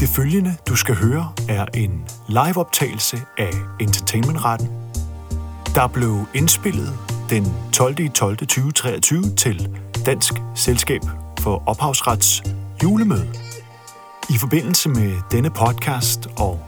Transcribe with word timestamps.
Det 0.00 0.08
følgende, 0.08 0.56
du 0.68 0.76
skal 0.76 0.94
høre, 0.94 1.32
er 1.48 1.66
en 1.74 2.08
liveoptagelse 2.28 3.18
af 3.38 3.50
Entertainmentretten, 3.80 4.68
der 5.74 5.86
blev 5.86 6.26
indspillet 6.34 6.98
den 7.30 7.46
12. 7.72 8.10
12. 8.10 8.36
2023 8.36 9.22
til 9.36 9.76
Dansk 10.06 10.34
Selskab 10.54 11.00
for 11.40 11.62
Ophavsrets 11.66 12.42
julemøde. 12.82 13.28
I 14.30 14.38
forbindelse 14.40 14.88
med 14.88 15.16
denne 15.30 15.50
podcast 15.50 16.28
og 16.38 16.60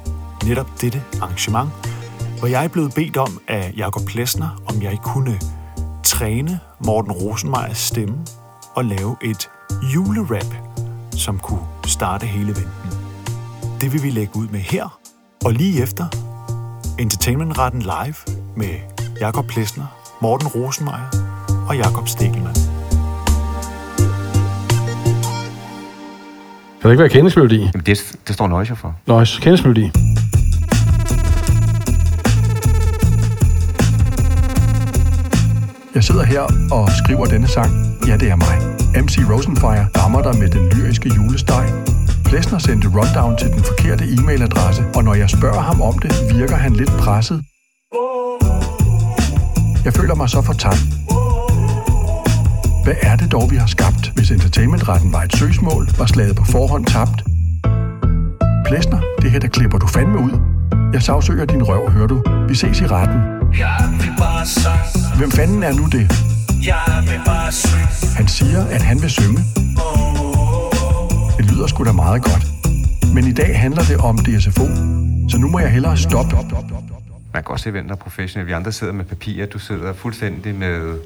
netop 0.46 0.68
dette 0.80 1.02
arrangement, 1.22 1.70
var 2.40 2.48
jeg 2.48 2.70
blevet 2.72 2.94
bedt 2.94 3.16
om 3.16 3.40
af 3.48 3.72
Jakob 3.76 4.02
Plesner, 4.06 4.62
om 4.66 4.82
jeg 4.82 4.98
kunne 5.02 5.40
træne 6.04 6.60
Morten 6.84 7.12
Rosenmeyers 7.12 7.78
stemme 7.78 8.16
og 8.74 8.84
lave 8.84 9.16
et 9.22 9.50
julerap, 9.94 10.54
som 11.16 11.38
kunne 11.38 11.66
starte 11.86 12.26
hele 12.26 12.48
venten. 12.48 13.01
Det 13.82 13.92
vil 13.92 14.02
vi 14.02 14.10
lægge 14.10 14.36
ud 14.36 14.48
med 14.48 14.60
her, 14.60 14.98
og 15.44 15.52
lige 15.52 15.82
efter 15.82 16.06
Entertainmentretten 16.98 17.82
live 17.82 18.14
med 18.56 18.68
Jakob 19.20 19.46
Plesner, 19.46 19.84
Morten 20.22 20.48
Rosenmeier 20.48 21.08
og 21.68 21.76
Jakob 21.76 22.08
Stikkelmann. 22.08 22.54
Kan 26.80 26.88
det 26.88 26.90
ikke 26.90 27.00
være 27.00 27.08
kendingsmelodi? 27.08 27.56
Jamen, 27.56 27.82
det, 27.86 28.16
det 28.26 28.34
står 28.34 28.46
Nøjser 28.46 28.74
for. 28.74 28.94
Nøjes, 29.06 29.38
kendingsmelodi. 29.38 29.90
Jeg 35.94 36.04
sidder 36.04 36.22
her 36.24 36.72
og 36.72 36.88
skriver 37.04 37.26
denne 37.26 37.48
sang. 37.48 37.70
Ja, 38.06 38.16
det 38.16 38.30
er 38.30 38.36
mig. 38.36 38.56
MC 39.04 39.18
Rosenfire 39.30 39.86
rammer 39.96 40.22
dig 40.22 40.38
med 40.38 40.48
den 40.48 40.68
lyriske 40.68 41.08
julesteg. 41.16 41.92
Plesner 42.32 42.58
sendte 42.58 42.88
rundown 42.88 43.36
til 43.36 43.48
den 43.48 43.64
forkerte 43.64 44.04
e-mailadresse, 44.04 44.82
og 44.96 45.04
når 45.04 45.14
jeg 45.14 45.30
spørger 45.30 45.60
ham 45.60 45.82
om 45.82 45.98
det, 45.98 46.12
virker 46.34 46.56
han 46.56 46.72
lidt 46.72 46.90
presset. 46.90 47.42
Jeg 49.84 49.92
føler 49.92 50.14
mig 50.14 50.28
så 50.30 50.42
fortabt. 50.42 50.82
Hvad 52.84 52.94
er 53.02 53.16
det 53.16 53.32
dog, 53.32 53.50
vi 53.50 53.56
har 53.56 53.66
skabt, 53.66 54.12
hvis 54.14 54.30
entertainmentretten 54.30 55.12
var 55.12 55.22
et 55.22 55.36
søgsmål, 55.36 55.88
var 55.98 56.06
slaget 56.06 56.36
på 56.36 56.44
forhånd 56.44 56.86
tabt? 56.86 57.22
Plesner, 58.66 59.00
det 59.22 59.30
her 59.30 59.38
der 59.38 59.48
klipper 59.48 59.78
du 59.78 59.86
fandme 59.86 60.18
ud. 60.18 60.32
Jeg 60.92 61.02
sagsøger 61.02 61.44
din 61.44 61.62
røv, 61.62 61.90
hører 61.90 62.06
du. 62.06 62.22
Vi 62.48 62.54
ses 62.54 62.80
i 62.80 62.86
retten. 62.86 63.20
Hvem 65.16 65.30
fanden 65.30 65.62
er 65.62 65.72
nu 65.72 65.86
det? 65.86 66.12
Han 68.16 68.28
siger, 68.28 68.64
at 68.66 68.82
han 68.82 69.02
vil 69.02 69.10
synge. 69.10 69.61
Lyder 71.62 71.68
sgu 71.68 71.84
da 71.84 71.92
meget 71.92 72.22
godt. 72.22 72.46
Men 73.14 73.26
i 73.26 73.32
dag 73.32 73.60
handler 73.60 73.82
det 73.82 73.96
om 73.96 74.18
DSFO, 74.18 74.66
så 75.30 75.38
nu 75.38 75.48
må 75.48 75.58
jeg 75.58 75.70
hellere 75.70 75.96
stoppe. 75.96 76.36
Man 77.32 77.42
kan 77.42 77.46
også 77.46 77.62
se, 77.62 77.70
hvem 77.70 77.86
der 77.86 77.92
er 77.94 77.98
professionel. 77.98 78.46
Vi 78.46 78.52
andre 78.52 78.72
sidder 78.72 78.92
med 78.92 79.04
papir. 79.04 79.46
Du 79.46 79.58
sidder 79.58 79.92
fuldstændig 79.92 80.54
med... 80.54 80.98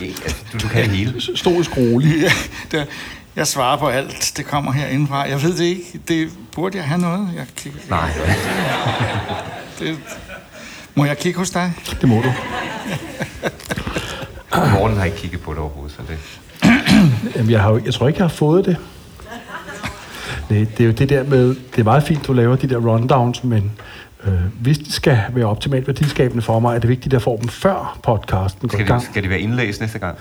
Ja, 0.00 0.06
altså, 0.06 0.44
Du, 0.52 0.58
du 0.58 0.68
kan 0.68 0.82
det 0.82 0.90
hele. 0.90 1.20
Stoisk 1.36 1.76
rolig. 1.76 2.12
Jeg 3.36 3.46
svarer 3.46 3.76
på 3.78 3.88
alt. 3.88 4.32
Det 4.36 4.46
kommer 4.46 4.72
herindefra. 4.72 5.28
Jeg 5.28 5.42
ved 5.42 5.56
det 5.56 5.64
ikke. 5.64 6.00
Det, 6.08 6.30
burde 6.54 6.76
jeg 6.76 6.84
have 6.84 7.00
noget? 7.00 7.28
Jeg 7.36 7.46
kigger, 7.56 7.80
Nej. 7.88 8.10
det, 9.78 9.98
må 10.94 11.04
jeg 11.04 11.18
kigge 11.18 11.38
hos 11.38 11.50
dig? 11.50 11.72
Det 12.00 12.08
må 12.08 12.22
du. 12.22 12.32
Morten 14.72 14.96
har 14.96 15.04
ikke 15.04 15.16
kigget 15.16 15.40
på 15.40 15.50
det 15.50 15.58
overhovedet, 15.58 15.96
så 15.96 16.02
det... 16.08 16.18
Jamen, 17.36 17.50
jeg, 17.50 17.62
har, 17.62 17.80
jeg 17.84 17.94
tror 17.94 18.08
ikke, 18.08 18.18
jeg 18.18 18.24
har 18.24 18.34
fået 18.34 18.64
det. 18.64 18.76
Det, 20.50 20.68
det 20.78 20.80
er 20.80 20.86
jo 20.86 20.92
det 20.92 21.08
der 21.08 21.24
med, 21.24 21.48
det 21.48 21.78
er 21.78 21.84
meget 21.84 22.02
fint, 22.02 22.26
du 22.26 22.32
laver 22.32 22.56
de 22.56 22.68
der 22.68 22.76
rundowns, 22.76 23.44
men 23.44 23.72
øh, 24.24 24.32
hvis 24.60 24.78
det 24.78 24.92
skal 24.92 25.18
være 25.32 25.44
optimalt 25.46 25.86
værdiskabende 25.86 26.42
for 26.42 26.60
mig, 26.60 26.74
er 26.74 26.78
det 26.78 26.88
vigtigt, 26.88 27.06
at 27.06 27.12
jeg 27.12 27.22
får 27.22 27.36
dem 27.36 27.48
før 27.48 27.98
podcasten 28.02 28.68
går 28.68 28.78
i 28.78 28.78
Skal 28.78 28.86
gang. 28.86 29.00
det, 29.00 29.10
skal 29.10 29.22
det 29.22 29.30
være 29.30 29.40
indlæst 29.40 29.80
næste 29.80 29.98
gang? 29.98 30.18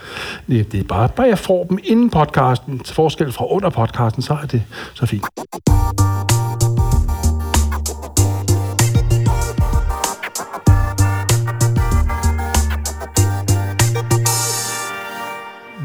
Det, 0.48 0.72
det 0.72 0.80
er 0.80 0.84
bare, 0.84 1.10
bare 1.10 1.28
jeg 1.28 1.40
får 1.40 1.64
dem 1.64 1.78
inden 1.84 2.10
podcasten, 2.10 2.80
til 2.80 2.96
forskel 2.96 3.32
fra 3.32 3.52
under 3.52 3.70
podcasten, 3.70 4.22
så 4.22 4.34
er 4.34 4.46
det 4.46 4.64
så 4.94 5.06
fint. 5.06 5.26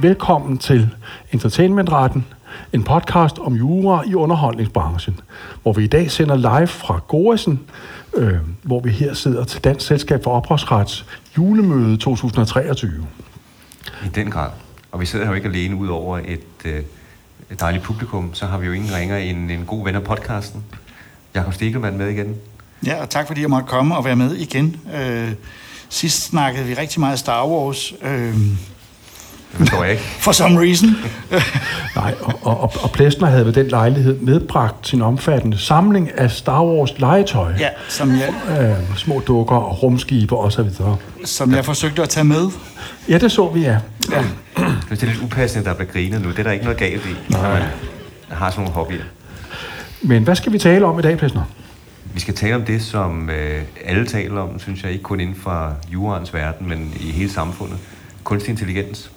Velkommen 0.03 0.59
til 0.59 0.89
Entertainmentretten, 1.33 2.27
en 2.75 2.83
podcast 2.83 3.39
om 3.39 3.55
jura 3.55 4.03
i 4.07 4.15
underholdningsbranchen, 4.15 5.21
hvor 5.63 5.73
vi 5.73 5.85
i 5.85 5.87
dag 5.87 6.11
sender 6.11 6.37
live 6.37 6.67
fra 6.67 7.01
Goresen, 7.09 7.61
øh, 8.15 8.39
hvor 8.63 8.81
vi 8.81 8.91
her 8.91 9.15
sidder 9.15 9.45
til 9.45 9.65
Dansk 9.65 9.87
Selskab 9.87 10.25
for 10.25 10.31
Ophavsrets 10.31 11.07
julemøde 11.37 11.97
2023. 11.97 13.07
I 14.05 14.09
den 14.09 14.31
grad. 14.31 14.51
Og 14.93 15.01
vi 15.01 15.07
sidder 15.07 15.25
her 15.25 15.33
jo 15.33 15.37
ikke 15.37 15.49
alene 15.49 15.77
ud 15.77 15.89
over 15.89 16.19
et, 16.19 16.41
øh, 16.65 16.83
et 17.51 17.61
dejligt 17.61 17.85
publikum. 17.85 18.35
Så 18.35 18.47
har 18.47 18.59
vi 18.59 18.67
jo 18.67 18.73
ingen 18.73 18.95
ringer 18.95 19.17
end 19.17 19.51
en 19.51 19.65
god 19.67 19.85
ven 19.85 19.95
af 19.95 20.03
podcasten. 20.03 20.65
Jakob 21.35 21.55
Stikkelmann 21.55 21.99
med 21.99 22.09
igen. 22.09 22.35
Ja, 22.87 23.03
og 23.03 23.11
tak 23.11 23.27
fordi 23.27 23.41
jeg 23.41 23.51
måtte 23.51 23.69
komme 23.69 23.97
og 23.97 24.05
være 24.05 24.17
med 24.17 24.35
igen. 24.35 24.77
Øh, 24.95 25.33
sidst 25.89 26.23
snakkede 26.23 26.65
vi 26.65 26.75
rigtig 26.75 27.01
meget 27.01 27.19
Star 27.19 27.47
Wars. 27.49 27.95
Øh, 28.03 28.37
Det 29.59 29.69
forstår 29.69 29.83
jeg 29.83 29.93
ikke. 29.93 30.03
for 30.03 30.33
some 30.33 30.61
reason. 30.61 30.89
Nej, 31.97 32.15
og, 32.21 32.35
og, 32.43 32.73
og, 32.83 32.91
Plesner 32.91 33.27
havde 33.29 33.47
ved 33.47 33.53
den 33.53 33.69
lejlighed 33.69 34.19
medbragt 34.21 34.89
sin 34.89 35.03
omfattende 35.03 35.59
samling 35.59 36.19
af 36.19 36.31
Star 36.31 36.63
Wars 36.65 36.99
legetøj. 36.99 37.53
ja, 37.59 37.69
som 37.89 38.11
jeg, 38.11 38.35
Øh, 38.61 38.97
små 38.97 39.23
dukker 39.27 39.57
og 39.57 39.83
rumskibe 39.83 40.37
og 40.37 40.53
så 40.53 40.63
videre. 40.63 40.97
som 41.25 41.55
jeg 41.55 41.65
forsøgte 41.65 42.03
at 42.03 42.09
tage 42.09 42.25
med. 42.25 42.49
Ja, 43.09 43.19
det 43.19 43.33
så 43.33 43.49
vi, 43.49 43.61
ja. 43.61 43.77
Ja. 44.13 44.25
Det 44.91 45.03
er 45.03 45.07
lidt 45.07 45.23
upassende, 45.23 45.65
der 45.65 45.75
bliver 45.75 45.93
grinet 45.93 46.23
nu. 46.23 46.31
Det 46.31 46.39
er 46.39 46.43
der 46.43 46.51
ikke 46.53 46.65
noget 46.65 46.79
galt 46.79 47.07
i, 47.07 47.33
når 47.33 47.43
man 47.43 47.63
har 48.29 48.51
sådan 48.51 48.63
nogle 48.65 48.75
hobbyer. 48.75 49.03
Men 50.03 50.23
hvad 50.23 50.37
skal 50.37 50.53
vi 50.53 50.59
tale 50.59 50.87
om 50.87 50.99
i 50.99 51.03
dag, 51.03 51.19
Plesner? 51.19 51.43
Vi 52.15 52.21
skal 52.21 52.35
tale 52.35 52.55
om 52.55 52.63
det, 52.63 52.83
som 52.83 53.31
øh, 53.31 53.63
alle 53.85 54.07
taler 54.07 54.41
om, 54.41 54.59
synes 54.59 54.83
jeg, 54.83 54.93
ikke 54.93 55.03
kun 55.03 55.21
inden 55.21 55.37
for 55.43 55.73
juraens 55.93 56.35
verden, 56.35 56.69
men 56.69 56.95
i 57.01 57.11
hele 57.11 57.31
samfundet. 57.33 57.77
Kunstig 58.25 58.51
intelligens. 58.51 59.11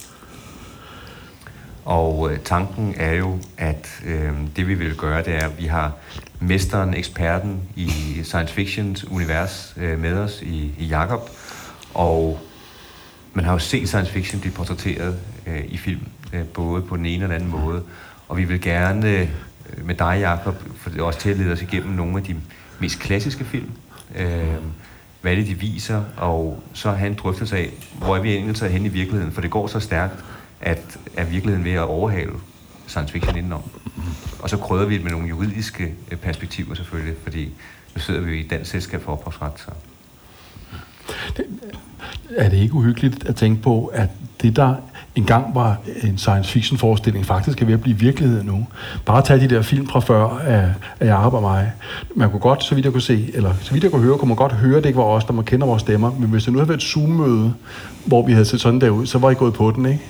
Og 1.88 2.32
øh, 2.32 2.40
tanken 2.40 2.94
er 2.98 3.14
jo, 3.14 3.40
at 3.58 4.02
øh, 4.06 4.32
det 4.56 4.68
vi 4.68 4.74
vil 4.74 4.96
gøre, 4.96 5.24
det 5.24 5.36
er, 5.36 5.46
at 5.46 5.60
vi 5.60 5.66
har 5.66 5.92
mesteren, 6.40 6.94
eksperten 6.94 7.62
i 7.76 7.90
science 8.24 8.54
fictions 8.54 9.08
univers 9.12 9.74
øh, 9.78 10.00
med 10.00 10.14
os 10.14 10.42
i, 10.42 10.74
i 10.78 10.86
Jakob. 10.86 11.30
Og 11.94 12.40
man 13.34 13.46
har 13.46 13.54
jo 13.54 13.60
set 13.60 13.88
science 13.88 14.12
fiction 14.12 14.42
blive 14.42 14.54
portrætteret 14.54 15.20
øh, 15.48 15.64
i 15.68 15.78
film, 15.78 16.02
øh, 16.34 16.46
både 16.46 16.82
på 16.82 16.98
den 16.98 17.06
ene 17.06 17.26
og 17.26 17.30
den 17.30 17.36
anden 17.36 17.52
måde. 17.52 17.84
Og 18.28 18.38
vi 18.38 18.44
vil 18.44 18.62
gerne 18.62 19.10
øh, 19.10 19.28
med 19.84 19.96
dig, 19.96 20.18
Jakob, 20.20 20.56
for 20.76 20.90
det 20.90 21.00
er 21.00 21.04
også 21.04 21.20
til 21.20 21.30
at 21.30 21.38
lede 21.38 21.52
os 21.52 21.62
igennem 21.62 21.94
nogle 21.94 22.18
af 22.18 22.24
de 22.24 22.36
mest 22.80 23.00
klassiske 23.00 23.46
film. 23.46 23.72
Øh, 24.16 24.56
hvad 25.22 25.36
det, 25.36 25.48
de 25.48 25.60
viser, 25.60 26.04
og 26.18 26.64
så 26.74 26.92
have 26.92 27.10
en 27.10 27.18
drøftelse 27.24 27.58
af, 27.58 27.70
hvor 27.98 28.16
er 28.16 28.22
vi 28.22 28.34
egentlig 28.34 28.56
taget 28.56 28.74
hen 28.74 28.86
i 28.86 28.90
virkeligheden, 28.90 29.34
for 29.34 29.42
det 29.42 29.52
går 29.52 29.68
så 29.68 29.80
stærkt, 29.80 30.24
at 30.62 30.98
er 31.18 31.26
virkeligheden 31.26 31.66
ved 31.66 31.74
at 31.74 31.84
overhale 31.84 32.32
science 32.88 33.14
fiction 33.14 33.38
indenom. 33.38 33.62
Og 34.40 34.50
så 34.50 34.58
krydder 34.58 34.86
vi 34.86 34.96
det 34.96 35.04
med 35.04 35.12
nogle 35.12 35.28
juridiske 35.28 35.94
øh, 36.12 36.18
perspektiver 36.18 36.76
selvfølgelig, 36.76 37.16
fordi 37.24 37.50
nu 37.96 38.02
sidder 38.02 38.22
vi 38.22 38.32
jo 38.32 38.38
i 38.38 38.48
Dansk 38.48 38.72
Selskab 38.72 39.02
for 39.02 39.12
Ophavsret, 39.12 39.52
så 39.60 39.72
Er 42.38 42.50
det 42.50 42.58
ikke 42.58 42.74
uhyggeligt 42.74 43.28
at 43.28 43.36
tænke 43.36 43.62
på, 43.62 43.86
at 43.86 44.10
det, 44.42 44.56
der 44.56 44.76
engang 45.16 45.56
var 45.56 45.78
en 46.04 46.18
science 46.18 46.52
fiction 46.52 46.78
forestilling, 46.78 47.26
faktisk 47.26 47.62
er 47.62 47.66
ved 47.66 47.74
at 47.74 47.82
blive 47.82 48.00
virkelighed 48.00 48.44
nu? 48.44 48.68
Bare 49.06 49.22
tag 49.22 49.40
de 49.40 49.48
der 49.48 49.62
film 49.62 49.88
fra 49.88 50.00
før 50.00 50.38
af, 50.38 50.74
af 51.00 51.08
Jacob 51.08 51.34
og 51.34 51.42
mig. 51.42 51.72
Man 52.16 52.32
kunne 52.32 52.40
godt, 52.40 52.64
så 52.64 52.76
vidt 52.76 52.86
jeg 52.86 52.94
kunne 52.94 53.02
se, 53.02 53.32
eller 53.34 53.54
så 53.62 53.74
vidt 53.74 53.84
jeg 53.84 53.92
kunne 53.92 54.04
høre, 54.04 54.18
kunne 54.18 54.28
man 54.28 54.38
godt 54.38 54.54
høre, 54.54 54.78
at 54.78 54.84
det 54.84 54.90
ikke 54.90 54.98
var 54.98 55.04
os, 55.04 55.26
der 55.26 55.34
må 55.34 55.42
kender 55.42 55.68
vores 55.68 55.82
stemmer. 55.82 56.12
Men 56.20 56.30
hvis 56.30 56.44
det 56.44 56.54
nu 56.54 56.60
havde 56.60 56.70
været 56.70 56.78
et 56.78 56.84
Zoom-møde, 56.84 57.54
hvor 58.06 58.26
vi 58.26 58.32
havde 58.32 58.46
set 58.46 58.62
sådan 58.62 58.82
der 58.82 58.90
ud, 58.90 59.06
så 59.06 59.18
var 59.18 59.32
I 59.32 59.34
gået 59.34 59.54
på 59.54 59.72
den, 59.72 59.86
ikke? 59.86 60.04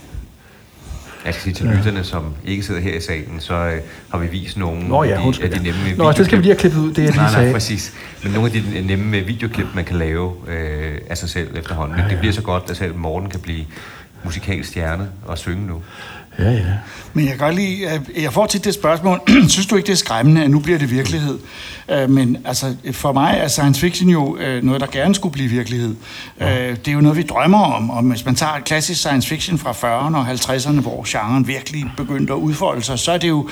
Skal 1.34 1.44
sige 1.44 1.54
til 1.54 1.66
lytterne, 1.66 2.04
som 2.04 2.24
ikke 2.46 2.64
sidder 2.64 2.82
her 2.82 2.98
i 2.98 3.02
salen, 3.02 3.40
så 3.40 3.54
øh, 3.54 3.82
har 4.12 4.18
vi 4.18 4.28
vist 4.28 4.58
nogle 4.58 4.88
Nå 4.88 5.04
ja, 5.04 5.28
af 5.28 5.34
de, 5.34 5.44
af 5.44 5.50
de 5.50 5.64
nemme 5.64 5.80
Nå, 5.98 6.12
det 6.12 6.26
skal 6.26 6.38
vi 6.38 6.44
lige 6.44 6.56
have 6.56 6.58
videoklip. 6.58 6.58
klippet 6.60 6.80
ud, 6.80 6.90
det 6.94 6.98
jeg 7.04 7.12
lige 7.12 7.18
nej, 7.22 7.32
sagde. 7.32 7.46
nej, 7.46 7.54
præcis. 7.54 7.94
Men 8.24 8.32
nogle 8.32 8.48
af 8.48 8.54
de 8.54 8.82
nemme 8.82 9.20
videoklip, 9.20 9.68
man 9.76 9.86
kan 9.86 9.96
lave 9.96 10.34
øh, 10.48 10.98
af 11.10 11.18
sig 11.18 11.30
selv 11.30 11.58
efterhånden. 11.58 11.98
Men 11.98 12.10
det 12.10 12.20
bliver 12.20 12.34
så 12.34 12.42
godt, 12.42 12.64
at 12.70 12.78
selv 12.78 12.96
Morten 12.96 13.30
kan 13.30 13.40
blive 13.40 13.66
musikalsk 14.24 14.70
stjerne 14.70 15.10
og 15.26 15.38
synge 15.38 15.68
nu. 15.68 15.82
Ja, 16.40 16.52
ja. 16.52 16.64
Men 17.14 17.26
jeg 17.26 17.30
kan 17.38 17.40
godt 17.40 17.56
lide, 17.56 17.88
at 17.88 18.02
jeg 18.22 18.34
får 18.34 18.46
tit 18.46 18.66
det 18.66 18.74
spørgsmål, 18.74 19.22
synes 19.50 19.66
du 19.68 19.76
ikke, 19.76 19.88
det 19.88 19.94
er 19.94 19.98
skræmmende, 19.98 20.44
at 20.44 20.52
nu 20.52 20.60
bliver 20.60 20.80
det 20.80 20.92
virkelighed? 20.92 21.40
Øh, 21.92 22.10
Men 22.10 22.38
altså, 22.46 22.76
for 22.92 23.12
mig 23.12 23.38
er 23.38 23.48
science 23.48 23.82
fiction 23.82 24.10
jo 24.10 24.38
øh, 24.38 24.64
noget, 24.64 24.82
der 24.82 24.88
gerne 24.88 25.16
skulle 25.16 25.34
blive 25.34 25.50
virkelighed. 25.50 25.96
Øh, 26.42 26.48
Det 26.50 26.88
er 26.88 26.92
jo 26.92 27.02
noget, 27.02 27.18
vi 27.18 27.24
drømmer 27.24 27.64
om, 27.64 27.90
og 27.90 28.04
hvis 28.04 28.26
man 28.26 28.36
tager 28.36 28.60
klassisk 28.66 29.00
science 29.00 29.28
fiction 29.30 29.58
fra 29.58 29.72
40'erne 29.72 30.16
og 30.18 30.28
50'erne, 30.32 30.82
hvor 30.82 31.04
genren 31.08 31.48
virkelig 31.48 31.86
begyndte 31.98 32.34
at 32.34 32.38
udfolde 32.38 32.82
sig, 32.82 33.00
så 33.00 33.12
er 33.12 33.18
det 33.18 33.30
jo 33.30 33.50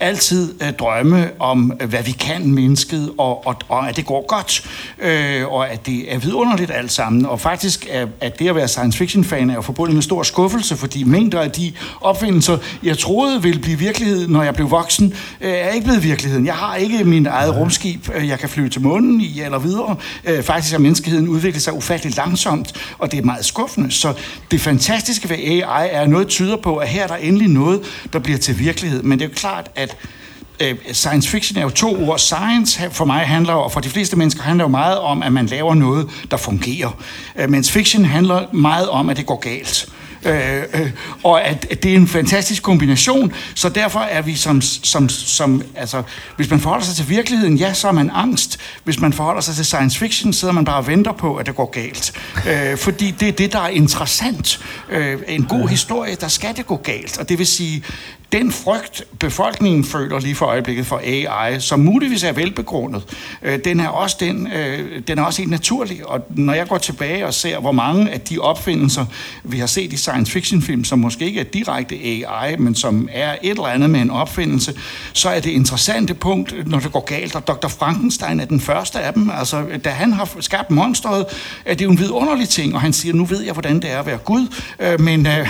altid 0.00 0.54
øh, 0.62 0.72
drømme 0.72 1.30
om, 1.38 1.72
øh, 1.80 1.88
hvad 1.88 2.02
vi 2.02 2.10
kan 2.10 2.50
mennesket, 2.50 3.10
og, 3.18 3.46
og, 3.46 3.56
og 3.68 3.88
at 3.88 3.96
det 3.96 4.06
går 4.06 4.26
godt, 4.26 4.64
øh, 4.98 5.52
og 5.52 5.70
at 5.70 5.86
det 5.86 6.14
er 6.14 6.18
vidunderligt 6.18 6.70
alt 6.70 6.92
sammen. 6.92 7.26
Og 7.26 7.40
faktisk 7.40 7.86
er, 7.90 8.06
at 8.20 8.38
det 8.38 8.48
at 8.48 8.54
være 8.54 8.68
science 8.68 8.98
fiction-fan 8.98 9.50
er 9.50 9.54
jo 9.54 9.62
forbundet 9.62 9.94
med 9.94 10.02
stor 10.02 10.22
skuffelse, 10.22 10.76
fordi 10.76 11.04
mængder 11.04 11.40
af 11.40 11.50
de 11.50 11.72
opfindelser, 12.00 12.58
jeg 12.82 12.98
troede 12.98 13.42
ville 13.42 13.60
blive 13.60 13.78
virkelighed, 13.78 14.28
når 14.28 14.42
jeg 14.42 14.54
blev 14.54 14.70
voksen, 14.70 15.14
øh, 15.40 15.50
er 15.50 15.70
ikke 15.70 15.84
blevet 15.84 16.02
virkeligheden. 16.02 16.46
Jeg 16.46 16.54
har 16.54 16.76
ikke 16.76 17.04
min 17.04 17.26
eget 17.26 17.56
rumskib, 17.56 18.08
øh, 18.14 18.28
jeg 18.28 18.38
kan 18.38 18.48
flyve 18.48 18.68
til 18.68 18.80
månen 18.82 19.20
i 19.20 19.42
eller 19.42 19.58
videre. 19.58 19.96
Øh, 20.24 20.42
faktisk 20.42 20.72
har 20.72 20.78
menneskeheden 20.78 21.28
udviklet 21.28 21.62
sig 21.62 21.72
ufatteligt 21.72 22.16
langsomt, 22.16 22.94
og 22.98 23.12
det 23.12 23.18
er 23.18 23.22
meget 23.22 23.44
skuffende. 23.44 23.90
Så 23.90 24.12
det 24.50 24.60
fantastiske 24.60 25.28
ved 25.28 25.36
AI 25.36 25.88
er 25.90 26.06
noget 26.06 26.28
tyder 26.28 26.56
på, 26.56 26.76
at 26.76 26.88
her 26.88 27.02
er 27.02 27.06
der 27.06 27.16
endelig 27.16 27.48
noget, 27.48 27.80
der 28.12 28.18
bliver 28.18 28.38
til 28.38 28.58
virkelighed. 28.58 29.02
Men 29.02 29.18
det 29.18 29.24
er 29.24 29.28
jo 29.28 29.34
klart, 29.34 29.70
at 29.76 29.87
øh, 30.60 30.76
science 30.92 31.28
fiction 31.28 31.58
er 31.58 31.62
jo 31.62 31.70
to 31.70 32.08
ord. 32.08 32.18
Science 32.18 32.90
for 32.90 33.04
mig 33.04 33.20
handler, 33.20 33.52
og 33.52 33.72
for 33.72 33.80
de 33.80 33.88
fleste 33.88 34.16
mennesker 34.16 34.42
handler 34.42 34.64
jo 34.64 34.68
meget 34.68 34.98
om, 34.98 35.22
at 35.22 35.32
man 35.32 35.46
laver 35.46 35.74
noget, 35.74 36.08
der 36.30 36.36
fungerer. 36.36 36.90
Øh, 37.36 37.50
mens 37.50 37.70
fiction 37.70 38.04
handler 38.04 38.46
meget 38.52 38.88
om, 38.88 39.10
at 39.10 39.16
det 39.16 39.26
går 39.26 39.40
galt. 39.40 39.88
Øh, 40.24 40.62
øh, 40.74 40.90
og 41.22 41.44
at, 41.44 41.66
at 41.70 41.82
det 41.82 41.92
er 41.92 41.96
en 41.96 42.08
fantastisk 42.08 42.62
kombination, 42.62 43.32
så 43.54 43.68
derfor 43.68 44.00
er 44.00 44.22
vi 44.22 44.34
som, 44.34 44.60
som, 44.60 45.08
som, 45.08 45.62
altså, 45.74 46.02
hvis 46.36 46.50
man 46.50 46.60
forholder 46.60 46.84
sig 46.84 46.96
til 46.96 47.08
virkeligheden, 47.08 47.56
ja, 47.56 47.74
så 47.74 47.88
er 47.88 47.92
man 47.92 48.10
angst. 48.14 48.58
Hvis 48.84 49.00
man 49.00 49.12
forholder 49.12 49.40
sig 49.40 49.54
til 49.54 49.64
science 49.64 49.98
fiction, 49.98 50.32
sidder 50.32 50.54
man 50.54 50.64
bare 50.64 50.76
og 50.76 50.86
venter 50.86 51.12
på, 51.12 51.36
at 51.36 51.46
det 51.46 51.54
går 51.54 51.70
galt. 51.70 52.12
Øh, 52.48 52.78
fordi 52.78 53.10
det 53.10 53.28
er 53.28 53.32
det, 53.32 53.52
der 53.52 53.60
er 53.60 53.68
interessant. 53.68 54.60
Øh, 54.90 55.18
en 55.28 55.44
god 55.44 55.68
historie, 55.68 56.16
der 56.20 56.28
skal 56.28 56.56
det 56.56 56.66
gå 56.66 56.76
galt. 56.76 57.18
Og 57.18 57.28
det 57.28 57.38
vil 57.38 57.46
sige, 57.46 57.82
den 58.32 58.52
frygt, 58.52 59.04
befolkningen 59.18 59.84
føler 59.84 60.20
lige 60.20 60.34
for 60.34 60.46
øjeblikket 60.46 60.86
for 60.86 61.00
AI, 61.04 61.60
som 61.60 61.80
muligvis 61.80 62.22
er 62.22 62.32
velbegrundet, 62.32 63.02
øh, 63.42 63.58
den 63.64 63.80
er 63.80 63.88
også 63.88 64.16
den, 64.20 64.52
øh, 64.52 65.02
den 65.08 65.18
er 65.18 65.22
også 65.22 65.42
helt 65.42 65.50
naturlig. 65.50 66.06
Og 66.06 66.26
når 66.30 66.52
jeg 66.52 66.68
går 66.68 66.78
tilbage 66.78 67.26
og 67.26 67.34
ser, 67.34 67.58
hvor 67.58 67.72
mange 67.72 68.10
af 68.10 68.20
de 68.20 68.38
opfindelser, 68.38 69.06
vi 69.44 69.58
har 69.58 69.66
set 69.66 69.92
i 69.92 69.96
science 69.96 70.32
fiction 70.32 70.62
film, 70.62 70.84
som 70.84 70.98
måske 70.98 71.24
ikke 71.24 71.40
er 71.40 71.44
direkte 71.44 71.94
AI, 71.94 72.56
men 72.56 72.74
som 72.74 73.08
er 73.12 73.32
et 73.42 73.50
eller 73.50 73.66
andet 73.66 73.90
med 73.90 74.00
en 74.00 74.10
opfindelse, 74.10 74.74
så 75.12 75.28
er 75.28 75.40
det 75.40 75.50
interessante 75.50 76.14
punkt, 76.14 76.68
når 76.68 76.78
det 76.78 76.92
går 76.92 77.04
galt, 77.04 77.34
og 77.34 77.46
Dr. 77.46 77.68
Frankenstein 77.68 78.40
er 78.40 78.44
den 78.44 78.60
første 78.60 79.00
af 79.00 79.14
dem. 79.14 79.30
Altså, 79.30 79.64
da 79.84 79.90
han 79.90 80.12
har 80.12 80.28
skabt 80.40 80.70
monstret, 80.70 81.26
er 81.64 81.74
det 81.74 81.84
jo 81.84 81.90
en 81.90 81.98
vidunderlig 81.98 82.48
ting, 82.48 82.74
og 82.74 82.80
han 82.80 82.92
siger, 82.92 83.14
nu 83.14 83.24
ved 83.24 83.42
jeg, 83.42 83.52
hvordan 83.52 83.76
det 83.76 83.92
er 83.92 83.98
at 83.98 84.06
være 84.06 84.18
Gud, 84.18 84.54
øh, 84.80 85.00
men 85.00 85.26
øh, 85.26 85.48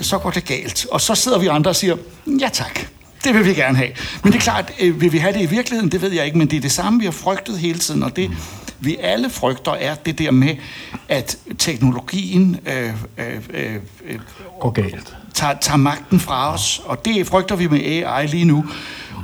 så 0.00 0.18
går 0.18 0.30
det 0.30 0.44
galt. 0.44 0.86
Og 0.90 1.00
så 1.00 1.14
sidder 1.14 1.38
vi 1.38 1.46
andre 1.46 1.70
og 1.70 1.76
siger, 1.76 1.96
ja 2.40 2.48
tak, 2.52 2.80
det 3.24 3.34
vil 3.34 3.44
vi 3.44 3.54
gerne 3.54 3.76
have. 3.76 3.90
Men 4.22 4.32
det 4.32 4.38
er 4.38 4.42
klart, 4.42 4.72
øh, 4.80 5.00
vil 5.00 5.12
vi 5.12 5.18
have 5.18 5.32
det 5.32 5.42
i 5.42 5.46
virkeligheden, 5.46 5.92
det 5.92 6.02
ved 6.02 6.12
jeg 6.12 6.24
ikke, 6.26 6.38
men 6.38 6.50
det 6.50 6.56
er 6.56 6.60
det 6.60 6.72
samme, 6.72 6.98
vi 6.98 7.04
har 7.04 7.12
frygtet 7.12 7.58
hele 7.58 7.78
tiden, 7.78 8.02
og 8.02 8.16
det 8.16 8.30
vi 8.80 8.96
alle 9.00 9.30
frygter 9.30 9.72
er 9.72 9.94
det 9.94 10.18
der 10.18 10.30
med, 10.30 10.56
at 11.08 11.38
teknologien 11.58 12.60
øh, 12.66 12.92
øh, 13.18 13.40
øh, 13.54 13.74
øh 14.04 14.18
Går 14.60 14.70
galt 14.70 15.16
tager, 15.38 15.54
tager 15.60 15.76
magten 15.76 16.20
fra 16.20 16.54
os, 16.54 16.80
og 16.84 17.04
det 17.04 17.26
frygter 17.26 17.56
vi 17.56 17.68
med 17.68 17.80
AI 17.80 18.26
lige 18.26 18.44
nu. 18.44 18.64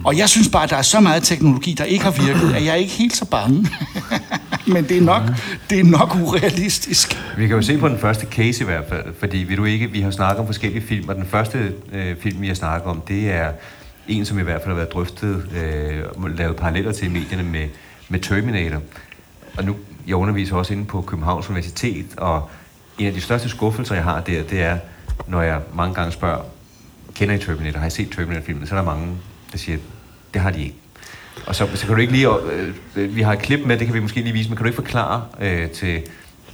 Og 0.04 0.18
jeg 0.18 0.28
synes 0.28 0.48
bare, 0.48 0.62
at 0.62 0.70
der 0.70 0.76
er 0.76 0.82
så 0.82 1.00
meget 1.00 1.22
teknologi, 1.22 1.74
der 1.78 1.84
ikke 1.84 2.04
har 2.04 2.10
virket, 2.10 2.54
at 2.54 2.64
jeg 2.64 2.70
er 2.70 2.74
ikke 2.74 2.92
helt 2.92 3.16
så 3.16 3.24
bange. 3.24 3.68
Men 4.74 4.84
det 4.84 4.96
er 4.96 5.00
nok, 5.00 5.22
det 5.70 5.80
er 5.80 5.84
nok 5.84 6.14
urealistisk. 6.14 7.18
Vi 7.36 7.46
kan 7.46 7.56
jo 7.56 7.62
se 7.62 7.78
på 7.78 7.88
den 7.88 7.98
første 7.98 8.26
case 8.26 8.62
i 8.62 8.66
hvert 8.66 8.84
fald, 8.88 9.04
fordi 9.18 9.38
vi, 9.38 9.56
du 9.56 9.64
ikke, 9.64 9.90
vi 9.90 10.00
har 10.00 10.10
snakket 10.10 10.40
om 10.40 10.46
forskellige 10.46 10.86
film, 10.86 11.08
og 11.08 11.14
den 11.14 11.26
første 11.26 11.72
øh, 11.92 12.16
film, 12.20 12.40
vi 12.40 12.46
har 12.46 12.54
snakket 12.54 12.90
om, 12.90 13.00
det 13.00 13.32
er 13.32 13.52
en, 14.08 14.24
som 14.24 14.38
i 14.38 14.42
hvert 14.42 14.60
fald 14.60 14.68
har 14.68 14.76
været 14.76 14.92
drøftet, 14.92 15.44
øh, 15.56 16.36
lavet 16.38 16.56
paralleller 16.56 16.92
til 16.92 17.06
i 17.06 17.10
medierne 17.10 17.42
med, 17.42 17.68
med 18.08 18.20
Terminator. 18.20 18.80
Og 19.56 19.64
nu, 19.64 19.76
jeg 20.06 20.16
underviser 20.16 20.56
også 20.56 20.72
inde 20.72 20.84
på 20.84 21.00
Københavns 21.00 21.50
Universitet, 21.50 22.06
og 22.16 22.50
en 22.98 23.06
af 23.06 23.12
de 23.12 23.20
største 23.20 23.48
skuffelser, 23.48 23.94
jeg 23.94 24.04
har 24.04 24.20
der, 24.20 24.42
det 24.42 24.62
er, 24.62 24.78
når 25.26 25.42
jeg 25.42 25.60
mange 25.74 25.94
gange 25.94 26.12
spørger, 26.12 26.42
kender 27.14 27.34
I 27.34 27.38
Terminator? 27.38 27.78
Har 27.80 27.86
I 27.86 27.90
set 27.90 28.10
Terminator-filmen? 28.10 28.66
Så 28.66 28.74
er 28.74 28.78
der 28.78 28.84
mange, 28.84 29.08
der 29.52 29.58
siger, 29.58 29.78
det 30.34 30.42
har 30.42 30.50
de 30.50 30.62
ikke. 30.62 30.74
Og 31.46 31.54
så, 31.54 31.68
så 31.74 31.86
kan 31.86 31.94
du 31.94 32.00
ikke 32.00 32.12
lige, 32.12 32.28
øh, 32.96 33.16
vi 33.16 33.22
har 33.22 33.32
et 33.32 33.38
klip 33.38 33.66
med, 33.66 33.78
det 33.78 33.86
kan 33.86 33.94
vi 33.94 34.00
måske 34.00 34.20
lige 34.20 34.32
vise, 34.32 34.48
men 34.48 34.56
kan 34.56 34.64
du 34.64 34.68
ikke 34.68 34.82
forklare 34.82 35.24
øh, 35.40 35.70
til, 35.70 36.02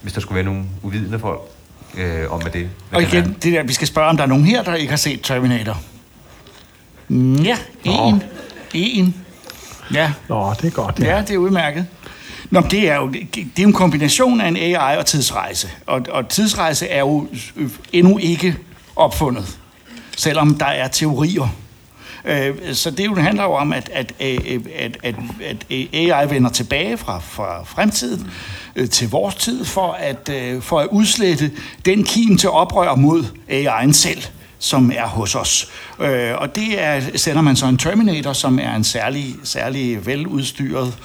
hvis 0.02 0.12
der 0.12 0.20
skulle 0.20 0.36
være 0.36 0.44
nogle 0.44 0.64
uvidende 0.82 1.18
folk, 1.18 1.40
øh, 1.98 2.32
om 2.32 2.42
hvad 2.42 2.52
det 2.52 2.70
hvad 2.90 2.96
Og 2.96 3.02
igen, 3.02 3.36
det 3.42 3.52
der, 3.52 3.62
vi 3.62 3.72
skal 3.72 3.86
spørge, 3.86 4.08
om 4.08 4.16
der 4.16 4.24
er 4.24 4.28
nogen 4.28 4.44
her, 4.44 4.62
der 4.62 4.74
ikke 4.74 4.90
har 4.90 4.96
set 4.96 5.20
Terminator. 5.22 5.82
Ja, 7.44 7.56
en. 7.84 8.22
En. 8.74 9.16
Ja, 9.94 10.12
Nå, 10.28 10.54
det 10.60 10.66
er 10.66 10.70
godt. 10.70 11.00
Ja. 11.00 11.16
Ja, 11.16 11.20
det 11.20 11.30
er 11.30 11.38
udmærket. 11.38 11.86
Nå, 12.50 12.60
det 12.60 12.88
er 12.88 12.96
jo 12.96 13.08
det 13.34 13.58
er 13.58 13.66
en 13.66 13.72
kombination 13.72 14.40
af 14.40 14.48
en 14.48 14.56
AI 14.56 14.96
og 14.98 15.06
tidsrejse. 15.06 15.70
Og, 15.86 16.02
og 16.10 16.28
tidsrejse 16.28 16.86
er 16.86 17.00
jo 17.00 17.28
øh, 17.56 17.70
endnu 17.92 18.18
ikke 18.18 18.56
opfundet, 18.96 19.58
selvom 20.16 20.54
der 20.54 20.66
er 20.66 20.88
teorier. 20.88 21.48
Øh, 22.24 22.54
så 22.74 22.90
det 22.90 23.06
jo 23.06 23.14
handler 23.14 23.44
jo 23.44 23.52
om, 23.52 23.72
at, 23.72 23.90
at, 23.92 24.12
øh, 24.20 24.60
at, 24.76 24.96
at, 25.02 25.14
at 25.44 25.66
AI 25.92 26.30
vender 26.30 26.50
tilbage 26.50 26.96
fra, 26.96 27.18
fra 27.18 27.64
fremtiden 27.64 28.30
til 28.90 29.10
vores 29.10 29.34
tid 29.34 29.64
for 29.64 29.92
at, 29.92 30.30
for 30.62 30.80
at 30.80 30.88
udslette 30.90 31.50
den 31.84 32.04
kim 32.04 32.36
til 32.36 32.48
oprør 32.48 32.94
mod 32.94 33.24
AI'en 33.50 33.92
selv 33.92 34.22
som 34.62 34.92
er 34.94 35.06
hos 35.06 35.34
os. 35.34 35.68
Øh, 36.00 36.34
og 36.36 36.54
det 36.54 36.82
er, 36.82 37.00
sender 37.16 37.42
man 37.42 37.56
så 37.56 37.66
en 37.66 37.78
Terminator, 37.78 38.32
som 38.32 38.58
er 38.58 38.76
en 38.76 38.84
særlig, 38.84 39.36
særlig 39.44 40.06
veludstyret 40.06 40.98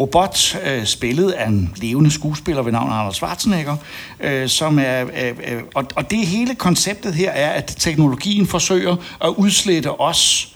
robot, 0.00 0.58
øh, 0.66 0.84
spillet 0.84 1.30
af 1.30 1.48
en 1.48 1.72
levende 1.76 2.10
skuespiller 2.10 2.62
ved 2.62 2.72
navn 2.72 2.90
Arnold 2.90 3.14
Schwarzenegger, 3.14 3.76
øh, 4.20 4.48
som 4.48 4.78
er, 4.78 5.02
øh, 5.02 5.28
øh, 5.28 5.62
og, 5.74 5.84
og 5.94 6.10
det 6.10 6.26
hele 6.26 6.54
konceptet 6.54 7.14
her 7.14 7.30
er, 7.30 7.50
at 7.50 7.74
teknologien 7.78 8.46
forsøger 8.46 8.96
at 9.24 9.28
udslette 9.28 10.00
os, 10.00 10.54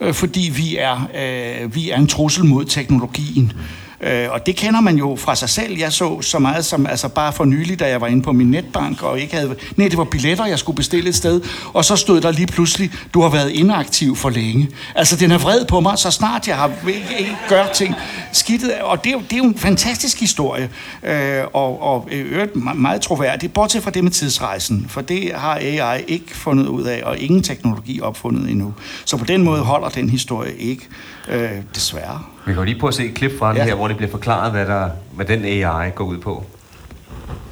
øh, 0.00 0.14
fordi 0.14 0.52
vi 0.56 0.76
er, 0.76 1.08
øh, 1.14 1.74
vi 1.74 1.90
er 1.90 1.96
en 1.96 2.06
trussel 2.06 2.44
mod 2.44 2.64
teknologien. 2.64 3.52
Øh, 4.00 4.26
og 4.30 4.46
det 4.46 4.56
kender 4.56 4.80
man 4.80 4.96
jo 4.96 5.16
fra 5.16 5.34
sig 5.34 5.48
selv. 5.48 5.78
Jeg 5.78 5.92
så 5.92 6.22
så 6.22 6.38
meget 6.38 6.64
som, 6.64 6.86
altså 6.86 7.08
bare 7.08 7.32
for 7.32 7.44
nylig, 7.44 7.80
da 7.80 7.88
jeg 7.88 8.00
var 8.00 8.06
inde 8.06 8.22
på 8.22 8.32
min 8.32 8.50
netbank, 8.50 9.02
og 9.02 9.20
ikke 9.20 9.36
havde, 9.36 9.56
nej, 9.76 9.88
det 9.88 9.98
var 9.98 10.04
billetter, 10.04 10.46
jeg 10.46 10.58
skulle 10.58 10.76
bestille 10.76 11.08
et 11.08 11.14
sted, 11.14 11.40
og 11.72 11.84
så 11.84 11.96
stod 11.96 12.20
der 12.20 12.30
lige 12.30 12.46
pludselig, 12.46 12.92
du 13.14 13.20
har 13.20 13.28
været 13.28 13.50
inaktiv 13.50 14.16
for 14.16 14.30
længe. 14.30 14.68
Altså, 14.94 15.16
den 15.16 15.30
er 15.30 15.38
vred 15.38 15.64
på 15.64 15.80
mig, 15.80 15.98
så 15.98 16.10
snart 16.10 16.48
jeg 16.48 16.56
har 16.56 16.70
ikke, 16.88 17.18
ikke 17.18 17.36
gør 17.48 17.66
ting 17.74 17.94
skidtet, 18.32 18.72
og 18.82 19.04
det 19.04 19.10
er, 19.10 19.14
jo, 19.14 19.20
det 19.20 19.32
er 19.32 19.36
jo 19.38 19.44
en 19.44 19.58
fantastisk 19.58 20.20
historie, 20.20 20.70
øh, 21.02 21.44
og, 21.52 21.82
og 21.82 22.08
øh, 22.12 22.32
øvrigt 22.32 22.56
meget 22.76 23.00
troværdig, 23.00 23.52
bortset 23.52 23.82
fra 23.82 23.90
det 23.90 24.04
med 24.04 24.10
tidsrejsen, 24.12 24.86
for 24.88 25.00
det 25.00 25.32
har 25.34 25.58
AI 25.62 26.04
ikke 26.08 26.36
fundet 26.36 26.66
ud 26.66 26.84
af, 26.84 27.02
og 27.04 27.18
ingen 27.18 27.42
teknologi 27.42 28.00
opfundet 28.00 28.50
endnu. 28.50 28.74
Så 29.04 29.16
på 29.16 29.24
den 29.24 29.42
måde 29.42 29.62
holder 29.62 29.88
den 29.88 30.10
historie 30.10 30.56
ikke, 30.56 30.88
øh, 31.28 31.50
desværre. 31.74 32.35
Vi 32.46 32.52
kan 32.52 32.54
jo 32.56 32.62
lige 32.64 32.78
prøve 32.80 32.88
at 32.88 32.94
se 32.94 33.06
et 33.08 33.14
klip 33.14 33.38
fra 33.38 33.48
den 33.48 33.56
Ja. 33.56 33.64
her, 33.64 33.74
hvor 33.74 33.88
det 33.88 33.96
bliver 33.96 34.10
forklaret, 34.10 34.50
hvad, 34.52 34.66
der, 34.66 34.90
hvad 35.12 35.26
den 35.26 35.44
AI 35.44 35.90
går 35.90 36.04
ud 36.04 36.18
på. 36.18 36.44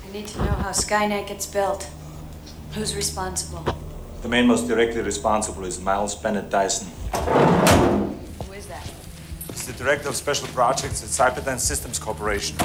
I 0.08 0.16
need 0.16 0.26
to 0.28 0.38
know 0.42 0.54
how 0.62 0.72
Skynet 0.72 1.26
gets 1.26 1.46
built. 1.46 1.92
Who's 2.74 2.96
responsible? 2.98 3.58
The 4.20 4.28
man 4.28 4.46
most 4.46 4.62
directly 4.68 5.00
responsible 5.06 5.68
is 5.68 5.78
Miles 5.78 6.14
Bennett 6.14 6.44
Dyson. 6.52 6.88
Who 7.12 8.52
is 8.58 8.66
that? 8.66 8.92
He's 9.50 9.66
the 9.66 9.84
director 9.84 10.08
of 10.08 10.14
special 10.16 10.48
projects 10.54 11.02
at 11.02 11.08
Cyberdyne 11.18 11.58
Systems 11.60 11.98
Corporation. 11.98 12.56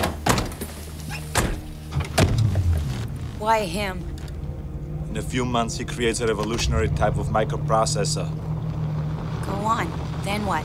Why 3.40 3.60
him? 3.66 3.98
In 5.10 5.18
a 5.18 5.22
few 5.22 5.46
months, 5.46 5.78
he 5.78 5.86
creates 5.86 6.22
a 6.22 6.28
revolutionary 6.28 6.90
type 6.90 7.18
of 7.20 7.28
microprocessor. 7.30 8.28
Go 9.46 9.54
on. 9.78 9.88
Then 10.24 10.46
what? 10.46 10.64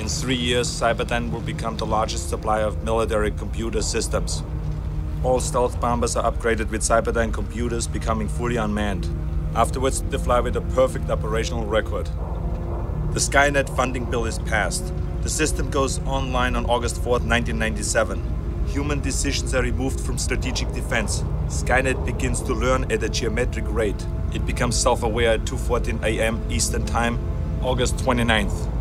In 0.00 0.08
three 0.08 0.34
years, 0.34 0.68
Cyberdyne 0.68 1.30
will 1.30 1.40
become 1.40 1.76
the 1.76 1.86
largest 1.86 2.28
supplier 2.28 2.64
of 2.64 2.82
military 2.82 3.30
computer 3.30 3.80
systems. 3.80 4.42
All 5.22 5.38
stealth 5.38 5.80
bombers 5.80 6.16
are 6.16 6.30
upgraded 6.30 6.70
with 6.70 6.82
Cyberdyne 6.82 7.32
computers, 7.32 7.86
becoming 7.86 8.28
fully 8.28 8.56
unmanned. 8.56 9.08
Afterwards, 9.54 10.02
they 10.02 10.18
fly 10.18 10.40
with 10.40 10.56
a 10.56 10.60
perfect 10.60 11.10
operational 11.10 11.64
record. 11.64 12.06
The 13.12 13.20
Skynet 13.20 13.74
funding 13.76 14.04
bill 14.10 14.24
is 14.24 14.40
passed. 14.40 14.92
The 15.22 15.30
system 15.30 15.70
goes 15.70 16.00
online 16.00 16.56
on 16.56 16.66
August 16.66 16.96
4, 16.96 17.20
1997. 17.20 18.66
Human 18.66 19.00
decisions 19.00 19.54
are 19.54 19.62
removed 19.62 20.00
from 20.00 20.18
strategic 20.18 20.72
defense. 20.72 21.22
Skynet 21.46 22.04
begins 22.04 22.42
to 22.42 22.52
learn 22.52 22.90
at 22.90 23.04
a 23.04 23.08
geometric 23.08 23.64
rate. 23.68 24.04
It 24.34 24.44
becomes 24.44 24.76
self-aware 24.76 25.34
at 25.34 25.44
2:14 25.44 26.02
a.m. 26.02 26.42
Eastern 26.50 26.84
Time, 26.84 27.16
August 27.62 27.96
29th. 27.98 28.73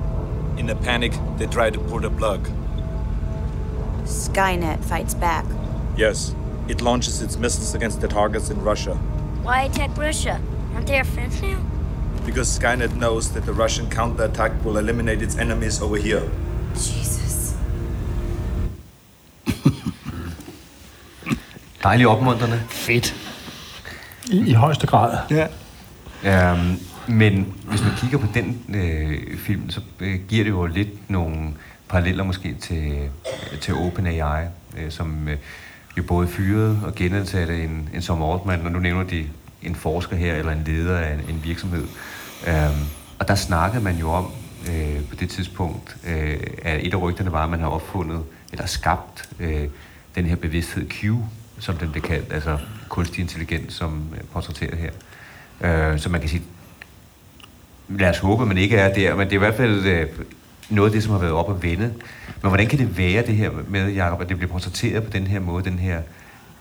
In 0.58 0.70
a 0.70 0.76
panic, 0.76 1.14
they 1.38 1.48
try 1.48 1.70
to 1.70 1.80
pull 1.80 2.00
the 2.00 2.10
plug. 2.10 2.50
Skynet 4.06 4.84
fights 4.84 5.14
back. 5.14 5.46
Yes, 5.98 6.36
it 6.68 6.82
launches 6.82 7.22
its 7.22 7.38
missiles 7.38 7.76
against 7.76 8.02
the 8.02 8.08
targets 8.08 8.50
in 8.50 8.64
Russia. 8.64 8.96
Why 9.44 9.64
attack 9.64 9.98
Russia? 9.98 10.40
Aren't 10.74 10.88
they 10.88 10.98
our 10.98 11.06
friends 11.06 11.42
now? 11.42 11.60
because 12.26 12.60
Skynet 12.60 12.96
knows 12.96 13.32
that 13.34 13.46
the 13.46 13.54
Russian 13.54 13.90
counterattack 13.90 14.52
will 14.64 14.78
eliminate 14.78 15.22
its 15.22 15.38
enemies 15.38 15.82
over 15.82 15.98
here. 15.98 16.30
Jesus. 16.74 17.56
Dejligt 21.82 22.10
opmuntrende. 22.10 22.60
Fedt. 22.70 23.14
I, 24.32 24.50
i 24.50 24.54
højeste 24.54 24.88
grad. 24.88 25.18
Ja. 25.30 25.48
Um, 26.54 26.80
men 27.08 27.54
hvis 27.70 27.84
man 27.84 27.92
kigger 27.98 28.18
på 28.18 28.28
den 28.34 28.66
øh, 28.76 29.38
film, 29.38 29.70
så 29.70 29.82
øh, 30.00 30.20
giver 30.28 30.44
det 30.44 30.52
jo 30.52 30.66
lidt 30.66 31.10
nogle 31.10 31.54
paralleller 31.90 32.24
måske 32.24 32.56
til, 32.62 32.92
øh, 32.92 33.60
til 33.60 33.74
OpenAI, 33.74 34.46
øh, 34.78 34.92
som 34.92 35.28
øh, 35.28 35.38
jo 35.98 36.04
både 36.04 36.28
fyrede 36.28 36.80
og 36.86 36.96
genansatte 36.96 37.64
en, 37.64 37.90
en 37.94 38.02
som 38.02 38.24
Altman, 38.24 38.66
og 38.66 38.72
nu 38.72 38.80
nævner 38.80 39.04
de 39.04 39.26
en 39.64 39.76
forsker 39.76 40.16
her, 40.16 40.36
eller 40.36 40.52
en 40.52 40.64
leder 40.66 40.98
af 40.98 41.14
en, 41.14 41.20
en 41.30 41.42
virksomhed. 41.44 41.88
Um, 42.48 42.88
og 43.20 43.28
der 43.28 43.36
snakkede 43.36 43.84
man 43.84 43.98
jo 43.98 44.10
om 44.10 44.32
øh, 44.72 45.10
på 45.10 45.16
det 45.16 45.30
tidspunkt, 45.30 45.98
øh, 46.08 46.40
at 46.62 46.88
et 46.88 46.94
af 46.94 47.02
rygterne 47.02 47.32
var, 47.32 47.44
at 47.44 47.50
man 47.50 47.60
har 47.60 47.68
opfundet, 47.68 48.24
eller 48.52 48.66
skabt 48.66 49.30
øh, 49.40 49.68
den 50.16 50.26
her 50.26 50.36
bevidsthed 50.36 50.90
Q, 50.90 51.04
som 51.60 51.78
den 51.78 51.92
blev 51.92 52.04
kaldt, 52.04 52.34
altså 52.34 52.58
kunstig 52.90 53.22
intelligens, 53.22 53.74
som 53.74 54.08
øh, 54.16 54.22
portrætteret 54.34 54.78
her. 54.78 54.92
Øh, 55.62 56.00
så 56.00 56.10
man 56.10 56.20
kan 56.20 56.30
sige, 56.30 56.44
lad 57.90 58.10
os 58.10 58.18
håbe, 58.18 58.42
at 58.42 58.48
man 58.48 58.58
ikke 58.58 58.78
er 58.78 58.94
der, 58.94 59.16
men 59.16 59.28
det 59.28 59.34
er 59.34 59.36
i 59.36 59.40
hvert 59.40 59.56
fald 59.56 59.86
øh, 59.86 60.08
noget 60.70 60.90
af 60.90 60.94
det, 60.94 61.04
som 61.04 61.12
har 61.12 61.20
været 61.20 61.34
op 61.34 61.50
at 61.50 61.64
vende. 61.64 61.94
Men 62.42 62.50
hvordan 62.50 62.68
kan 62.68 62.80
det 62.80 62.98
være 62.98 63.26
det 63.26 63.36
her 63.36 63.50
med, 63.68 63.94
Jacob, 63.94 64.22
at 64.22 64.30
det 64.30 64.38
bliver 64.38 64.52
portrætteret 64.52 65.04
på 65.04 65.10
den 65.10 65.28
her 65.28 65.40
måde, 65.40 65.64
den 65.64 65.80
her, 65.80 66.00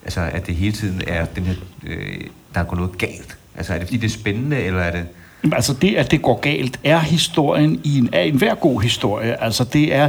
altså 0.05 0.21
at 0.21 0.47
det 0.47 0.55
hele 0.55 0.73
tiden 0.73 1.02
er 1.07 1.25
den 1.25 1.45
her, 1.45 1.55
øh, 1.87 2.21
der 2.55 2.61
er 2.61 2.64
gået 2.64 2.81
noget 2.81 2.99
galt? 2.99 3.37
Altså 3.57 3.75
er 3.75 3.79
det 3.79 3.87
fordi, 3.87 3.99
det 3.99 4.07
er 4.07 4.11
spændende, 4.11 4.62
eller 4.62 4.81
er 4.81 4.91
det... 4.91 5.07
Altså 5.52 5.75
det, 5.75 5.95
at 5.95 6.11
det 6.11 6.23
går 6.23 6.41
galt, 6.41 6.81
er 6.85 6.99
historien 6.99 7.81
i 7.85 7.99
en, 7.99 8.09
er 8.12 8.21
en 8.21 8.37
hver 8.37 8.55
god 8.55 8.83
historie. 8.83 9.43
Altså 9.43 9.64
det 9.64 9.95
er 9.95 10.09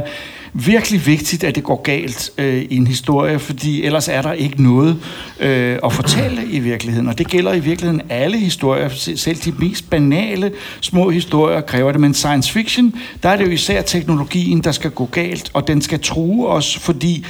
virkelig 0.54 1.06
vigtigt, 1.06 1.44
at 1.44 1.54
det 1.54 1.64
går 1.64 1.82
galt 1.82 2.30
øh, 2.38 2.62
i 2.70 2.76
en 2.76 2.86
historie, 2.86 3.38
fordi 3.38 3.84
ellers 3.84 4.08
er 4.08 4.22
der 4.22 4.32
ikke 4.32 4.62
noget 4.62 4.96
øh, 5.40 5.78
at 5.84 5.92
fortælle 5.92 6.46
i 6.46 6.58
virkeligheden. 6.58 7.08
Og 7.08 7.18
det 7.18 7.28
gælder 7.28 7.52
i 7.52 7.60
virkeligheden 7.60 8.02
alle 8.08 8.38
historier, 8.38 8.88
selv 9.16 9.36
de 9.36 9.52
mest 9.58 9.90
banale 9.90 10.52
små 10.80 11.10
historier 11.10 11.60
kræver 11.60 11.92
det. 11.92 12.00
Men 12.00 12.14
science 12.14 12.52
fiction, 12.52 12.94
der 13.22 13.28
er 13.28 13.36
det 13.36 13.46
jo 13.46 13.50
især 13.50 13.82
teknologien, 13.82 14.60
der 14.60 14.72
skal 14.72 14.90
gå 14.90 15.06
galt, 15.06 15.50
og 15.52 15.68
den 15.68 15.82
skal 15.82 16.00
true 16.00 16.48
os, 16.48 16.78
fordi 16.78 17.24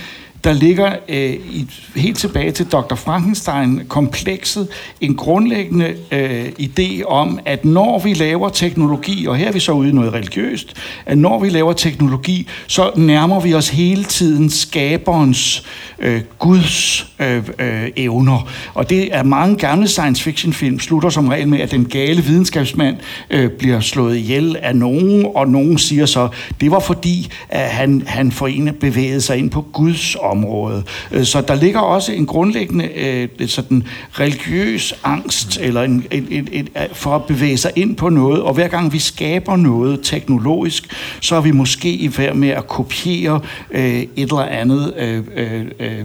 der 0.45 0.53
ligger 0.53 0.97
øh, 1.09 1.33
i, 1.33 1.67
helt 1.97 2.19
tilbage 2.19 2.51
til 2.51 2.67
Dr. 2.67 2.95
Frankenstein-komplekset 2.95 4.69
en 5.01 5.15
grundlæggende 5.15 5.97
øh, 6.13 6.47
idé 6.61 7.05
om, 7.05 7.39
at 7.45 7.65
når 7.65 7.99
vi 7.99 8.15
laver 8.15 8.49
teknologi, 8.49 9.27
og 9.27 9.37
her 9.37 9.49
er 9.49 9.53
vi 9.53 9.61
så 9.61 9.73
ude 9.73 9.89
i 9.89 9.93
noget 9.93 10.13
religiøst, 10.13 10.75
at 11.07 11.19
når 11.19 11.39
vi 11.41 11.49
laver 11.49 11.73
teknologi, 11.73 12.49
så 12.67 12.91
nærmer 12.97 13.41
vi 13.41 13.55
os 13.55 13.69
hele 13.69 14.05
tiden 14.05 14.51
skaberens, 14.51 15.65
øh, 15.99 16.21
Guds 16.39 17.07
øh, 17.19 17.43
øh, 17.59 17.91
evner. 17.97 18.49
Og 18.75 18.91
det 18.91 19.15
er 19.15 19.23
mange 19.23 19.57
gamle 19.57 19.89
science 19.89 20.23
fiction 20.23 20.53
film 20.53 20.81
slutter 20.81 21.09
som 21.09 21.29
regel 21.29 21.49
med, 21.49 21.61
at 21.61 21.71
den 21.71 21.85
gale 21.85 22.23
videnskabsmand 22.23 22.97
øh, 23.31 23.51
bliver 23.51 23.81
slået 23.81 24.17
ihjel 24.17 24.57
af 24.63 24.77
nogen, 24.77 25.27
og 25.35 25.49
nogen 25.49 25.79
siger 25.79 26.07
så, 26.07 26.29
det 26.61 26.71
var 26.71 26.81
fordi, 26.81 27.29
at 27.49 27.71
han, 27.71 28.03
han 28.07 28.33
for 28.33 28.47
en 28.47 28.75
bevægede 28.81 29.21
sig 29.21 29.39
ind 29.39 29.51
på 29.51 29.63
Guds 29.73 30.15
område. 30.35 30.83
Øh, 31.13 31.25
Så 31.25 31.41
der 31.41 31.55
ligger 31.55 31.81
også 31.81 32.13
en 32.13 32.27
grundlæggende 32.27 32.89
øh, 32.97 33.49
sådan 33.49 33.83
religiøs 34.13 34.95
angst 35.05 35.59
eller 35.61 35.83
en, 35.83 36.05
en, 36.11 36.27
en, 36.31 36.49
en, 36.53 36.69
for 36.93 37.15
at 37.15 37.25
bevæge 37.25 37.57
sig 37.57 37.71
ind 37.77 37.97
på 37.97 38.09
noget. 38.09 38.43
Og 38.43 38.55
hver 38.55 38.69
gang 38.69 38.93
vi 38.93 38.99
skaber 38.99 39.57
noget 39.57 40.01
teknologisk, 40.03 40.85
så 41.21 41.37
er 41.37 41.41
vi 41.41 41.51
måske 41.51 41.89
i 41.89 42.09
færd 42.09 42.37
med 42.37 42.49
at 42.49 42.67
kopiere 42.67 43.41
øh, 43.71 43.95
et 43.95 44.09
eller 44.17 44.43
andet 44.43 44.95
øh, 44.97 45.23
øh, 45.37 45.65
øh, 45.81 46.05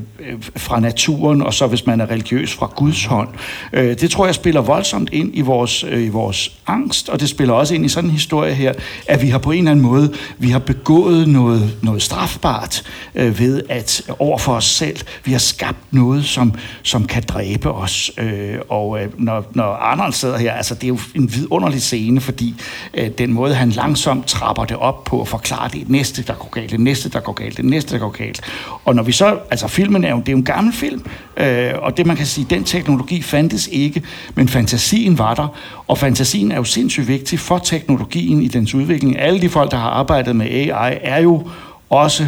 fra 0.57 0.79
naturen, 0.79 1.41
og 1.41 1.53
så 1.53 1.67
hvis 1.67 1.85
man 1.85 2.01
er 2.01 2.11
religiøs 2.11 2.53
fra 2.53 2.71
Guds 2.75 3.05
hånd. 3.05 3.29
Øh, 3.73 3.99
det 3.99 4.11
tror 4.11 4.25
jeg 4.25 4.35
spiller 4.35 4.61
voldsomt 4.61 5.09
ind 5.13 5.31
i 5.33 5.41
vores, 5.41 5.83
øh, 5.83 6.05
i 6.05 6.09
vores 6.09 6.51
angst, 6.67 7.09
og 7.09 7.19
det 7.19 7.29
spiller 7.29 7.53
også 7.53 7.75
ind 7.75 7.85
i 7.85 7.89
sådan 7.89 8.09
en 8.09 8.13
historie 8.13 8.53
her, 8.53 8.73
at 9.07 9.21
vi 9.21 9.27
har 9.27 9.37
på 9.37 9.51
en 9.51 9.57
eller 9.57 9.71
anden 9.71 9.85
måde, 9.85 10.13
vi 10.37 10.49
har 10.49 10.59
begået 10.59 11.27
noget, 11.27 11.77
noget 11.81 12.01
strafbart 12.01 12.83
øh, 13.15 13.39
ved 13.39 13.61
at 13.69 14.01
over 14.19 14.37
for 14.37 14.53
os 14.53 14.65
selv, 14.65 14.97
vi 15.25 15.31
har 15.31 15.39
skabt 15.39 15.77
noget, 15.91 16.25
som, 16.25 16.53
som 16.83 17.05
kan 17.07 17.23
dræbe 17.23 17.71
os. 17.71 18.11
Øh, 18.17 18.55
og 18.69 19.01
øh, 19.01 19.09
når, 19.17 19.45
når 19.53 19.63
Arnold 19.63 20.13
sidder 20.13 20.37
her, 20.37 20.53
altså 20.53 20.75
det 20.75 20.83
er 20.83 20.87
jo 20.87 20.99
en 21.15 21.33
vidunderlig 21.33 21.81
scene, 21.81 22.21
fordi 22.21 22.55
øh, 22.93 23.09
den 23.17 23.33
måde, 23.33 23.55
han 23.55 23.69
langsomt 23.69 24.27
trapper 24.27 24.65
det 24.65 24.77
op 24.77 25.03
på 25.03 25.17
og 25.17 25.27
forklarer 25.27 25.67
det 25.67 25.89
næste, 25.89 26.23
der 26.23 26.33
går 26.33 26.49
galt, 26.49 26.71
det 26.71 26.79
næste, 26.79 27.09
der 27.09 27.19
går 27.19 27.33
galt, 27.33 27.57
det 27.57 27.65
næste, 27.65 27.93
der 27.93 27.99
går 27.99 28.09
galt. 28.09 28.41
Og 28.85 28.95
når 28.95 29.03
vi 29.03 29.11
så, 29.11 29.37
altså 29.51 29.67
filmen 29.67 30.03
er 30.03 30.09
jo, 30.09 30.19
det 30.19 30.29
er 30.29 30.31
jo 30.31 30.37
en 30.37 30.45
gammel 30.45 30.73
film, 30.73 31.05
øh, 31.37 31.71
og 31.77 31.97
det 31.97 32.05
man 32.05 32.17
kan 32.17 32.25
sige, 32.25 32.47
den 32.49 32.63
teknologi 32.63 33.21
fandtes 33.21 33.69
ikke, 33.71 34.01
men 34.35 34.47
fantasien 34.47 35.17
var 35.17 35.33
der, 35.33 35.47
og 35.87 35.97
fantasien 35.97 36.51
er 36.51 36.55
jo 36.55 36.63
sindssygt 36.63 37.07
vigtig 37.07 37.39
for 37.39 37.57
teknologien 37.57 38.41
i 38.41 38.47
dens 38.47 38.73
udvikling. 38.75 39.19
Alle 39.19 39.41
de 39.41 39.49
folk, 39.49 39.71
der 39.71 39.77
har 39.77 39.89
arbejdet 39.89 40.35
med 40.35 40.45
AI, 40.45 40.97
er 41.01 41.19
jo 41.19 41.49
også 41.89 42.27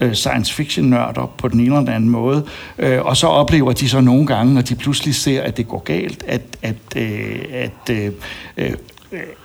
øh, 0.00 0.14
science 0.14 0.54
fiction 0.54 0.86
nørder 0.86 1.32
på 1.38 1.48
den 1.48 1.60
ene 1.60 1.66
eller 1.66 1.78
den 1.78 1.88
anden 1.88 2.10
måde, 2.10 2.44
øh, 2.78 3.02
og 3.02 3.16
så 3.16 3.26
oplever 3.26 3.72
de 3.72 3.88
så 3.88 4.00
nogle 4.00 4.26
gange, 4.26 4.54
når 4.54 4.62
de 4.62 4.74
pludselig 4.74 5.14
ser, 5.14 5.42
at 5.42 5.56
det 5.56 5.68
går 5.68 5.78
galt, 5.78 6.24
at, 6.26 6.42
at, 6.62 6.76
øh, 6.96 7.38
at, 7.52 7.90
øh, 7.90 8.12
øh, 8.56 8.72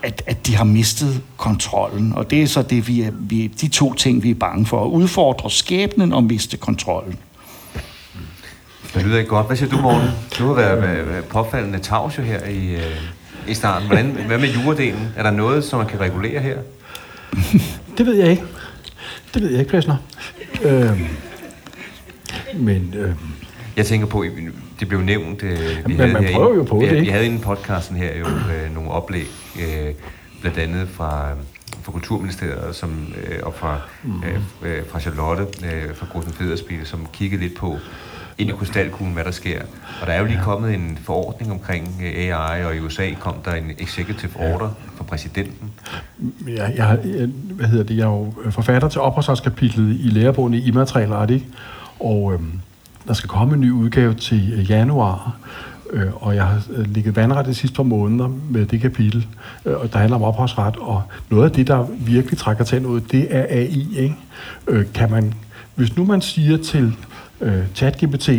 at, 0.04 0.24
at 0.28 0.48
de 0.48 0.56
har 0.56 0.64
mistet 0.64 1.22
kontrollen. 1.38 2.14
Og 2.14 2.32
det 2.32 2.44
er 2.44 2.48
så 2.48 2.62
det, 2.62 2.88
vi 2.88 3.02
er, 3.02 3.12
vi, 3.20 3.48
de 3.48 3.68
to 3.68 3.94
ting, 3.94 4.24
vi 4.24 4.30
er 4.30 4.36
bange 4.36 4.66
for. 4.66 4.86
At 4.86 4.90
udfordre 4.90 5.52
skæbnen 5.52 6.14
og 6.14 6.24
miste 6.24 6.58
kontrollen. 6.58 7.18
Det 8.94 9.04
lyder 9.04 9.18
ikke 9.18 9.30
godt. 9.30 9.48
Hvad 9.48 9.58
siger 9.58 9.70
du, 9.70 9.78
Morten? 9.82 10.10
Du 10.40 10.48
har 10.48 10.54
været, 10.54 10.82
været, 10.82 11.10
været 11.10 11.26
påfaldende 11.26 11.80
tavs 11.80 12.16
her 12.16 12.46
i, 12.46 12.76
øh, 12.76 12.98
i 13.48 13.54
starten. 13.54 13.88
Hvordan, 13.88 14.06
hvad 14.28 14.38
med 14.38 14.50
juredelen? 14.50 15.08
Er 15.16 15.24
der 15.24 15.32
noget, 15.32 15.64
som 15.64 15.80
man 15.80 15.88
kan 15.88 16.00
regulere 16.00 16.42
her? 16.42 16.58
Det 17.98 18.06
ved 18.06 18.14
jeg 18.14 18.30
ikke. 18.30 18.44
Det 19.34 19.42
ved 19.42 19.50
jeg 19.50 19.60
ikke, 19.60 19.70
Plesner. 19.70 19.96
Øhm, 20.62 21.00
men 22.56 22.94
øhm, 22.98 23.16
Jeg 23.78 23.86
tænker 23.86 24.08
på, 24.08 24.26
det 24.80 24.88
blev 24.88 25.02
nævnt... 25.02 25.44
Øh, 25.44 25.60
vi 25.86 25.94
Men 25.98 25.98
man 26.14 26.24
her 26.24 26.34
prøver 26.34 26.54
i- 26.54 26.58
jo 26.58 26.64
på 26.64 26.80
vi, 26.80 26.86
det, 26.86 26.94
Vi 26.94 27.00
ikke? 27.00 27.12
havde 27.12 27.26
inden 27.26 27.40
podcasten 27.40 27.98
her 27.98 28.18
jo 28.18 28.26
øh, 28.26 28.74
nogle 28.74 28.90
oplæg, 28.92 29.28
øh, 29.62 29.94
blandt 30.42 30.58
andet 30.58 30.90
fra, 30.90 31.30
fra 31.82 31.92
Kulturministeriet, 31.92 32.76
som, 32.76 33.08
øh, 33.28 33.40
og 33.44 33.54
fra, 33.54 33.82
Mhm. 34.04 34.24
øh, 34.64 34.78
øh, 34.78 34.84
fra 34.90 35.00
Charlotte, 35.00 35.44
øh, 35.44 35.96
fra 35.96 36.06
Grosen 36.12 36.34
Federspil, 36.34 36.86
som 36.86 37.08
kiggede 37.14 37.42
lidt 37.42 37.56
på 37.56 37.78
ind 38.38 38.50
i 38.50 38.54
krystalkuglen, 38.54 39.14
hvad 39.14 39.24
der 39.24 39.32
sker. 39.32 39.62
Og 40.02 40.08
der 40.08 40.14
er 40.14 40.20
jo 40.20 40.26
lige 40.26 40.40
kommet 40.44 40.74
en 40.74 40.98
forordning 41.04 41.52
omkring 41.52 42.02
øh, 42.04 42.36
AI, 42.36 42.66
og 42.66 42.76
i 42.76 42.80
USA 42.80 43.10
kom 43.20 43.36
der 43.46 43.54
en 43.54 43.72
executive 43.80 44.32
order 44.36 44.70
fra 44.96 45.04
præsidenten. 45.04 45.72
jeg, 46.48 46.74
jeg, 46.78 47.00
jeg, 47.06 47.30
hvad 47.52 47.68
hedder 47.68 47.84
det, 47.84 47.98
jeg 47.98 48.04
er 48.04 48.08
jo 48.08 48.34
forfatter 48.52 48.88
til 48.88 49.02
ophavsretskapitlet 49.02 50.00
i 50.00 50.10
lærebogen 50.10 50.54
i 50.54 50.68
immaterialret, 50.68 51.30
ikke? 51.30 51.46
Og 52.00 52.34
øhm, 52.34 52.60
der 53.08 53.14
skal 53.14 53.30
komme 53.30 53.54
en 53.54 53.62
ny 53.62 53.72
udgave 53.72 54.14
til 54.14 54.54
øh, 54.54 54.70
januar, 54.70 55.38
øh, 55.92 56.08
og 56.14 56.36
jeg 56.36 56.46
har 56.46 56.62
øh, 56.70 56.86
ligget 56.94 57.16
vandret 57.16 57.46
de 57.46 57.54
sidste 57.54 57.76
par 57.76 57.84
måneder 57.84 58.30
med 58.50 58.66
det 58.66 58.82
kapitel, 58.82 59.28
øh, 59.66 59.78
og 59.78 59.94
der 59.94 60.00
handler 60.00 60.16
om 60.16 60.24
ophavsret, 60.24 60.78
og 60.78 61.02
noget 61.30 61.46
af 61.46 61.52
det, 61.52 61.68
der 61.68 61.88
virkelig 62.00 62.38
trækker 62.38 62.64
til 62.64 62.82
noget, 62.82 63.12
det 63.12 63.28
er 63.30 63.46
AI, 63.50 63.98
ikke? 63.98 64.16
Øh, 64.68 64.86
kan 64.94 65.12
man, 65.12 65.34
hvis 65.76 65.98
nu 65.98 66.06
man 66.06 66.22
siger 66.22 66.58
til 66.58 66.94
øh, 67.44 67.64
ChatGPT, 67.76 68.30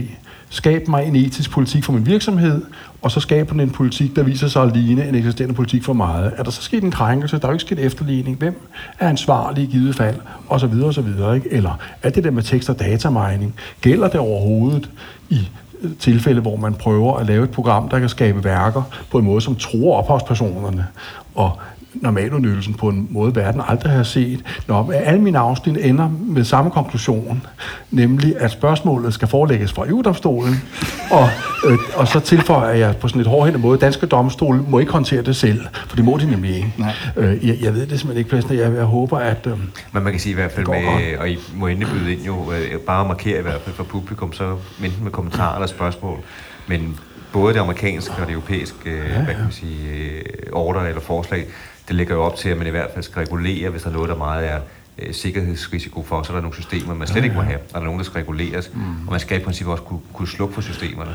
skab 0.48 0.88
mig 0.88 1.06
en 1.06 1.16
etisk 1.16 1.50
politik 1.50 1.84
for 1.84 1.92
min 1.92 2.06
virksomhed, 2.06 2.62
og 3.02 3.10
så 3.10 3.20
skaber 3.20 3.50
den 3.50 3.60
en 3.60 3.70
politik, 3.70 4.16
der 4.16 4.22
viser 4.22 4.48
sig 4.48 4.62
at 4.62 4.76
ligne 4.76 5.08
en 5.08 5.14
eksisterende 5.14 5.54
politik 5.54 5.84
for 5.84 5.92
meget. 5.92 6.32
Er 6.36 6.42
der 6.42 6.50
så 6.50 6.62
sket 6.62 6.82
en 6.82 6.90
krænkelse? 6.90 7.38
Der 7.38 7.44
er 7.44 7.48
jo 7.48 7.52
ikke 7.52 7.64
sket 7.64 7.78
efterligning. 7.78 8.38
Hvem 8.38 8.68
er 8.98 9.08
ansvarlig 9.08 9.64
i 9.64 9.66
givet 9.66 9.96
fald? 9.96 10.16
Og 10.48 10.60
så 10.60 10.66
videre, 10.66 10.86
og 10.86 10.94
så 10.94 11.00
videre. 11.00 11.34
Ikke? 11.34 11.52
Eller 11.52 11.78
er 12.02 12.10
det 12.10 12.24
der 12.24 12.30
med 12.30 12.42
tekst- 12.42 12.70
og 12.70 12.78
datamining? 12.78 13.54
Gælder 13.80 14.08
det 14.08 14.20
overhovedet 14.20 14.90
i 15.28 15.48
øh, 15.82 15.90
tilfælde, 15.98 16.40
hvor 16.40 16.56
man 16.56 16.74
prøver 16.74 17.16
at 17.16 17.26
lave 17.26 17.44
et 17.44 17.50
program, 17.50 17.88
der 17.88 17.98
kan 17.98 18.08
skabe 18.08 18.44
værker 18.44 18.82
på 19.10 19.18
en 19.18 19.24
måde, 19.24 19.40
som 19.40 19.56
tror 19.56 19.96
ophavspersonerne? 19.96 20.86
Og 21.34 21.58
normaludnyttelsen 21.94 22.74
på 22.74 22.88
en 22.88 23.06
måde, 23.10 23.36
verden 23.36 23.60
aldrig 23.68 23.92
har 23.92 24.02
set. 24.02 24.44
Når 24.68 24.92
alle 24.92 25.20
mine 25.20 25.38
afsnit 25.38 25.76
ender 25.76 26.10
med 26.26 26.44
samme 26.44 26.70
konklusion, 26.70 27.46
nemlig 27.90 28.34
at 28.40 28.50
spørgsmålet 28.50 29.14
skal 29.14 29.28
forelægges 29.28 29.72
fra 29.72 29.88
EU-domstolen, 29.88 30.62
og, 31.10 31.28
øh, 31.66 31.78
og 31.96 32.08
så 32.08 32.20
tilføjer 32.20 32.74
jeg 32.74 32.96
på 32.96 33.08
sådan 33.08 33.20
et 33.20 33.26
hårdhændet 33.26 33.62
måde, 33.62 33.78
danske 33.78 34.06
domstole 34.06 34.62
må 34.68 34.78
ikke 34.78 34.92
håndtere 34.92 35.22
det 35.22 35.36
selv, 35.36 35.60
for 35.88 35.96
det 35.96 36.04
må 36.04 36.16
de 36.16 36.30
nemlig 36.30 36.56
ikke. 36.56 36.74
Nej. 36.78 36.94
Øh, 37.16 37.48
jeg, 37.48 37.56
jeg 37.60 37.74
ved 37.74 37.86
det 37.86 38.00
simpelthen 38.00 38.16
ikke, 38.18 38.30
Plæsner. 38.30 38.56
Jeg, 38.56 38.74
jeg 38.74 38.84
håber, 38.84 39.18
at... 39.18 39.46
Øh, 39.46 39.58
Men 39.92 40.02
man 40.02 40.12
kan 40.12 40.20
sige 40.20 40.30
i 40.30 40.34
hvert 40.34 40.52
fald 40.52 40.66
med, 40.66 41.18
og 41.18 41.30
I 41.30 41.38
må 41.54 41.66
endelig 41.66 41.88
byde 41.88 42.12
ind 42.12 42.22
jo, 42.22 42.52
øh, 42.52 42.80
bare 42.80 43.08
markere 43.08 43.38
i 43.38 43.42
hvert 43.42 43.60
fald 43.64 43.76
for 43.76 43.84
publikum, 43.84 44.32
så 44.32 44.56
enten 44.84 45.04
med 45.04 45.12
kommentarer 45.12 45.54
eller 45.54 45.66
spørgsmål. 45.66 46.18
Men 46.66 46.96
både 47.32 47.54
det 47.54 47.60
amerikanske 47.60 48.14
og 48.20 48.26
det 48.26 48.32
europæiske 48.32 48.76
ja, 48.86 48.92
ja. 48.92 49.24
Hvad 49.24 49.34
kan 49.34 49.42
man 49.42 49.52
sige, 49.52 49.90
øh, 49.90 50.22
order 50.52 50.80
eller 50.80 51.00
forslag, 51.00 51.46
det 51.88 51.96
ligger 51.96 52.14
jo 52.14 52.22
op 52.22 52.36
til, 52.36 52.48
at 52.48 52.58
man 52.58 52.66
i 52.66 52.70
hvert 52.70 52.90
fald 52.94 53.04
skal 53.04 53.20
regulere, 53.20 53.70
hvis 53.70 53.82
der 53.82 53.88
er 53.88 53.92
noget, 53.92 54.08
der 54.08 54.16
meget 54.16 54.50
er 54.50 54.60
øh, 54.98 55.14
sikkerhedsrisiko 55.14 56.02
for, 56.02 56.22
så 56.22 56.32
er 56.32 56.36
der 56.36 56.42
nogle 56.42 56.54
systemer, 56.54 56.94
man 56.94 57.08
slet 57.08 57.20
ja, 57.20 57.24
ikke 57.24 57.36
må 57.36 57.42
have. 57.42 57.58
Der 57.72 57.78
er 57.78 57.84
nogen, 57.84 57.98
der 57.98 58.04
skal 58.04 58.18
reguleres, 58.18 58.70
mm. 58.74 58.80
og 59.06 59.10
man 59.10 59.20
skal 59.20 59.40
i 59.40 59.44
princippet 59.44 59.72
også 59.72 59.84
kunne, 59.84 60.00
kunne 60.12 60.28
slukke 60.28 60.54
for 60.54 60.60
systemerne. 60.60 61.10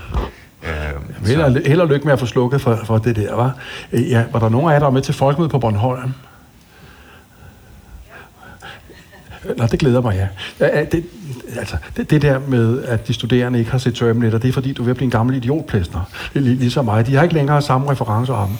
Øh, 0.63 1.25
held, 1.27 1.41
og, 1.41 1.61
held 1.65 1.81
og 1.81 1.87
lykke 1.87 2.05
med 2.05 2.13
at 2.13 2.19
få 2.19 2.25
slukket 2.25 2.61
for, 2.61 2.79
for 2.85 2.97
det 2.97 3.15
der, 3.15 3.35
var. 3.35 3.55
Ja, 3.93 4.23
var 4.31 4.39
der 4.39 4.49
nogen 4.49 4.69
af 4.69 4.73
jer, 4.73 4.79
der 4.79 4.85
var 4.85 4.93
med 4.93 5.01
til 5.01 5.13
folkemødet 5.13 5.51
på 5.51 5.59
Bornholm? 5.59 6.13
Nå, 9.57 9.65
det 9.65 9.79
glæder 9.79 10.01
mig, 10.01 10.29
ja. 10.59 10.83
Det, 10.83 11.03
altså, 11.57 11.77
det, 11.97 12.09
det 12.09 12.21
der 12.21 12.39
med, 12.47 12.83
at 12.83 13.07
de 13.07 13.13
studerende 13.13 13.59
ikke 13.59 13.71
har 13.71 13.77
set 13.77 13.95
Terminator, 13.95 14.37
det 14.37 14.47
er 14.47 14.53
fordi, 14.53 14.73
du 14.73 14.81
er 14.81 14.85
ved 14.85 14.91
at 14.91 14.97
blive 14.97 15.05
en 15.05 15.11
gammel 15.11 15.35
idiotplæster. 15.35 16.09
Det 16.33 16.39
er 16.39 16.43
ligesom 16.43 16.85
mig. 16.85 17.07
De 17.07 17.15
har 17.15 17.23
ikke 17.23 17.35
længere 17.35 17.61
samme 17.61 17.91
referenceramme. 17.91 18.57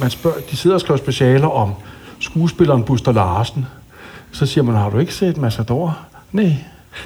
Man 0.00 0.10
spørger, 0.10 0.36
de 0.50 0.56
sidder 0.56 0.74
og 0.76 0.80
skriver 0.80 0.98
specialer 0.98 1.48
om 1.48 1.72
skuespilleren 2.18 2.84
Buster 2.84 3.12
Larsen. 3.12 3.66
Så 4.32 4.46
siger 4.46 4.64
man, 4.64 4.74
har 4.74 4.90
du 4.90 4.98
ikke 4.98 5.14
set 5.14 5.36
Massador? 5.36 5.98
Nej, 6.32 6.56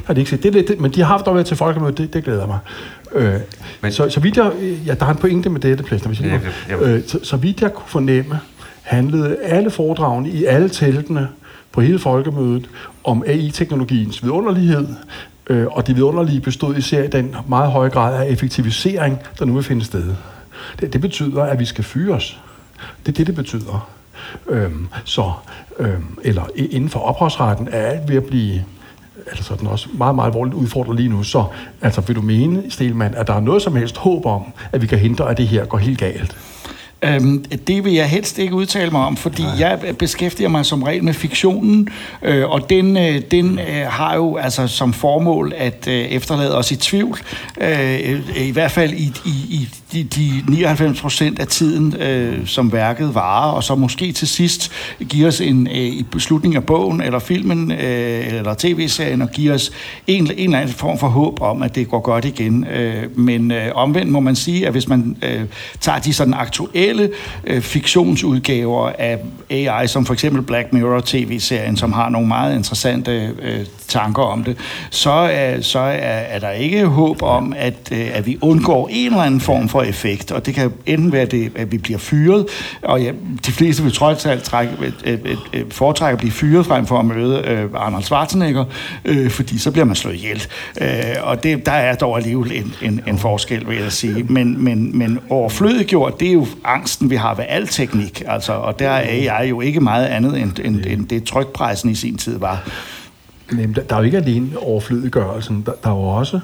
har 0.04 0.14
de 0.14 0.20
ikke 0.20 0.30
set. 0.30 0.42
Det, 0.42 0.52
det, 0.52 0.68
det, 0.68 0.80
men 0.80 0.90
de 0.90 1.00
har 1.00 1.08
haft 1.08 1.26
været 1.26 1.46
til 1.46 1.56
folkemødet, 1.56 1.98
det, 1.98 2.14
det 2.14 2.25
glæder 2.25 2.46
mig. 2.46 2.58
Øh, 3.12 3.34
men, 3.80 3.92
så, 3.92 4.10
så 4.10 4.20
vidt 4.20 4.36
jeg, 4.36 4.52
ja, 4.86 4.94
der 4.94 5.06
er 5.06 5.10
en 5.10 5.16
pointe 5.16 5.48
med 5.48 5.60
dette, 5.60 5.84
Plæster, 5.84 6.08
hvis 6.08 6.20
jeg 6.20 6.40
ja, 6.68 6.76
ja, 6.76 6.86
ja. 6.86 6.92
Øh, 6.92 7.02
så, 7.06 7.18
så 7.22 7.36
vidt 7.36 7.62
jeg 7.62 7.75
kunne 7.75 7.88
fornemme, 7.88 8.40
handlede 8.82 9.36
alle 9.42 9.70
foredragene 9.70 10.28
i 10.28 10.44
alle 10.44 10.68
teltene 10.68 11.28
på 11.76 11.80
hele 11.80 11.99
folkemødet 11.99 12.68
om 13.04 13.23
AI-teknologiens 13.26 14.23
vidunderlighed, 14.23 14.88
øh, 15.50 15.66
og 15.66 15.87
det 15.87 15.97
vidunderlige 15.97 16.40
bestod 16.40 16.76
især 16.76 17.02
i 17.02 17.06
den 17.06 17.37
meget 17.49 17.71
høje 17.71 17.88
grad 17.88 18.23
af 18.23 18.30
effektivisering, 18.30 19.18
der 19.38 19.45
nu 19.45 19.54
vil 19.54 19.62
finde 19.62 19.85
sted. 19.85 20.14
Det, 20.80 20.92
det 20.92 21.00
betyder, 21.00 21.42
at 21.42 21.59
vi 21.59 21.64
skal 21.64 21.85
fyres. 21.85 22.40
Det 23.06 23.12
er 23.12 23.16
det, 23.16 23.26
det 23.26 23.35
betyder. 23.35 23.88
Øhm, 24.49 24.88
så, 25.04 25.33
øhm, 25.78 26.18
eller 26.23 26.42
inden 26.54 26.88
for 26.88 27.00
ophavsretten 27.00 27.68
er 27.73 27.87
alt 27.87 28.09
ved 28.09 28.16
at 28.16 28.25
blive 28.25 28.64
altså 29.26 29.54
den 29.54 29.66
også 29.66 29.88
meget, 29.95 30.14
meget 30.14 30.28
alvorligt 30.28 30.56
udfordret 30.56 30.97
lige 30.97 31.09
nu. 31.09 31.23
Så 31.23 31.45
altså, 31.83 32.00
vil 32.00 32.16
du 32.16 32.23
mene, 32.23 32.71
Stelman, 32.71 33.14
at 33.14 33.26
der 33.26 33.35
er 33.35 33.40
noget 33.40 33.62
som 33.62 33.76
helst 33.76 33.97
håb 33.97 34.26
om, 34.26 34.42
at 34.73 34.83
vi 34.83 34.87
kan 34.87 34.99
hindre, 34.99 35.30
at 35.30 35.37
det 35.37 35.49
her 35.49 35.64
går 35.64 35.78
helt 35.78 35.99
galt? 35.99 36.37
Øhm, 37.03 37.45
det 37.67 37.85
vil 37.85 37.93
jeg 37.93 38.09
helst 38.09 38.38
ikke 38.38 38.55
udtale 38.55 38.91
mig 38.91 39.00
om, 39.00 39.17
fordi 39.17 39.43
Nej. 39.43 39.53
jeg 39.59 39.97
beskæftiger 39.99 40.49
mig 40.49 40.67
som 40.67 40.83
regel 40.83 41.05
med 41.05 41.15
fiktionen, 41.15 41.88
øh, 42.23 42.50
og 42.50 42.71
den, 42.71 42.97
øh, 42.97 43.23
den 43.31 43.59
øh, 43.59 43.87
har 43.88 44.15
jo 44.15 44.37
altså 44.37 44.67
som 44.67 44.93
formål 44.93 45.53
at 45.57 45.88
øh, 45.88 45.95
efterlade 45.95 46.57
os 46.59 46.73
i 46.73 46.76
tvivl, 46.76 47.19
øh, 47.61 48.21
i 48.37 48.50
hvert 48.50 48.71
fald 48.71 48.93
i, 48.93 49.12
i, 49.25 49.31
i 49.50 49.69
de, 49.93 50.05
de 50.05 50.43
99 50.49 51.00
procent 51.00 51.38
af 51.38 51.47
tiden, 51.47 51.97
øh, 51.97 52.47
som 52.47 52.73
værket 52.73 53.15
varer, 53.15 53.53
og 53.53 53.65
så 53.65 53.75
måske 53.75 54.12
til 54.12 54.29
sidst 54.29 54.73
give 55.09 55.26
os 55.26 55.41
en 55.41 55.67
øh, 55.67 55.75
i 55.75 56.07
beslutning 56.12 56.57
af 56.57 56.65
bogen, 56.65 57.00
eller 57.00 57.19
filmen, 57.19 57.73
øh, 57.73 58.26
eller 58.26 58.55
tv-serien, 58.59 59.23
og 59.23 59.31
give 59.31 59.53
os 59.53 59.73
en, 60.07 60.25
en 60.25 60.31
eller 60.45 60.59
anden 60.59 60.75
form 60.75 60.99
for 60.99 61.09
håb 61.09 61.41
om, 61.41 61.62
at 61.62 61.75
det 61.75 61.88
går 61.88 62.00
godt 62.00 62.25
igen. 62.25 62.67
Øh, 62.67 63.19
men 63.19 63.50
øh, 63.50 63.71
omvendt 63.75 64.12
må 64.12 64.21
man 64.21 64.37
sige, 64.37 64.67
at 64.67 64.73
hvis 64.73 64.88
man 64.88 65.17
øh, 65.23 65.41
tager 65.81 65.99
de 65.99 66.12
sådan 66.12 66.35
aktuelle 66.35 66.86
øh, 67.47 67.62
fiktionsudgaver 67.62 68.93
af 68.99 69.19
AI, 69.50 69.87
som 69.87 70.07
for 70.07 70.12
eksempel 70.12 70.43
Black 70.43 70.73
Mirror 70.73 71.00
tv-serien, 71.00 71.76
som 71.76 71.93
har 71.93 72.09
nogle 72.09 72.28
meget 72.28 72.57
interessante 72.57 73.31
øh, 73.43 73.66
tanker 73.88 74.23
om 74.23 74.45
det, 74.45 74.57
så, 74.90 75.11
er, 75.11 75.61
så 75.61 75.78
er, 75.78 76.19
er 76.19 76.38
der 76.38 76.50
ikke 76.50 76.87
håb 76.87 77.23
om, 77.23 77.55
at, 77.57 77.75
øh, 77.93 78.09
at 78.12 78.26
vi 78.26 78.38
undgår 78.40 78.88
en 78.93 79.07
eller 79.07 79.23
anden 79.23 79.40
form 79.40 79.69
for 79.69 79.83
effekt, 79.83 80.33
og 80.33 80.47
det 80.47 80.55
kan 80.55 80.73
enten 80.87 81.12
være, 81.12 81.25
det, 81.25 81.52
at 81.57 81.73
vi 81.73 81.78
bliver 81.78 81.99
fyret, 81.99 82.47
og 82.83 83.02
ja, 83.02 83.12
de 83.47 83.52
fleste 83.52 83.83
vil 83.83 83.93
trods 83.93 84.26
alt 84.26 84.43
trække, 84.43 84.73
et, 85.05 85.38
et, 85.52 85.66
foretrække 85.71 86.12
at 86.12 86.19
blive 86.19 86.33
fyret 86.33 86.66
frem 86.66 86.87
for 86.87 86.99
at 86.99 87.05
møde 87.05 87.43
øh, 87.47 87.71
Arnold 87.75 88.02
Schwarzenegger, 88.02 88.64
øh, 89.05 89.31
fordi 89.31 89.59
så 89.59 89.71
bliver 89.71 89.84
man 89.84 89.97
slået 89.97 90.15
ihjel. 90.15 90.47
Øh, 90.80 90.89
og 91.23 91.43
det, 91.43 91.67
der 91.67 91.73
er 91.73 91.95
dog 91.95 92.17
alligevel 92.17 92.52
en, 92.52 92.75
en, 92.82 93.00
en 93.06 93.19
forskel, 93.19 93.69
vil 93.69 93.78
jeg 93.78 93.93
sige. 93.93 94.23
Men, 94.23 94.65
men, 94.65 94.99
men 94.99 95.19
overflødiggjort, 95.28 96.21
det 96.21 96.28
er 96.28 96.32
jo 96.32 96.47
angsten, 96.76 97.10
vi 97.10 97.17
har 97.17 97.34
ved 97.34 97.45
al 97.49 97.67
teknik, 97.67 98.23
altså, 98.26 98.52
og 98.52 98.78
der 98.78 98.91
er 98.91 99.32
AI 99.32 99.49
jo 99.49 99.60
ikke 99.60 99.80
meget 99.80 100.06
andet, 100.06 100.41
end, 100.41 100.58
end, 100.65 100.84
end 100.86 101.08
det 101.08 101.25
trykpressen 101.25 101.91
i 101.91 101.95
sin 101.95 102.17
tid 102.17 102.39
var. 102.39 102.69
Jamen, 103.52 103.75
der, 103.75 103.82
der 103.82 103.95
er 103.95 103.99
jo 104.00 104.04
ikke 104.04 104.19
alene 104.19 104.58
overflødiggørelsen, 104.58 105.62
der, 105.67 105.73
der 105.84 105.91
er 105.91 105.95
jo 105.95 106.02
også, 106.02 106.41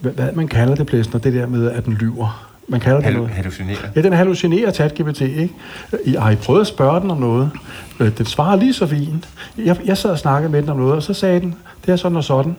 hvad, 0.00 0.12
hvad 0.12 0.32
man 0.32 0.48
kalder 0.48 0.74
det, 0.74 0.86
Plæsner, 0.86 1.20
det 1.20 1.32
der 1.32 1.46
med, 1.46 1.70
at 1.70 1.84
den 1.84 1.94
lyver. 1.94 2.51
Man 2.68 2.80
kalder 2.80 3.00
det 3.00 3.14
noget. 3.14 3.30
Hallucinerer. 3.30 3.78
Ja, 3.96 4.02
den 4.02 4.12
hallucinerer 4.12 4.70
ChatGPT, 4.70 5.20
ikke? 5.20 5.50
Jeg 6.06 6.22
har 6.22 6.30
I 6.30 6.36
prøvet 6.36 6.60
at 6.60 6.66
spørge 6.66 7.00
den 7.00 7.10
om 7.10 7.18
noget? 7.18 7.50
Øh, 8.00 8.18
den 8.18 8.26
svarer 8.26 8.56
lige 8.56 8.74
så 8.74 8.86
fint. 8.86 9.28
Jeg, 9.58 9.76
jeg 9.84 9.96
sad 9.98 10.10
og 10.10 10.18
snakkede 10.18 10.52
med 10.52 10.62
den 10.62 10.68
om 10.68 10.76
noget, 10.76 10.94
og 10.94 11.02
så 11.02 11.14
sagde 11.14 11.40
den, 11.40 11.54
det 11.86 11.92
er 11.92 11.96
sådan 11.96 12.16
og 12.16 12.24
sådan. 12.24 12.56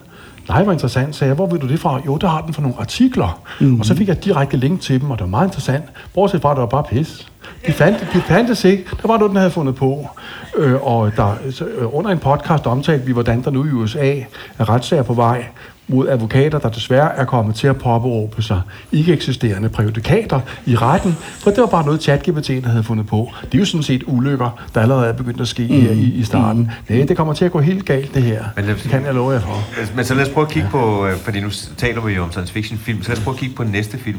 Nej, 0.48 0.62
hvor 0.62 0.72
interessant, 0.72 1.16
sagde 1.16 1.28
jeg. 1.28 1.34
Hvor 1.34 1.46
ved 1.46 1.58
du 1.58 1.68
det 1.68 1.80
fra? 1.80 2.00
Jo, 2.06 2.16
der 2.16 2.28
har 2.28 2.40
den 2.40 2.54
fra 2.54 2.62
nogle 2.62 2.76
artikler. 2.78 3.42
Mm-hmm. 3.60 3.80
Og 3.80 3.86
så 3.86 3.96
fik 3.96 4.08
jeg 4.08 4.24
direkte 4.24 4.56
link 4.56 4.80
til 4.80 5.00
dem, 5.00 5.10
og 5.10 5.18
det 5.18 5.24
var 5.24 5.30
meget 5.30 5.46
interessant. 5.46 5.84
Bortset 6.14 6.42
fra, 6.42 6.50
at 6.50 6.56
det 6.56 6.60
var 6.60 6.66
bare 6.66 6.84
pis. 6.84 7.28
De 7.66 7.72
fandt, 7.72 8.06
de 8.12 8.20
fandtes 8.20 8.64
ikke. 8.64 8.84
Der 9.02 9.08
var 9.08 9.16
noget, 9.16 9.30
den 9.30 9.36
havde 9.36 9.50
fundet 9.50 9.74
på. 9.74 10.08
Øh, 10.56 10.86
og 10.86 11.16
der, 11.16 11.34
så, 11.50 11.64
øh, 11.64 11.94
under 11.94 12.10
en 12.10 12.18
podcast 12.18 12.66
omtalte 12.66 13.06
vi, 13.06 13.12
hvordan 13.12 13.42
der 13.44 13.50
nu 13.50 13.64
i 13.64 13.70
USA 13.70 14.14
er 14.58 14.68
retssager 14.68 15.02
på 15.02 15.14
vej 15.14 15.44
mod 15.88 16.08
advokater, 16.08 16.58
der 16.58 16.68
desværre 16.68 17.16
er 17.16 17.24
kommet 17.24 17.54
til 17.54 17.66
at 17.66 17.76
påberåbe 17.76 18.42
sig 18.42 18.60
ikke 18.92 19.12
eksisterende 19.12 19.68
præjudikater 19.68 20.40
i 20.66 20.76
retten, 20.76 21.16
for 21.20 21.50
det 21.50 21.60
var 21.60 21.66
bare 21.66 21.84
noget, 21.84 22.02
ChatGPT 22.02 22.66
havde 22.66 22.82
fundet 22.82 23.06
på. 23.06 23.30
Det 23.44 23.54
er 23.54 23.58
jo 23.58 23.64
sådan 23.64 23.82
set 23.82 24.02
ulykker, 24.06 24.64
der 24.74 24.80
allerede 24.80 25.06
er 25.06 25.12
begyndt 25.12 25.40
at 25.40 25.48
ske 25.48 25.66
mm. 25.70 25.80
her 25.80 25.90
i, 25.90 26.04
i 26.04 26.24
starten. 26.24 26.70
Mm. 26.88 26.94
Nej, 26.96 27.06
det 27.06 27.16
kommer 27.16 27.34
til 27.34 27.44
at 27.44 27.52
gå 27.52 27.60
helt 27.60 27.84
galt, 27.84 28.14
det 28.14 28.22
her. 28.22 28.44
Men 28.56 28.64
det 28.64 28.76
kan 28.76 29.04
jeg 29.04 29.14
love 29.14 29.30
jer 29.30 29.40
for. 29.40 29.64
Men 29.96 30.04
så 30.04 30.14
lad 30.14 30.26
os 30.26 30.32
prøve 30.32 30.46
at 30.46 30.52
kigge 30.52 30.68
på, 30.70 31.06
øh, 31.06 31.16
fordi 31.16 31.40
nu 31.40 31.50
taler 31.76 32.00
vi 32.00 32.12
jo 32.12 32.22
om 32.22 32.30
science 32.30 32.52
fiction 32.52 32.78
film, 32.78 33.02
så 33.02 33.08
lad 33.08 33.18
os 33.18 33.24
prøve 33.24 33.34
at 33.34 33.40
kigge 33.40 33.54
på 33.54 33.64
den 33.64 33.72
næste 33.72 33.98
film. 33.98 34.18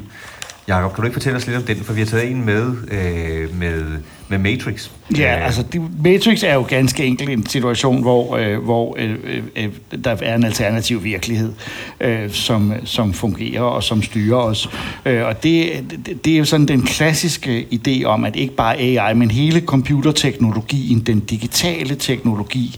Jakob, 0.67 0.93
kan 0.93 1.01
du 1.01 1.05
ikke 1.05 1.13
fortælle 1.13 1.37
os 1.37 1.47
lidt 1.47 1.57
om 1.57 1.63
den, 1.63 1.77
for 1.77 1.93
vi 1.93 1.99
har 1.99 2.05
taget 2.05 2.31
en 2.31 2.45
med, 2.45 2.75
øh, 2.91 3.59
med 3.59 3.83
med 4.27 4.37
Matrix. 4.37 4.89
Ja, 5.17 5.35
altså 5.35 5.63
det, 5.63 5.81
Matrix 6.03 6.43
er 6.43 6.53
jo 6.53 6.65
ganske 6.69 7.05
enkelt 7.05 7.29
en 7.29 7.45
situation, 7.45 8.01
hvor, 8.01 8.37
øh, 8.37 8.63
hvor 8.63 8.95
øh, 8.99 9.15
øh, 9.55 9.69
der 10.03 10.15
er 10.21 10.35
en 10.35 10.43
alternativ 10.43 11.03
virkelighed, 11.03 11.53
øh, 11.99 12.31
som, 12.31 12.73
som 12.83 13.13
fungerer 13.13 13.61
og 13.61 13.83
som 13.83 14.03
styrer 14.03 14.37
os. 14.37 14.69
Øh, 15.05 15.25
og 15.25 15.43
det, 15.43 15.71
det, 16.05 16.25
det 16.25 16.33
er 16.33 16.37
jo 16.37 16.45
sådan 16.45 16.65
den 16.65 16.81
klassiske 16.81 17.67
idé 17.73 18.03
om, 18.03 18.25
at 18.25 18.35
ikke 18.35 18.55
bare 18.55 18.77
AI, 18.77 19.13
men 19.13 19.31
hele 19.31 19.61
computerteknologien, 19.61 20.99
den 20.99 21.19
digitale 21.19 21.95
teknologi, 21.95 22.75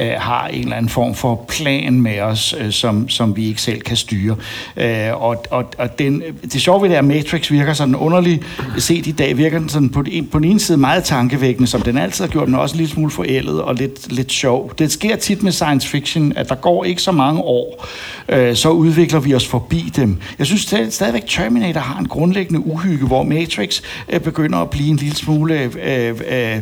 øh, 0.00 0.10
har 0.18 0.46
en 0.46 0.62
eller 0.62 0.76
anden 0.76 0.88
form 0.88 1.14
for 1.14 1.46
plan 1.48 2.00
med 2.00 2.20
os, 2.20 2.54
øh, 2.60 2.72
som, 2.72 3.08
som 3.08 3.36
vi 3.36 3.46
ikke 3.46 3.62
selv 3.62 3.80
kan 3.80 3.96
styre. 3.96 4.36
Øh, 4.76 5.22
og 5.22 5.44
og, 5.50 5.64
og 5.78 5.98
den, 5.98 6.22
det 6.42 6.62
sjove 6.62 6.82
ved 6.82 6.88
det 6.88 6.94
er, 6.94 6.98
at 6.98 7.04
Matrix 7.04 7.50
virker 7.50 7.72
sådan 7.72 7.94
underligt 7.94 8.46
set 8.78 9.06
i 9.06 9.12
dag, 9.12 9.36
virker 9.36 9.58
den 9.58 9.68
sådan 9.68 9.88
på, 9.88 10.04
på 10.30 10.38
den 10.38 10.44
ene 10.44 10.60
side 10.60 10.78
meget 10.78 10.89
tankevækkende, 10.98 11.68
som 11.68 11.82
den 11.82 11.98
altid 11.98 12.24
har 12.24 12.30
gjort, 12.30 12.48
men 12.48 12.58
også 12.58 12.74
en 12.74 12.76
lille 12.76 12.92
smule 12.92 13.10
forældet 13.10 13.62
og 13.62 13.74
lidt, 13.74 14.12
lidt 14.12 14.32
sjov. 14.32 14.72
Det 14.78 14.92
sker 14.92 15.16
tit 15.16 15.42
med 15.42 15.52
science 15.52 15.88
fiction, 15.88 16.32
at 16.36 16.48
der 16.48 16.54
går 16.54 16.84
ikke 16.84 17.02
så 17.02 17.12
mange 17.12 17.40
år, 17.40 17.86
øh, 18.28 18.56
så 18.56 18.70
udvikler 18.70 19.20
vi 19.20 19.34
os 19.34 19.46
forbi 19.46 19.92
dem. 19.96 20.18
Jeg 20.38 20.46
synes 20.46 20.60
stadigvæk, 20.90 21.26
Terminator 21.26 21.80
har 21.80 22.00
en 22.00 22.08
grundlæggende 22.08 22.66
uhygge, 22.66 23.06
hvor 23.06 23.22
Matrix 23.22 23.82
øh, 24.08 24.20
begynder 24.20 24.58
at 24.58 24.70
blive 24.70 24.88
en 24.88 24.96
lille 24.96 25.16
smule 25.16 25.60
øh, 25.60 25.70
øh, 25.90 26.60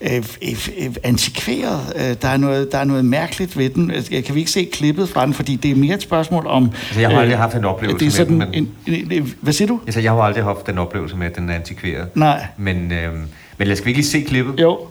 øh, 0.00 0.24
øh, 0.42 0.94
antikveret. 1.02 1.80
Øh, 1.96 2.16
der, 2.22 2.28
er 2.28 2.36
noget, 2.36 2.72
der 2.72 2.78
er 2.78 2.84
noget 2.84 3.04
mærkeligt 3.04 3.58
ved 3.58 3.70
den. 3.70 3.92
Kan 4.24 4.34
vi 4.34 4.40
ikke 4.40 4.50
se 4.50 4.68
klippet 4.72 5.08
fra 5.08 5.26
den, 5.26 5.34
fordi 5.34 5.56
det 5.56 5.70
er 5.70 5.74
mere 5.74 5.94
et 5.94 6.02
spørgsmål 6.02 6.46
om... 6.46 6.64
Altså, 6.64 7.00
jeg 7.00 7.10
har 7.10 7.20
aldrig 7.20 7.38
haft 7.38 7.56
en 7.56 7.64
oplevelse 7.64 8.04
det 8.04 8.12
er 8.12 8.16
sådan 8.16 8.38
med 8.38 8.46
den. 8.46 8.68
Men... 8.86 8.94
En, 8.94 9.12
en, 9.12 9.34
hvad 9.40 9.52
siger 9.52 9.68
du? 9.68 9.80
Altså, 9.86 10.00
jeg 10.00 10.12
har 10.12 10.18
aldrig 10.18 10.44
haft 10.44 10.66
den 10.66 10.78
oplevelse 10.78 11.16
med, 11.16 11.26
at 11.26 11.36
den 11.36 11.50
er 11.50 11.54
antikveret. 11.54 12.08
Nej. 12.14 12.46
Men... 12.56 12.92
Øh, 12.92 13.12
men 13.58 13.68
lad 13.68 13.78
os 13.78 13.86
virkelig 13.86 14.06
se 14.06 14.22
klippet. 14.22 14.60
Jo. 14.60 14.88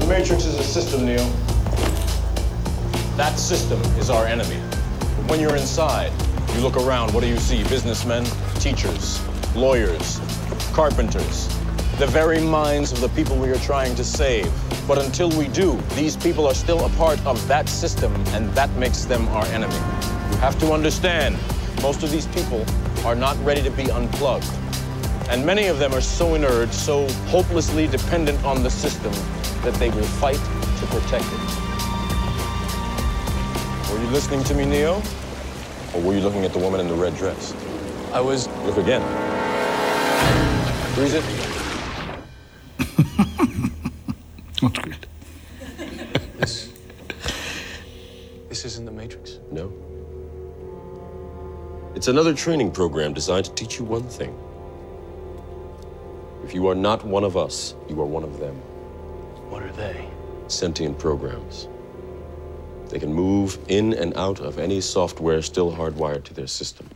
The 0.00 0.06
Matrix 0.06 0.44
is 0.44 0.58
a 0.60 0.64
system, 0.64 1.06
Neo. 1.06 1.24
That 3.16 3.38
system 3.38 3.80
is 4.00 4.10
our 4.10 4.26
enemy. 4.26 4.60
But 5.16 5.30
when 5.30 5.40
you're 5.40 5.56
inside, 5.56 6.10
you 6.54 6.60
look 6.62 6.76
around, 6.76 7.14
what 7.14 7.22
do 7.22 7.28
you 7.28 7.38
see? 7.38 7.62
Businessmen, 7.64 8.24
teachers, 8.60 9.20
lawyers, 9.54 10.20
carpenters, 10.72 11.48
the 11.98 12.06
very 12.06 12.40
minds 12.40 12.92
of 12.92 13.00
the 13.00 13.08
people 13.10 13.36
we 13.36 13.50
are 13.50 13.58
trying 13.58 13.94
to 13.94 14.04
save. 14.04 14.50
But 14.88 14.98
until 14.98 15.30
we 15.38 15.48
do, 15.48 15.78
these 15.94 16.16
people 16.16 16.46
are 16.46 16.54
still 16.54 16.84
a 16.84 16.88
part 16.90 17.24
of 17.26 17.46
that 17.48 17.68
system, 17.68 18.12
and 18.34 18.50
that 18.54 18.70
makes 18.76 19.04
them 19.04 19.28
our 19.28 19.46
enemy. 19.46 19.74
You 20.30 20.38
have 20.38 20.58
to 20.60 20.72
understand, 20.72 21.36
most 21.82 22.04
of 22.04 22.12
these 22.12 22.28
people 22.28 22.64
are 23.04 23.16
not 23.16 23.36
ready 23.44 23.60
to 23.60 23.70
be 23.70 23.90
unplugged. 23.90 24.46
And 25.28 25.44
many 25.44 25.66
of 25.66 25.80
them 25.80 25.92
are 25.92 26.00
so 26.00 26.34
inert, 26.36 26.72
so 26.72 27.08
hopelessly 27.26 27.88
dependent 27.88 28.42
on 28.44 28.62
the 28.62 28.70
system, 28.70 29.12
that 29.62 29.74
they 29.74 29.90
will 29.90 30.04
fight 30.04 30.36
to 30.36 30.86
protect 30.86 31.24
it. 31.26 31.40
Were 33.90 34.00
you 34.00 34.10
listening 34.10 34.44
to 34.44 34.54
me, 34.54 34.64
Neo? 34.64 35.02
Or 35.94 36.00
were 36.00 36.14
you 36.14 36.20
looking 36.20 36.44
at 36.44 36.52
the 36.52 36.58
woman 36.58 36.80
in 36.80 36.86
the 36.86 36.94
red 36.94 37.16
dress? 37.16 37.52
I 38.12 38.20
was. 38.20 38.46
Look 38.64 38.76
again. 38.76 39.02
Freeze 40.94 41.14
it. 41.14 41.51
It's 52.02 52.08
another 52.08 52.34
training 52.34 52.72
program 52.72 53.12
designed 53.12 53.44
to 53.44 53.52
teach 53.52 53.78
you 53.78 53.84
one 53.84 54.02
thing. 54.02 54.36
If 56.42 56.52
you 56.52 56.66
are 56.66 56.74
not 56.74 57.04
one 57.04 57.22
of 57.22 57.36
us, 57.36 57.76
you 57.88 58.00
are 58.00 58.04
one 58.04 58.24
of 58.24 58.40
them. 58.40 58.56
What 59.48 59.62
are 59.62 59.70
they? 59.70 60.10
Sentient 60.48 60.98
programs. 60.98 61.68
They 62.88 62.98
can 62.98 63.14
move 63.14 63.56
in 63.68 63.94
and 63.94 64.16
out 64.16 64.40
of 64.40 64.58
any 64.58 64.80
software 64.80 65.42
still 65.42 65.70
hardwired 65.70 66.24
to 66.24 66.34
their 66.34 66.48
system. 66.48 66.90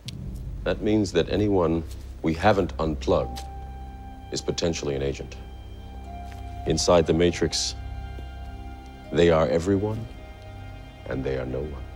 That 0.65 0.81
means 0.81 1.13
that 1.13 1.29
anyone 1.29 1.85
we 2.21 2.33
haven't 2.33 2.73
unplugged 2.77 3.39
is 4.33 4.41
potentially 4.41 4.93
an 4.93 5.03
agent. 5.03 5.37
Inside 6.65 7.07
the 7.07 7.13
Matrix, 7.13 7.75
they 9.13 9.29
are 9.29 9.47
everyone, 9.47 10.05
and 11.05 11.23
they 11.23 11.37
are 11.37 11.45
no 11.45 11.61
one. 11.61 11.86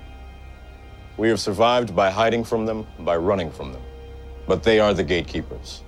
We 1.22 1.30
have 1.30 1.40
survived 1.40 1.96
by 1.96 2.10
hiding 2.10 2.44
from 2.44 2.66
them, 2.66 2.88
by 2.98 3.16
running 3.16 3.52
from 3.52 3.72
them. 3.74 3.82
But 4.48 4.64
they 4.64 4.80
are 4.80 4.92
the 4.92 5.04
gatekeepers. 5.04 5.84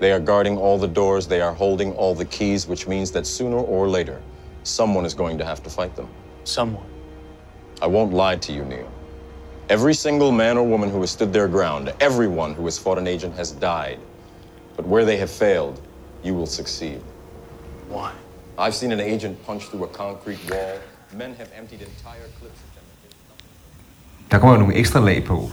They 0.00 0.12
are 0.12 0.18
guarding 0.18 0.56
all 0.56 0.78
the 0.78 0.88
doors, 0.88 1.26
they 1.26 1.42
are 1.42 1.52
holding 1.52 1.92
all 1.92 2.14
the 2.14 2.24
keys, 2.24 2.66
which 2.66 2.88
means 2.88 3.10
that 3.10 3.26
sooner 3.26 3.58
or 3.58 3.86
later, 3.86 4.22
someone 4.62 5.04
is 5.04 5.12
going 5.12 5.36
to 5.36 5.44
have 5.44 5.62
to 5.64 5.68
fight 5.68 5.94
them. 5.94 6.08
Someone. 6.44 6.86
I 7.82 7.86
won't 7.86 8.14
lie 8.14 8.36
to 8.36 8.50
you, 8.50 8.64
Neil. 8.64 8.90
Every 9.68 9.92
single 9.92 10.32
man 10.32 10.56
or 10.56 10.66
woman 10.66 10.88
who 10.88 11.02
has 11.02 11.10
stood 11.10 11.34
their 11.34 11.48
ground, 11.48 11.92
everyone 12.00 12.54
who 12.54 12.64
has 12.64 12.78
fought 12.78 12.96
an 12.96 13.06
agent 13.06 13.36
has 13.36 13.52
died. 13.52 14.00
But 14.74 14.86
where 14.86 15.04
they 15.04 15.18
have 15.18 15.30
failed, 15.30 15.82
you 16.22 16.32
will 16.32 16.46
succeed. 16.46 17.02
Why? 17.90 18.14
I've 18.56 18.74
seen 18.74 18.92
an 18.92 19.00
agent 19.00 19.44
punch 19.44 19.64
through 19.64 19.84
a 19.84 19.88
concrete 19.88 20.40
wall. 20.50 20.78
Men 21.12 21.34
have 21.34 21.52
emptied 21.54 21.82
entire 21.82 22.28
clips. 22.40 22.58
Der 24.30 24.38
kommer 24.38 24.54
jo 24.54 24.60
nogle 24.60 24.74
ekstra 24.74 25.00
lag 25.00 25.24
på, 25.24 25.50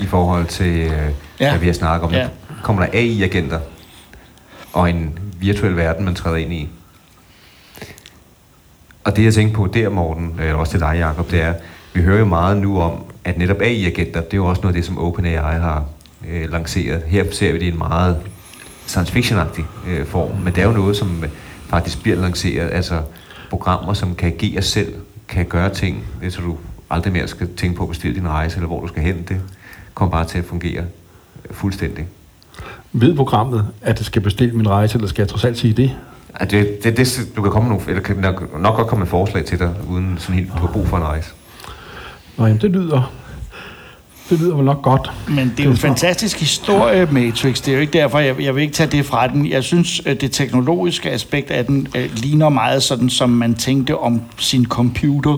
i 0.00 0.06
forhold 0.06 0.46
til, 0.46 0.76
øh, 0.76 1.10
Ja. 1.40 1.50
hvad 1.50 1.58
vi 1.58 1.66
har 1.66 1.72
snakket 1.72 2.06
om. 2.08 2.12
Ja. 2.12 2.18
Der 2.22 2.28
kommer 2.62 2.82
der 2.86 2.90
AI-agenter, 2.92 3.58
og 4.72 4.90
en 4.90 5.18
virtuel 5.40 5.76
verden, 5.76 6.04
man 6.04 6.14
træder 6.14 6.36
ind 6.36 6.52
i. 6.52 6.68
Og 9.04 9.16
det 9.16 9.24
jeg 9.24 9.34
tænker 9.34 9.54
på 9.54 9.66
der, 9.66 9.88
Morten, 9.88 10.34
eller 10.40 10.54
også 10.54 10.70
til 10.70 10.80
dig, 10.80 10.96
Jacob, 10.98 11.30
det 11.30 11.40
er, 11.42 11.54
vi 11.94 12.02
hører 12.02 12.18
jo 12.18 12.24
meget 12.24 12.56
nu 12.56 12.80
om, 12.80 13.04
at 13.24 13.38
netop 13.38 13.60
AI-agenter, 13.60 14.20
det 14.20 14.32
er 14.32 14.36
jo 14.36 14.46
også 14.46 14.62
noget 14.62 14.74
af 14.74 14.78
det, 14.78 14.86
som 14.86 14.98
OpenAI 14.98 15.36
har 15.58 15.84
øh, 16.28 16.50
lanceret. 16.52 17.02
Her 17.06 17.24
ser 17.32 17.52
vi 17.52 17.58
det 17.58 17.64
i 17.64 17.68
en 17.68 17.78
meget 17.78 18.16
science 18.86 19.12
fiction-agtig 19.12 19.64
øh, 19.88 20.06
form, 20.06 20.30
men 20.44 20.54
det 20.54 20.62
er 20.62 20.66
jo 20.66 20.72
noget, 20.72 20.96
som 20.96 21.24
øh, 21.24 21.30
faktisk 21.68 22.02
bliver 22.02 22.16
lanceret, 22.16 22.70
altså 22.72 23.00
programmer, 23.50 23.92
som 23.94 24.14
kan 24.14 24.32
agere 24.32 24.62
selv, 24.62 24.94
kan 25.28 25.46
gøre 25.46 25.74
ting, 25.74 26.04
øh, 26.22 26.30
så 26.30 26.40
du 26.40 26.56
aldrig 26.90 27.12
mere 27.12 27.28
skal 27.28 27.48
tænke 27.56 27.76
på 27.76 27.82
at 27.82 27.88
bestille 27.88 28.16
din 28.16 28.28
rejse, 28.28 28.56
eller 28.56 28.66
hvor 28.66 28.80
du 28.80 28.88
skal 28.88 29.02
hen. 29.02 29.24
Det 29.28 29.40
kommer 29.94 30.10
bare 30.12 30.24
til 30.24 30.38
at 30.38 30.44
fungere 30.44 30.84
øh, 31.48 31.54
fuldstændig. 31.54 32.06
Ved 32.92 33.16
programmet, 33.16 33.66
at 33.82 33.98
det 33.98 34.06
skal 34.06 34.22
bestille 34.22 34.54
min 34.54 34.68
rejse, 34.68 34.94
eller 34.94 35.08
skal 35.08 35.22
jeg 35.22 35.28
trods 35.28 35.44
alt 35.44 35.58
sige 35.58 35.72
det? 35.72 35.96
At 36.34 36.50
det, 36.50 36.84
det, 36.84 36.96
det, 36.96 37.28
du 37.36 37.42
kan 37.42 37.50
komme 37.52 37.68
nogle, 37.68 37.84
eller 37.88 38.02
kan 38.02 38.16
nok, 38.16 38.60
nok 38.60 38.76
godt 38.76 38.86
komme 38.86 39.00
med 39.00 39.06
forslag 39.06 39.44
til 39.44 39.58
dig, 39.58 39.74
uden 39.90 40.16
sådan 40.18 40.34
helt 40.34 40.56
på 40.56 40.66
brug 40.66 40.88
for 40.88 40.96
en 40.96 41.02
rejse. 41.02 41.30
Nå, 42.36 42.46
jamen, 42.46 42.60
det 42.60 42.70
lyder... 42.70 43.12
Det 44.30 44.40
lyder 44.40 44.56
vel 44.56 44.64
nok 44.64 44.82
godt. 44.82 45.12
Men 45.28 45.52
det 45.56 45.60
er 45.60 45.64
jo 45.64 45.70
en 45.70 45.76
fantastisk 45.76 46.40
historie, 46.40 47.08
Matrix. 47.10 47.60
Det 47.60 47.68
er 47.68 47.74
jo 47.74 47.80
ikke 47.80 47.92
derfor, 47.92 48.18
jeg, 48.18 48.40
jeg 48.40 48.54
vil 48.54 48.62
ikke 48.62 48.74
tage 48.74 48.90
det 48.90 49.06
fra 49.06 49.28
den. 49.28 49.50
Jeg 49.50 49.64
synes, 49.64 50.02
at 50.06 50.20
det 50.20 50.32
teknologiske 50.32 51.10
aspekt 51.10 51.50
af 51.50 51.66
den 51.66 51.88
øh, 51.94 52.10
ligner 52.16 52.48
meget 52.48 52.82
sådan, 52.82 53.10
som 53.10 53.30
man 53.30 53.54
tænkte 53.54 53.98
om 53.98 54.22
sin 54.36 54.66
computer, 54.66 55.36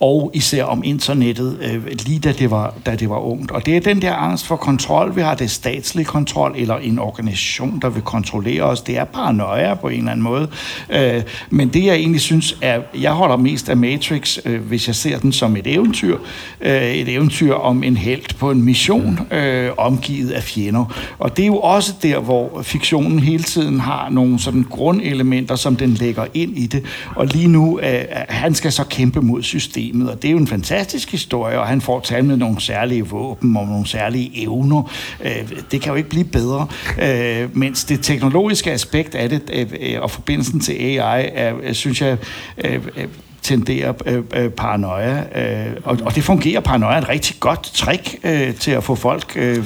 og 0.00 0.30
især 0.34 0.64
om 0.64 0.82
internettet, 0.84 1.58
øh, 1.62 1.86
lige 2.06 2.18
da 2.18 2.32
det, 2.32 2.50
var, 2.50 2.74
da 2.86 2.96
det 2.96 3.10
var 3.10 3.18
ungt. 3.18 3.50
Og 3.50 3.66
det 3.66 3.76
er 3.76 3.80
den 3.80 4.02
der 4.02 4.14
angst 4.14 4.46
for 4.46 4.56
kontrol, 4.56 5.16
vi 5.16 5.20
har, 5.20 5.34
det 5.34 5.44
er 5.44 5.48
statslig 5.48 6.06
kontrol, 6.06 6.54
eller 6.56 6.76
en 6.76 6.98
organisation, 6.98 7.78
der 7.82 7.88
vil 7.88 8.02
kontrollere 8.02 8.62
os. 8.62 8.80
Det 8.80 8.98
er 8.98 9.04
paranoia 9.04 9.74
på 9.74 9.88
en 9.88 9.98
eller 9.98 10.10
anden 10.10 10.24
måde. 10.24 10.48
Øh, 10.90 11.22
men 11.50 11.68
det, 11.68 11.84
jeg 11.84 11.94
egentlig 11.94 12.20
synes, 12.20 12.58
er, 12.62 12.80
jeg 13.00 13.12
holder 13.12 13.36
mest 13.36 13.68
af 13.68 13.76
Matrix, 13.76 14.38
øh, 14.44 14.62
hvis 14.62 14.86
jeg 14.86 14.94
ser 14.94 15.18
den 15.18 15.32
som 15.32 15.56
et 15.56 15.66
eventyr. 15.66 16.18
Øh, 16.60 16.82
et 16.82 17.08
eventyr 17.08 17.54
om 17.54 17.82
en 17.82 17.96
held 17.96 18.38
på 18.38 18.50
en 18.50 18.62
mission, 18.62 19.20
øh, 19.30 19.70
omgivet 19.76 20.30
af 20.30 20.42
fjender. 20.42 20.94
Og 21.18 21.36
det 21.36 21.42
er 21.42 21.46
jo 21.46 21.58
også 21.58 21.94
der, 22.02 22.18
hvor 22.18 22.62
fiktionen 22.62 23.18
hele 23.18 23.42
tiden 23.42 23.80
har 23.80 24.08
nogle 24.10 24.38
sådan 24.38 24.66
grundelementer, 24.70 25.56
som 25.56 25.76
den 25.76 25.90
lægger 25.90 26.26
ind 26.34 26.58
i 26.58 26.66
det. 26.66 26.84
Og 27.14 27.26
lige 27.26 27.48
nu, 27.48 27.80
øh, 27.80 27.94
øh 27.94 28.00
han 28.28 28.54
skal 28.54 28.72
så 28.72 28.84
kæmpe 28.84 29.20
mod 29.20 29.42
systemet, 29.42 29.85
og 29.94 30.22
det 30.22 30.28
er 30.28 30.32
jo 30.32 30.38
en 30.38 30.46
fantastisk 30.46 31.10
historie, 31.10 31.60
og 31.60 31.66
han 31.66 31.80
får 31.80 32.00
talt 32.00 32.24
med 32.24 32.36
nogle 32.36 32.60
særlige 32.60 33.06
våben 33.06 33.56
og 33.56 33.66
nogle 33.66 33.86
særlige 33.86 34.42
evner. 34.42 34.92
Øh, 35.24 35.52
det 35.70 35.80
kan 35.80 35.90
jo 35.90 35.94
ikke 35.94 36.08
blive 36.08 36.24
bedre. 36.24 36.66
Øh, 37.02 37.56
mens 37.56 37.84
det 37.84 38.00
teknologiske 38.02 38.72
aspekt 38.72 39.14
af 39.14 39.28
det, 39.28 39.42
øh, 39.52 39.66
øh 39.80 40.02
og 40.02 40.10
forbindelsen 40.10 40.60
til 40.60 40.72
AI, 40.72 41.30
er, 41.34 41.72
synes 41.72 42.02
jeg, 42.02 42.16
øh, 42.64 42.74
øh 42.96 43.08
tenderer 43.46 43.92
øh, 44.06 44.22
øh, 44.34 44.50
paranoia. 44.50 45.18
Øh, 45.34 45.76
og, 45.84 45.98
og 46.04 46.14
det 46.14 46.24
fungerer 46.24 46.60
paranoia 46.60 46.98
et 46.98 47.08
rigtig 47.08 47.36
godt 47.40 47.62
trick 47.62 48.16
øh, 48.24 48.54
til 48.54 48.70
at 48.70 48.84
få 48.84 48.94
folk 48.94 49.32
øh, 49.36 49.64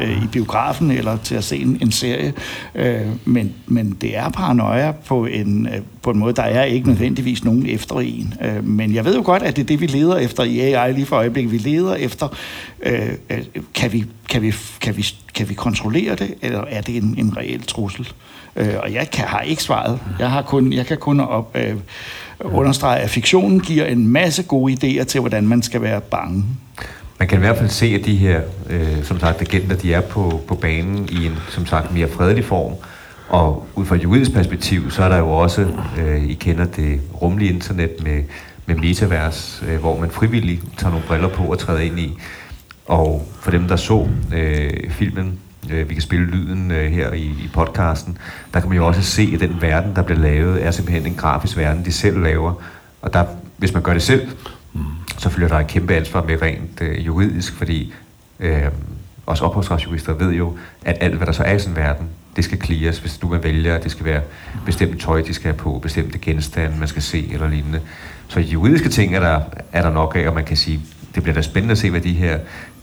øh, 0.00 0.22
i 0.24 0.26
biografen 0.32 0.90
eller 0.90 1.16
til 1.16 1.34
at 1.34 1.44
se 1.44 1.56
en, 1.56 1.78
en 1.82 1.92
serie. 1.92 2.32
Øh, 2.74 3.00
men, 3.24 3.54
men 3.66 3.96
det 4.00 4.16
er 4.16 4.28
paranoia 4.28 4.92
på 4.92 5.26
en, 5.26 5.66
øh, 5.66 5.80
på 6.02 6.10
en 6.10 6.18
måde, 6.18 6.32
der 6.32 6.42
er 6.42 6.64
ikke 6.64 6.88
nødvendigvis 6.88 7.44
nogen 7.44 7.66
efter 7.66 8.00
en. 8.00 8.34
Øh, 8.42 8.64
men 8.64 8.94
jeg 8.94 9.04
ved 9.04 9.16
jo 9.16 9.22
godt, 9.24 9.42
at 9.42 9.56
det 9.56 9.62
er 9.62 9.66
det, 9.66 9.80
vi 9.80 9.86
leder 9.86 10.16
efter 10.16 10.44
i 10.44 10.60
AI 10.60 10.92
lige 10.92 11.06
for 11.06 11.16
øjeblikket. 11.16 11.52
Vi 11.52 11.58
leder 11.58 11.94
efter, 11.94 12.28
øh, 12.82 13.12
øh, 13.30 13.38
kan, 13.74 13.92
vi, 13.92 14.04
kan, 14.28 14.42
vi, 14.42 14.54
kan, 14.80 14.96
vi, 14.96 15.06
kan 15.34 15.48
vi 15.48 15.54
kontrollere 15.54 16.14
det, 16.14 16.34
eller 16.42 16.64
er 16.68 16.80
det 16.80 16.96
en, 16.96 17.14
en 17.18 17.36
reel 17.36 17.62
trussel? 17.62 18.08
Øh, 18.56 18.74
og 18.82 18.92
jeg 18.92 19.10
kan, 19.10 19.24
har 19.24 19.40
ikke 19.40 19.62
svaret. 19.62 20.00
Jeg, 20.18 20.30
har 20.30 20.42
kun, 20.42 20.72
jeg 20.72 20.86
kan 20.86 20.96
kun 20.96 21.20
op, 21.20 21.56
øh, 21.56 21.74
understrege, 22.40 23.00
at 23.00 23.10
fiktionen 23.10 23.60
giver 23.60 23.84
en 23.84 24.06
masse 24.06 24.42
gode 24.42 24.72
idéer 24.72 25.04
til, 25.04 25.20
hvordan 25.20 25.46
man 25.46 25.62
skal 25.62 25.82
være 25.82 26.00
bange. 26.00 26.44
Man 27.18 27.28
kan 27.28 27.38
i 27.38 27.40
hvert 27.40 27.56
fald 27.56 27.68
se, 27.68 27.86
at 27.86 28.04
de 28.04 28.16
her, 28.16 28.40
øh, 28.70 29.04
som 29.04 29.20
sagt, 29.20 29.40
agenter, 29.40 29.76
de 29.76 29.94
er 29.94 30.00
på, 30.00 30.40
på 30.48 30.54
banen 30.54 31.08
i 31.12 31.26
en, 31.26 31.32
som 31.50 31.66
sagt, 31.66 31.94
mere 31.94 32.08
fredelig 32.08 32.44
form. 32.44 32.72
Og 33.28 33.66
ud 33.74 33.84
fra 33.84 33.96
et 33.96 34.02
juridisk 34.02 34.32
perspektiv, 34.32 34.90
så 34.90 35.02
er 35.02 35.08
der 35.08 35.18
jo 35.18 35.30
også, 35.30 35.66
øh, 35.98 36.24
I 36.24 36.34
kender 36.34 36.64
det 36.64 37.00
rumlige 37.22 37.52
internet 37.52 37.90
med, 38.02 38.22
med 38.66 38.76
metavers, 38.76 39.62
øh, 39.68 39.80
hvor 39.80 40.00
man 40.00 40.10
frivilligt 40.10 40.62
tager 40.76 40.90
nogle 40.90 41.06
briller 41.06 41.28
på 41.28 41.42
og 41.42 41.58
træder 41.58 41.80
ind 41.80 41.98
i. 41.98 42.18
Og 42.86 43.28
for 43.40 43.50
dem, 43.50 43.68
der 43.68 43.76
så 43.76 44.08
øh, 44.34 44.90
filmen, 44.90 45.38
øh, 45.70 45.88
vi 45.88 45.94
kan 45.94 46.02
spille 46.02 46.26
lyden 46.26 46.70
øh, 46.70 46.92
her 46.92 47.12
i, 47.12 47.24
i 47.24 47.50
podcasten, 47.54 48.18
der 48.54 48.60
kan 48.60 48.68
man 48.68 48.78
jo 48.78 48.86
også 48.86 49.02
se, 49.02 49.30
at 49.34 49.40
den 49.40 49.56
verden, 49.60 49.96
der 49.96 50.02
bliver 50.02 50.20
lavet, 50.20 50.66
er 50.66 50.70
simpelthen 50.70 51.06
en 51.06 51.14
grafisk 51.14 51.56
verden, 51.56 51.84
de 51.84 51.92
selv 51.92 52.22
laver. 52.22 52.52
Og 53.02 53.12
der, 53.12 53.24
hvis 53.56 53.72
man 53.72 53.82
gør 53.82 53.92
det 53.92 54.02
selv, 54.02 54.28
så 55.18 55.28
følger 55.28 55.48
der 55.48 55.58
et 55.58 55.66
kæmpe 55.66 55.94
ansvar 55.94 56.22
med 56.22 56.42
rent 56.42 56.80
øh, 56.80 57.06
juridisk, 57.06 57.54
fordi 57.54 57.92
øh, 58.40 58.62
også 59.26 59.44
ophavsretsjurister 59.44 60.12
ved 60.12 60.32
jo, 60.32 60.58
at 60.84 60.96
alt, 61.00 61.14
hvad 61.14 61.26
der 61.26 61.32
så 61.32 61.42
er 61.42 61.54
i 61.54 61.58
sådan 61.58 61.72
en 61.72 61.76
verden, 61.76 62.08
det 62.36 62.44
skal 62.44 62.60
clears, 62.60 62.98
hvis 62.98 63.18
du 63.18 63.28
man 63.28 63.42
vælger, 63.42 63.74
at 63.74 63.84
det 63.84 63.90
skal 63.90 64.06
være 64.06 64.20
bestemt 64.66 65.00
tøj, 65.00 65.22
de 65.22 65.34
skal 65.34 65.44
have 65.44 65.56
på, 65.56 65.78
bestemte 65.82 66.18
genstande, 66.18 66.78
man 66.78 66.88
skal 66.88 67.02
se 67.02 67.32
eller 67.32 67.48
lignende. 67.48 67.80
Så 68.28 68.40
juridiske 68.40 68.88
ting 68.88 69.14
er 69.14 69.20
der, 69.20 69.40
er 69.72 69.82
der 69.82 69.92
nok 69.92 70.16
af, 70.16 70.28
og 70.28 70.34
man 70.34 70.44
kan 70.44 70.56
sige, 70.56 70.80
det 71.14 71.22
bliver 71.22 71.34
da 71.34 71.42
spændende 71.42 71.72
at 71.72 71.78
se, 71.78 71.90
hvad 71.90 72.00
de 72.00 72.12
her 72.12 72.38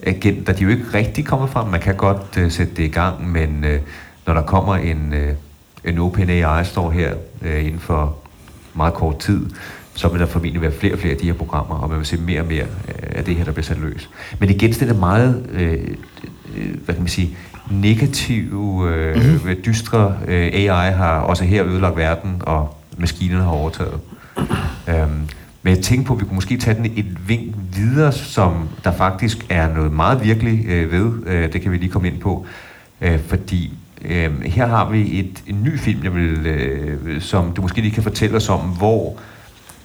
agenter, 0.05 0.53
de 0.53 0.59
er 0.59 0.63
jo 0.63 0.69
ikke 0.69 0.85
rigtig 0.93 1.25
kommet 1.25 1.49
frem. 1.49 1.67
Man 1.67 1.79
kan 1.79 1.95
godt 1.95 2.37
øh, 2.37 2.51
sætte 2.51 2.73
det 2.73 2.83
i 2.83 2.87
gang, 2.87 3.31
men 3.31 3.63
øh, 3.63 3.79
når 4.27 4.33
der 4.33 4.41
kommer 4.41 4.75
en, 4.75 5.13
øh, 5.13 5.33
en 5.85 5.99
OpenAI 5.99 6.65
står 6.65 6.91
her 6.91 7.13
øh, 7.41 7.65
inden 7.65 7.79
for 7.79 8.17
meget 8.73 8.93
kort 8.93 9.19
tid, 9.19 9.49
så 9.95 10.07
vil 10.07 10.19
der 10.19 10.25
formentlig 10.25 10.61
være 10.61 10.71
flere 10.71 10.93
og 10.93 10.99
flere 10.99 11.13
af 11.13 11.19
de 11.19 11.25
her 11.25 11.33
programmer, 11.33 11.75
og 11.75 11.89
man 11.89 11.97
vil 11.97 12.05
se 12.05 12.17
mere 12.17 12.41
og 12.41 12.47
mere 12.47 12.63
øh, 12.63 13.09
af 13.11 13.23
det 13.23 13.35
her, 13.35 13.43
der 13.43 13.51
bliver 13.51 13.63
sat 13.63 13.79
løs. 13.79 14.09
Men 14.39 14.49
igen, 14.49 14.71
det 14.71 14.89
er 14.89 14.93
meget, 14.93 15.45
øh, 15.51 15.87
øh, 16.57 16.75
hvad 16.85 16.95
kan 16.95 17.03
man 17.03 17.09
sige, 17.09 17.37
negative, 17.71 18.89
øh, 18.89 19.15
mm-hmm. 19.15 19.55
dystre 19.65 20.17
øh, 20.27 20.53
AI 20.53 20.91
har 20.91 21.19
også 21.19 21.43
her 21.43 21.65
ødelagt 21.65 21.97
verden, 21.97 22.41
og 22.41 22.77
maskinerne 22.97 23.43
har 23.43 23.51
overtaget. 23.51 23.99
Øhm, 24.87 25.29
men 25.63 25.75
jeg 25.75 25.83
tænkte 25.83 26.07
på, 26.07 26.13
at 26.13 26.19
vi 26.19 26.25
kunne 26.25 26.35
måske 26.35 26.57
tage 26.57 26.77
den 26.77 26.85
et 26.85 27.27
vink 27.27 27.55
videre, 27.73 28.11
som 28.11 28.69
der 28.83 28.91
faktisk 28.91 29.45
er 29.49 29.73
noget 29.73 29.91
meget 29.91 30.23
virkelig 30.23 30.65
øh, 30.65 30.91
ved. 30.91 31.27
Øh, 31.27 31.53
det 31.53 31.61
kan 31.61 31.71
vi 31.71 31.77
lige 31.77 31.91
komme 31.91 32.07
ind 32.07 32.19
på. 32.19 32.45
Øh, 33.01 33.19
fordi 33.27 33.73
øh, 34.05 34.41
her 34.41 34.67
har 34.67 34.89
vi 34.89 35.19
et, 35.19 35.43
en 35.47 35.63
ny 35.63 35.79
film, 35.79 36.03
jeg 36.03 36.15
vil, 36.15 36.45
øh, 36.45 37.21
som 37.21 37.53
du 37.53 37.61
måske 37.61 37.81
lige 37.81 37.91
kan 37.91 38.03
fortælle 38.03 38.35
os 38.35 38.49
om, 38.49 38.59
hvor 38.59 39.17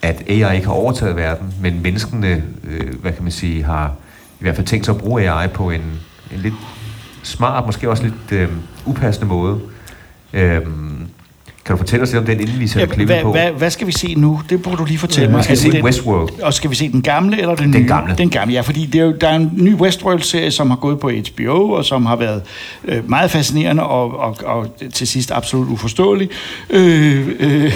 at 0.02 0.22
AI 0.28 0.56
ikke 0.56 0.66
har 0.66 0.74
overtaget 0.74 1.16
verden, 1.16 1.54
men 1.60 1.82
menneskene, 1.82 2.44
øh, 2.64 3.00
hvad 3.00 3.12
kan 3.12 3.22
man 3.22 3.32
sige, 3.32 3.64
har 3.64 3.94
i 4.40 4.42
hvert 4.42 4.56
fald 4.56 4.66
tænkt 4.66 4.84
sig 4.86 4.94
at 4.94 5.00
bruge 5.00 5.30
AI 5.30 5.48
på 5.48 5.70
en, 5.70 5.82
en 6.32 6.38
lidt 6.38 6.54
smart, 7.22 7.66
måske 7.66 7.90
også 7.90 8.02
lidt 8.02 8.32
øh, 8.32 8.48
upassende 8.86 9.28
måde. 9.28 9.60
Øh, 10.32 10.60
kan 11.68 11.76
du 11.76 11.78
fortælle 11.82 12.02
os 12.02 12.08
lidt 12.12 12.18
om 12.20 12.26
den, 12.26 12.40
inden 12.40 12.60
vi 12.60 12.66
sætter 12.66 12.80
Ja, 12.88 12.94
klippet 12.94 13.16
hvad, 13.16 13.22
på? 13.22 13.30
hvad, 13.32 13.50
hvad 13.50 13.70
skal 13.70 13.86
vi 13.86 13.92
se 13.92 14.14
nu? 14.14 14.40
Det 14.50 14.62
burde 14.62 14.76
du 14.76 14.84
lige 14.84 14.98
fortælle 14.98 15.24
Ja, 15.26 15.30
mig. 15.30 15.38
vi 15.38 15.42
skal 15.42 15.52
Altså, 15.52 15.64
se 15.64 15.72
den- 15.72 15.84
Westworld. 15.84 16.40
Og 16.42 16.54
skal 16.54 16.70
vi 16.70 16.74
se 16.74 16.92
den 16.92 17.02
gamle 17.02 17.40
eller 17.40 17.54
den, 17.54 17.72
Den 17.72 17.80
nye? 17.82 17.88
gamle. 17.88 18.14
Den 18.18 18.30
gamle, 18.30 18.54
ja, 18.54 18.60
fordi 18.60 18.86
det 18.86 19.00
er 19.00 19.04
jo, 19.04 19.14
der 19.20 19.28
er 19.28 19.36
en 19.36 19.50
ny 19.56 19.74
Westworld-serie, 19.74 20.50
som 20.50 20.70
har 20.70 20.76
gået 20.76 21.00
på 21.00 21.10
HBO, 21.10 21.70
og 21.70 21.84
som 21.84 22.06
har 22.06 22.16
været 22.16 22.42
øh, 22.84 23.10
meget 23.10 23.30
fascinerende 23.30 23.82
og, 23.82 24.18
og, 24.20 24.36
og 24.44 24.66
til 24.94 25.06
sidst 25.06 25.30
absolut 25.32 25.68
uforståelig. 25.68 26.28
Øh, 26.70 27.28
øh, 27.40 27.72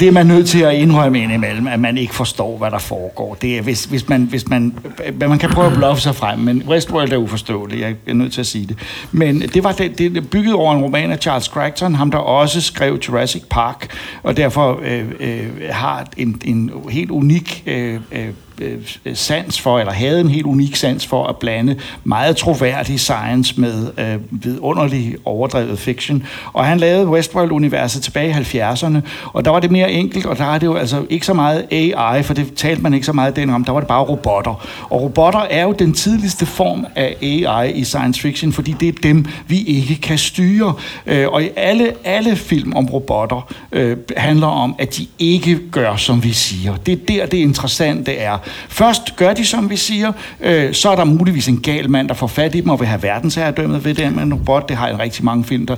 det 0.00 0.08
er 0.08 0.12
man 0.12 0.26
nødt 0.26 0.48
til 0.48 0.60
at 0.62 0.74
indrømme 0.74 1.22
indimellem, 1.22 1.66
at 1.66 1.80
man 1.80 1.98
ikke 1.98 2.14
forstår, 2.14 2.58
hvad 2.58 2.70
der 2.70 2.78
foregår. 2.78 3.34
Det 3.34 3.58
er, 3.58 3.62
hvis, 3.62 3.84
hvis 3.84 4.08
man, 4.08 4.22
hvis 4.22 4.48
man, 4.48 4.74
man 5.20 5.38
kan 5.38 5.50
prøve 5.50 5.66
at 5.66 5.72
bluffe 5.72 6.02
sig 6.02 6.14
frem, 6.14 6.38
men 6.38 6.62
Westworld 6.68 7.12
er 7.12 7.16
uforståelig, 7.16 7.80
jeg 7.80 7.94
er 8.06 8.14
nødt 8.14 8.32
til 8.32 8.40
at 8.40 8.46
sige 8.46 8.66
det. 8.66 8.78
Men 9.12 9.40
det 9.40 9.64
var 9.64 9.72
det, 9.72 9.98
det 9.98 10.30
bygget 10.30 10.54
over 10.54 10.74
en 10.74 10.82
roman 10.82 11.10
af 11.10 11.18
Charles 11.18 11.44
Crichton, 11.44 11.94
ham 11.94 12.10
der 12.10 12.18
også 12.18 12.60
skrev 12.60 12.98
Jurassic 13.08 13.42
Park, 13.50 13.88
og 14.22 14.36
derfor 14.36 14.80
øh, 14.84 15.04
øh, 15.20 15.50
har 15.70 16.06
en, 16.16 16.42
en 16.44 16.70
helt 16.90 17.10
unik 17.10 17.62
øh, 17.66 18.00
øh, 18.12 18.28
Øh, 18.60 18.78
øh, 19.04 19.16
sans 19.16 19.60
for, 19.60 19.78
eller 19.78 19.92
havde 19.92 20.20
en 20.20 20.28
helt 20.28 20.46
unik 20.46 20.76
sans 20.76 21.06
for 21.06 21.26
at 21.26 21.36
blande 21.36 21.76
meget 22.04 22.36
troværdig 22.36 23.00
science 23.00 23.60
med 23.60 23.90
øh, 23.98 24.16
vidunderlig 24.30 25.16
overdrevet 25.24 25.78
fiction. 25.78 26.26
Og 26.52 26.64
han 26.64 26.78
lavede 26.80 27.06
Westworld-universet 27.06 28.02
tilbage 28.02 28.28
i 28.28 28.58
70'erne, 28.58 28.98
og 29.32 29.44
der 29.44 29.50
var 29.50 29.60
det 29.60 29.70
mere 29.70 29.92
enkelt, 29.92 30.26
og 30.26 30.38
der 30.38 30.44
er 30.44 30.58
det 30.58 30.66
jo 30.66 30.74
altså 30.74 31.06
ikke 31.10 31.26
så 31.26 31.34
meget 31.34 31.66
AI, 31.70 32.22
for 32.22 32.34
det 32.34 32.54
talte 32.54 32.82
man 32.82 32.94
ikke 32.94 33.06
så 33.06 33.12
meget 33.12 33.36
den 33.36 33.50
om, 33.50 33.64
der 33.64 33.72
var 33.72 33.80
det 33.80 33.88
bare 33.88 34.02
robotter. 34.02 34.66
Og 34.90 35.02
robotter 35.02 35.40
er 35.40 35.62
jo 35.62 35.72
den 35.72 35.92
tidligste 35.92 36.46
form 36.46 36.86
af 36.96 37.16
AI 37.22 37.72
i 37.72 37.84
science 37.84 38.20
fiction, 38.20 38.52
fordi 38.52 38.74
det 38.80 38.88
er 38.88 38.92
dem, 39.02 39.26
vi 39.46 39.62
ikke 39.62 39.94
kan 39.94 40.18
styre. 40.18 40.74
Øh, 41.06 41.28
og 41.28 41.42
i 41.42 41.48
alle, 41.56 41.92
alle 42.04 42.36
film 42.36 42.72
om 42.76 42.86
robotter 42.86 43.52
øh, 43.72 43.96
handler 44.16 44.46
om, 44.46 44.74
at 44.78 44.96
de 44.96 45.06
ikke 45.18 45.60
gør, 45.70 45.96
som 45.96 46.24
vi 46.24 46.32
siger. 46.32 46.76
Det 46.76 46.92
er 46.92 46.96
der, 47.08 47.26
det 47.26 47.38
interessante 47.38 48.16
er. 48.16 48.38
Først 48.68 49.16
gør 49.16 49.32
de, 49.32 49.44
som 49.44 49.70
vi 49.70 49.76
siger, 49.76 50.12
øh, 50.40 50.74
så 50.74 50.90
er 50.90 50.96
der 50.96 51.04
muligvis 51.04 51.48
en 51.48 51.60
gal 51.60 51.90
mand, 51.90 52.08
der 52.08 52.14
får 52.14 52.26
fat 52.26 52.54
i 52.54 52.60
dem 52.60 52.68
og 52.68 52.80
vil 52.80 52.88
have 52.88 53.02
verdensherredømmet 53.02 53.84
ved 53.84 53.94
det, 53.94 54.14
med 54.14 54.22
en 54.22 54.34
robot, 54.34 54.68
det 54.68 54.76
har 54.76 54.88
en 54.88 55.00
rigtig 55.00 55.24
mange 55.24 55.44
film, 55.44 55.66
der, 55.66 55.76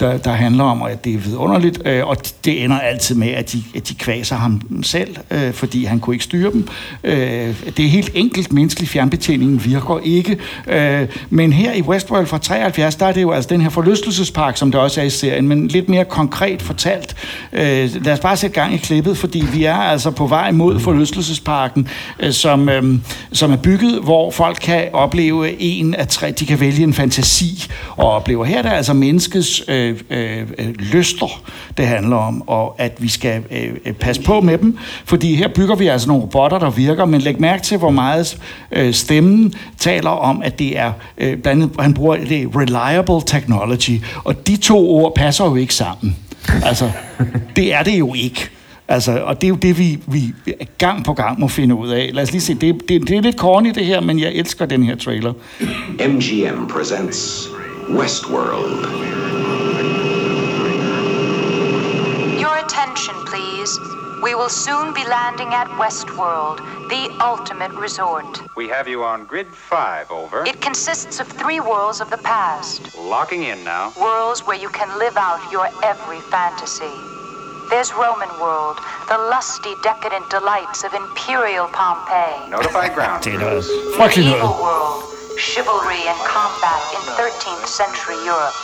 der, 0.00 0.18
der 0.18 0.30
handler 0.30 0.64
om, 0.64 0.82
at 0.82 1.04
det 1.04 1.14
er 1.14 1.18
vidunderligt, 1.18 1.82
øh, 1.84 2.06
og 2.06 2.16
det 2.44 2.64
ender 2.64 2.78
altid 2.78 3.14
med, 3.14 3.28
at 3.28 3.52
de, 3.52 3.62
at 3.76 3.88
de 3.88 3.94
kvaser 3.94 4.36
ham 4.36 4.60
selv, 4.82 5.16
øh, 5.30 5.52
fordi 5.52 5.84
han 5.84 6.00
kunne 6.00 6.14
ikke 6.14 6.24
styre 6.24 6.52
dem. 6.52 6.68
Øh, 7.04 7.54
det 7.76 7.84
er 7.84 7.88
helt 7.88 8.10
enkelt, 8.14 8.52
menneskelig 8.52 8.88
fjernbetjening 8.88 9.64
virker 9.64 10.00
ikke, 10.04 10.38
øh, 10.66 11.08
men 11.30 11.52
her 11.52 11.72
i 11.72 11.82
Westworld 11.82 12.26
fra 12.26 12.38
73, 12.38 12.94
der 12.94 13.06
er 13.06 13.12
det 13.12 13.22
jo 13.22 13.30
altså 13.30 13.48
den 13.48 13.60
her 13.60 13.68
forlystelsespark, 13.68 14.56
som 14.56 14.72
det 14.72 14.80
også 14.80 15.00
er 15.00 15.04
i 15.04 15.10
serien, 15.10 15.48
men 15.48 15.68
lidt 15.68 15.88
mere 15.88 16.04
konkret 16.04 16.62
fortalt. 16.62 17.16
Øh, 17.52 18.04
lad 18.04 18.12
os 18.12 18.20
bare 18.20 18.36
sætte 18.36 18.60
gang 18.60 18.74
i 18.74 18.76
klippet, 18.76 19.18
fordi 19.18 19.44
vi 19.52 19.64
er 19.64 19.74
altså 19.74 20.10
på 20.10 20.26
vej 20.26 20.50
mod 20.50 20.80
forlystelsesparken, 20.80 21.88
Øh, 22.20 22.32
som, 22.32 22.68
øh, 22.68 22.98
som 23.32 23.52
er 23.52 23.56
bygget, 23.56 24.00
hvor 24.02 24.30
folk 24.30 24.58
kan 24.62 24.88
opleve 24.92 25.60
en 25.60 25.94
af 25.94 26.08
tre, 26.08 26.30
de 26.30 26.46
kan 26.46 26.60
vælge 26.60 26.82
en 26.82 26.94
fantasi 26.94 27.70
og 27.96 28.10
opleve. 28.10 28.46
Her 28.46 28.58
er 28.58 28.62
det 28.62 28.70
altså 28.70 28.92
menneskets 28.92 29.62
øh, 29.68 29.96
øh, 30.10 30.46
øh, 30.58 30.68
lyster, 30.78 31.42
det 31.76 31.86
handler 31.86 32.16
om, 32.16 32.48
og 32.48 32.74
at 32.78 32.92
vi 32.98 33.08
skal 33.08 33.42
øh, 33.50 33.92
passe 33.92 34.22
på 34.22 34.40
med 34.40 34.58
dem, 34.58 34.78
fordi 35.04 35.34
her 35.34 35.48
bygger 35.48 35.74
vi 35.74 35.86
altså 35.86 36.08
nogle 36.08 36.22
robotter, 36.22 36.58
der 36.58 36.70
virker, 36.70 37.04
men 37.04 37.20
læg 37.20 37.40
mærke 37.40 37.62
til, 37.62 37.78
hvor 37.78 37.90
meget 37.90 38.38
øh, 38.72 38.94
stemmen 38.94 39.54
taler 39.78 40.10
om, 40.10 40.42
at 40.42 40.58
det 40.58 40.78
er, 40.78 40.92
øh, 41.18 41.38
blandt 41.38 41.62
andet, 41.62 41.80
han 41.80 41.94
bruger 41.94 42.16
det 42.16 42.48
reliable 42.56 43.20
technology, 43.26 44.02
og 44.24 44.46
de 44.46 44.56
to 44.56 44.90
ord 44.90 45.14
passer 45.14 45.44
jo 45.44 45.56
ikke 45.56 45.74
sammen. 45.74 46.16
Altså, 46.64 46.90
det 47.56 47.74
er 47.74 47.82
det 47.82 47.98
jo 47.98 48.14
ikke. 48.14 48.50
Altså, 48.88 49.22
og 49.24 49.40
det 49.40 49.44
er 49.44 49.48
jo 49.48 49.54
det, 49.54 49.78
vi, 49.78 50.02
vi 50.06 50.34
gang 50.78 51.04
på 51.04 51.12
gang 51.12 51.40
må 51.40 51.48
finde 51.48 51.74
ud 51.74 51.88
af. 51.88 52.10
Lad 52.12 52.22
os 52.22 52.30
lige 52.30 52.40
se, 52.40 52.54
det, 52.54 52.88
det, 52.88 53.08
det 53.08 53.16
er 53.16 53.20
lidt 53.20 53.36
corny 53.36 53.70
det 53.74 53.84
her, 53.84 54.00
men 54.00 54.18
jeg 54.18 54.32
elsker 54.32 54.66
den 54.66 54.82
her 54.82 54.96
trailer. 54.96 55.32
MGM 56.08 56.66
presents 56.68 57.48
Westworld. 57.88 58.84
Your 62.42 62.56
attention, 62.64 63.16
please. 63.26 63.72
We 64.22 64.34
will 64.34 64.50
soon 64.50 64.94
be 64.94 65.04
landing 65.16 65.50
at 65.54 65.68
Westworld, 65.78 66.58
the 66.94 67.04
ultimate 67.30 67.72
resort. 67.84 68.42
We 68.56 68.68
have 68.68 68.88
you 68.88 69.04
on 69.04 69.26
grid 69.26 69.46
five, 69.54 70.06
over. 70.10 70.44
It 70.46 70.60
consists 70.60 71.20
of 71.20 71.26
three 71.42 71.60
worlds 71.60 72.00
of 72.00 72.10
the 72.10 72.18
past. 72.18 72.80
Locking 72.96 73.42
in 73.44 73.64
now. 73.64 73.92
Worlds 74.00 74.40
where 74.46 74.60
you 74.64 74.70
can 74.70 74.88
live 74.98 75.16
out 75.16 75.40
your 75.52 75.68
every 75.84 76.20
fantasy. 76.20 77.17
There's 77.70 77.92
Roman 77.92 78.32
world, 78.40 78.78
the 79.08 79.18
lusty, 79.18 79.74
decadent 79.82 80.30
delights 80.30 80.84
of 80.84 80.94
imperial 80.94 81.68
Pompeii. 81.68 82.48
Notify 82.48 82.88
ground. 82.88 83.22
Det 83.24 83.40
noget 83.40 83.64
frygteligt 83.96 84.28
Medieval 84.28 84.56
world, 84.66 85.04
chivalry 85.36 86.02
and 86.10 86.18
combat 86.34 86.82
in 86.96 87.02
13th 87.20 87.66
century 87.80 88.18
Europe. 88.32 88.56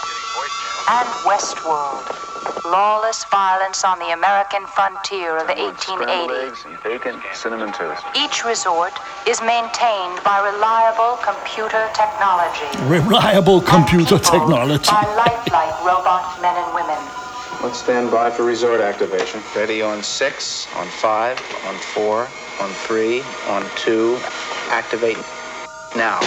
And 0.97 1.09
Westworld, 1.29 2.05
lawless 2.65 3.21
violence 3.41 3.85
on 3.91 3.97
the 4.05 4.11
American 4.19 4.65
frontier 4.77 5.37
of 5.41 5.47
the 5.53 5.59
1880s. 5.69 6.57
Bacon, 6.83 7.17
cinnamon 7.35 7.73
toast. 7.73 8.03
Each 8.25 8.39
resort 8.53 8.95
is 9.29 9.39
maintained 9.43 10.17
by 10.25 10.37
reliable 10.51 11.15
computer 11.29 11.83
technology. 12.03 12.71
Reliable 12.99 13.61
computer 13.61 14.19
technology. 14.19 14.91
By 15.01 15.07
lifelike 15.25 15.77
robot 15.91 16.25
men 16.41 16.57
and 16.63 16.71
women. 16.75 17.24
Let's 17.65 17.79
stand 17.79 18.11
by 18.11 18.29
for 18.29 18.45
resort 18.45 18.83
activation. 18.83 19.41
Ready 19.57 19.81
on 19.81 20.03
six, 20.03 20.69
on 20.77 20.87
five, 20.87 21.39
on 21.65 21.75
four, 21.77 22.29
on 22.61 22.71
three, 22.85 23.23
on 23.49 23.65
two. 23.75 24.19
Activate 24.69 25.17
now. 25.97 26.21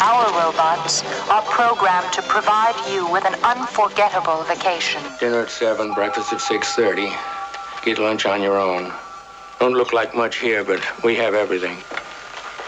Our 0.00 0.30
robots 0.38 1.02
are 1.28 1.42
programmed 1.42 2.12
to 2.12 2.22
provide 2.22 2.76
you 2.88 3.10
with 3.10 3.24
an 3.24 3.34
unforgettable 3.42 4.44
vacation. 4.44 5.02
Dinner 5.18 5.40
at 5.40 5.50
7, 5.50 5.94
breakfast 5.94 6.32
at 6.32 6.38
6.30. 6.38 7.12
Get 7.84 7.98
lunch 7.98 8.24
on 8.24 8.40
your 8.40 8.56
own. 8.56 8.92
Don't 9.58 9.74
look 9.74 9.92
like 9.92 10.14
much 10.14 10.36
here, 10.36 10.62
but 10.62 10.80
we 11.02 11.16
have 11.16 11.34
everything. 11.34 11.78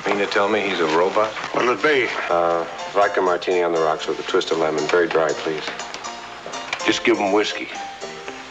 You 0.05 0.16
Mean 0.16 0.27
to 0.27 0.33
tell 0.33 0.49
me 0.49 0.68
he's 0.68 0.81
a 0.81 0.99
robot? 0.99 1.31
What'll 1.55 1.79
it 1.79 1.83
be? 1.83 2.09
Uh, 2.29 2.66
vodka 2.92 3.22
martini 3.22 3.62
on 3.62 3.72
the 3.72 3.79
rocks 3.79 4.07
with 4.07 4.18
a 4.18 4.22
twist 4.22 4.50
of 4.50 4.59
lemon. 4.59 4.85
Very 4.88 5.07
dry, 5.07 5.29
please. 5.33 5.62
Just 6.85 7.05
give 7.05 7.18
him 7.18 7.33
whiskey. 7.33 7.68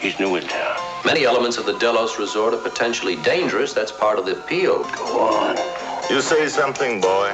He's 0.00 0.18
new 0.18 0.36
in 0.36 0.46
town. 0.46 0.78
Many 1.04 1.24
elements 1.24 1.58
of 1.58 1.66
the 1.66 1.78
Delos 1.78 2.18
resort 2.18 2.54
are 2.54 2.58
potentially 2.58 3.16
dangerous. 3.16 3.72
That's 3.74 3.92
part 3.92 4.18
of 4.18 4.24
the 4.24 4.32
appeal. 4.38 4.84
Go 4.96 5.20
on. 5.20 5.56
You 6.10 6.20
say 6.20 6.48
something, 6.48 7.00
boy. 7.00 7.32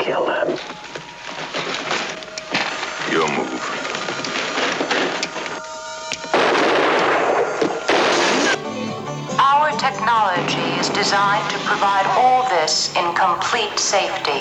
Kill 0.00 0.26
him. 0.26 0.58
Your 3.12 3.28
move. 3.36 3.78
Our 9.38 9.70
technology 9.78 10.67
is 10.80 10.88
designed 10.88 11.46
to 11.50 11.58
provide 11.70 12.06
all 12.22 12.42
this 12.56 12.92
in 13.00 13.06
complete 13.14 13.78
safety. 13.94 14.38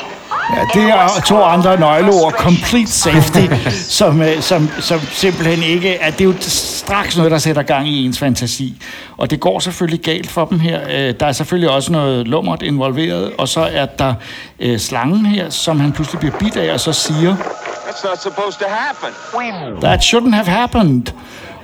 Ja, 0.56 0.62
det 0.74 0.90
er 0.90 1.22
to 1.26 1.44
andre 1.44 1.80
nøgleord. 1.80 2.32
Complete 2.34 2.92
safety, 2.92 3.46
som, 4.00 4.22
øh, 4.22 4.42
som, 4.42 4.70
som 4.80 5.00
simpelthen 5.12 5.64
ikke... 5.64 6.04
At 6.04 6.14
det 6.18 6.22
er 6.22 6.26
jo 6.30 6.34
straks 6.40 7.18
noget, 7.18 7.32
der 7.32 7.38
sætter 7.38 7.62
gang 7.64 7.88
i 7.88 8.06
ens 8.06 8.20
fantasi. 8.20 8.82
Og 9.18 9.32
det 9.32 9.40
går 9.40 9.60
selvfølgelig 9.60 10.02
galt 10.06 10.30
for 10.30 10.46
dem 10.46 10.60
her. 10.60 10.80
Øh, 10.90 11.14
Der 11.20 11.26
er 11.26 11.32
selvfølgelig 11.32 11.70
også 11.70 11.92
noget 11.92 12.28
lummert 12.28 12.62
involveret. 12.62 13.32
Og 13.38 13.48
så 13.48 13.70
er 13.74 13.86
der 13.86 14.14
øh, 14.60 14.80
slangen 14.80 15.26
her, 15.26 15.50
som 15.50 15.80
han 15.80 15.92
pludselig 15.92 16.20
bliver 16.20 16.38
bidt 16.38 16.58
af, 16.58 16.74
og 16.74 16.80
så 16.80 16.94
siger... 16.94 17.36
That's 17.36 18.08
not 18.10 18.22
supposed 18.22 18.60
to 18.60 18.66
happen. 18.70 19.82
That 19.82 20.00
shouldn't 20.00 20.36
have 20.36 20.48
happened. 20.48 21.04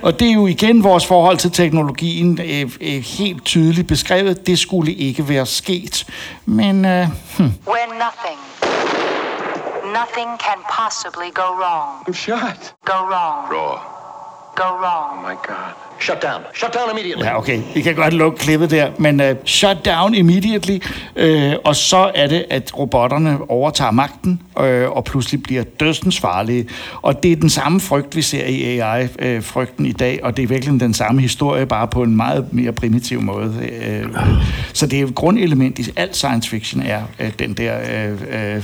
Og 0.04 0.20
det 0.20 0.28
er 0.28 0.32
jo 0.32 0.46
igen 0.46 0.84
vores 0.84 1.06
forhold 1.06 1.38
til 1.38 1.50
teknologien 1.50 2.38
øh, 2.40 2.70
øh, 2.80 3.02
helt 3.02 3.44
tydeligt 3.44 3.88
beskrevet. 3.88 4.46
Det 4.46 4.58
skulle 4.58 4.94
ikke 4.94 5.28
være 5.28 5.46
sket. 5.46 6.06
Men 6.44 6.84
øh, 6.84 7.08
hm. 7.36 7.42
Where 7.44 7.86
nothing, 8.04 8.40
nothing 9.84 10.30
can 10.46 10.58
possibly 10.80 11.30
go 11.34 11.48
wrong. 11.60 12.08
I'm 12.08 12.12
shot. 12.12 12.74
Go 12.84 12.98
wrong. 13.10 13.52
Raw. 13.52 13.94
go 14.54 14.68
wrong. 14.82 15.18
Oh 15.18 15.30
my 15.30 15.36
god. 15.42 15.74
Shut 16.00 16.22
down. 16.22 16.42
Shut 16.54 16.74
down 16.74 16.90
immediately. 16.90 17.24
Ja, 17.24 17.38
okay. 17.38 17.60
Vi 17.74 17.80
kan 17.80 17.94
godt 17.94 18.14
lukke 18.14 18.38
klippet 18.38 18.70
der. 18.70 18.88
Men 18.98 19.20
uh, 19.20 19.26
shut 19.44 19.84
down 19.84 20.14
immediately. 20.14 20.78
Uh, 21.16 21.52
og 21.64 21.76
så 21.76 22.10
er 22.14 22.26
det, 22.26 22.44
at 22.50 22.78
robotterne 22.78 23.50
overtager 23.50 23.90
magten 23.90 24.42
uh, 24.56 24.64
og 24.64 25.04
pludselig 25.04 25.42
bliver 25.42 25.62
dødsens 25.80 26.20
farlige. 26.20 26.68
Og 27.02 27.22
det 27.22 27.32
er 27.32 27.36
den 27.36 27.50
samme 27.50 27.80
frygt, 27.80 28.16
vi 28.16 28.22
ser 28.22 28.46
i 28.46 28.78
AI-frygten 28.80 29.86
i 29.86 29.92
dag. 29.92 30.20
Og 30.22 30.36
det 30.36 30.42
er 30.42 30.46
virkelig 30.46 30.80
den 30.80 30.94
samme 30.94 31.20
historie, 31.20 31.66
bare 31.66 31.88
på 31.88 32.02
en 32.02 32.16
meget 32.16 32.52
mere 32.52 32.72
primitiv 32.72 33.22
måde. 33.22 33.52
Uh, 34.14 34.26
så 34.72 34.86
det 34.86 35.00
er 35.00 35.06
et 35.06 35.14
grundelement 35.14 35.78
i 35.78 35.90
alt 35.96 36.16
science 36.16 36.50
fiction, 36.50 36.82
er 36.82 37.02
uh, 37.20 37.26
den 37.38 37.54
der 37.54 37.76
uh, 38.06 38.56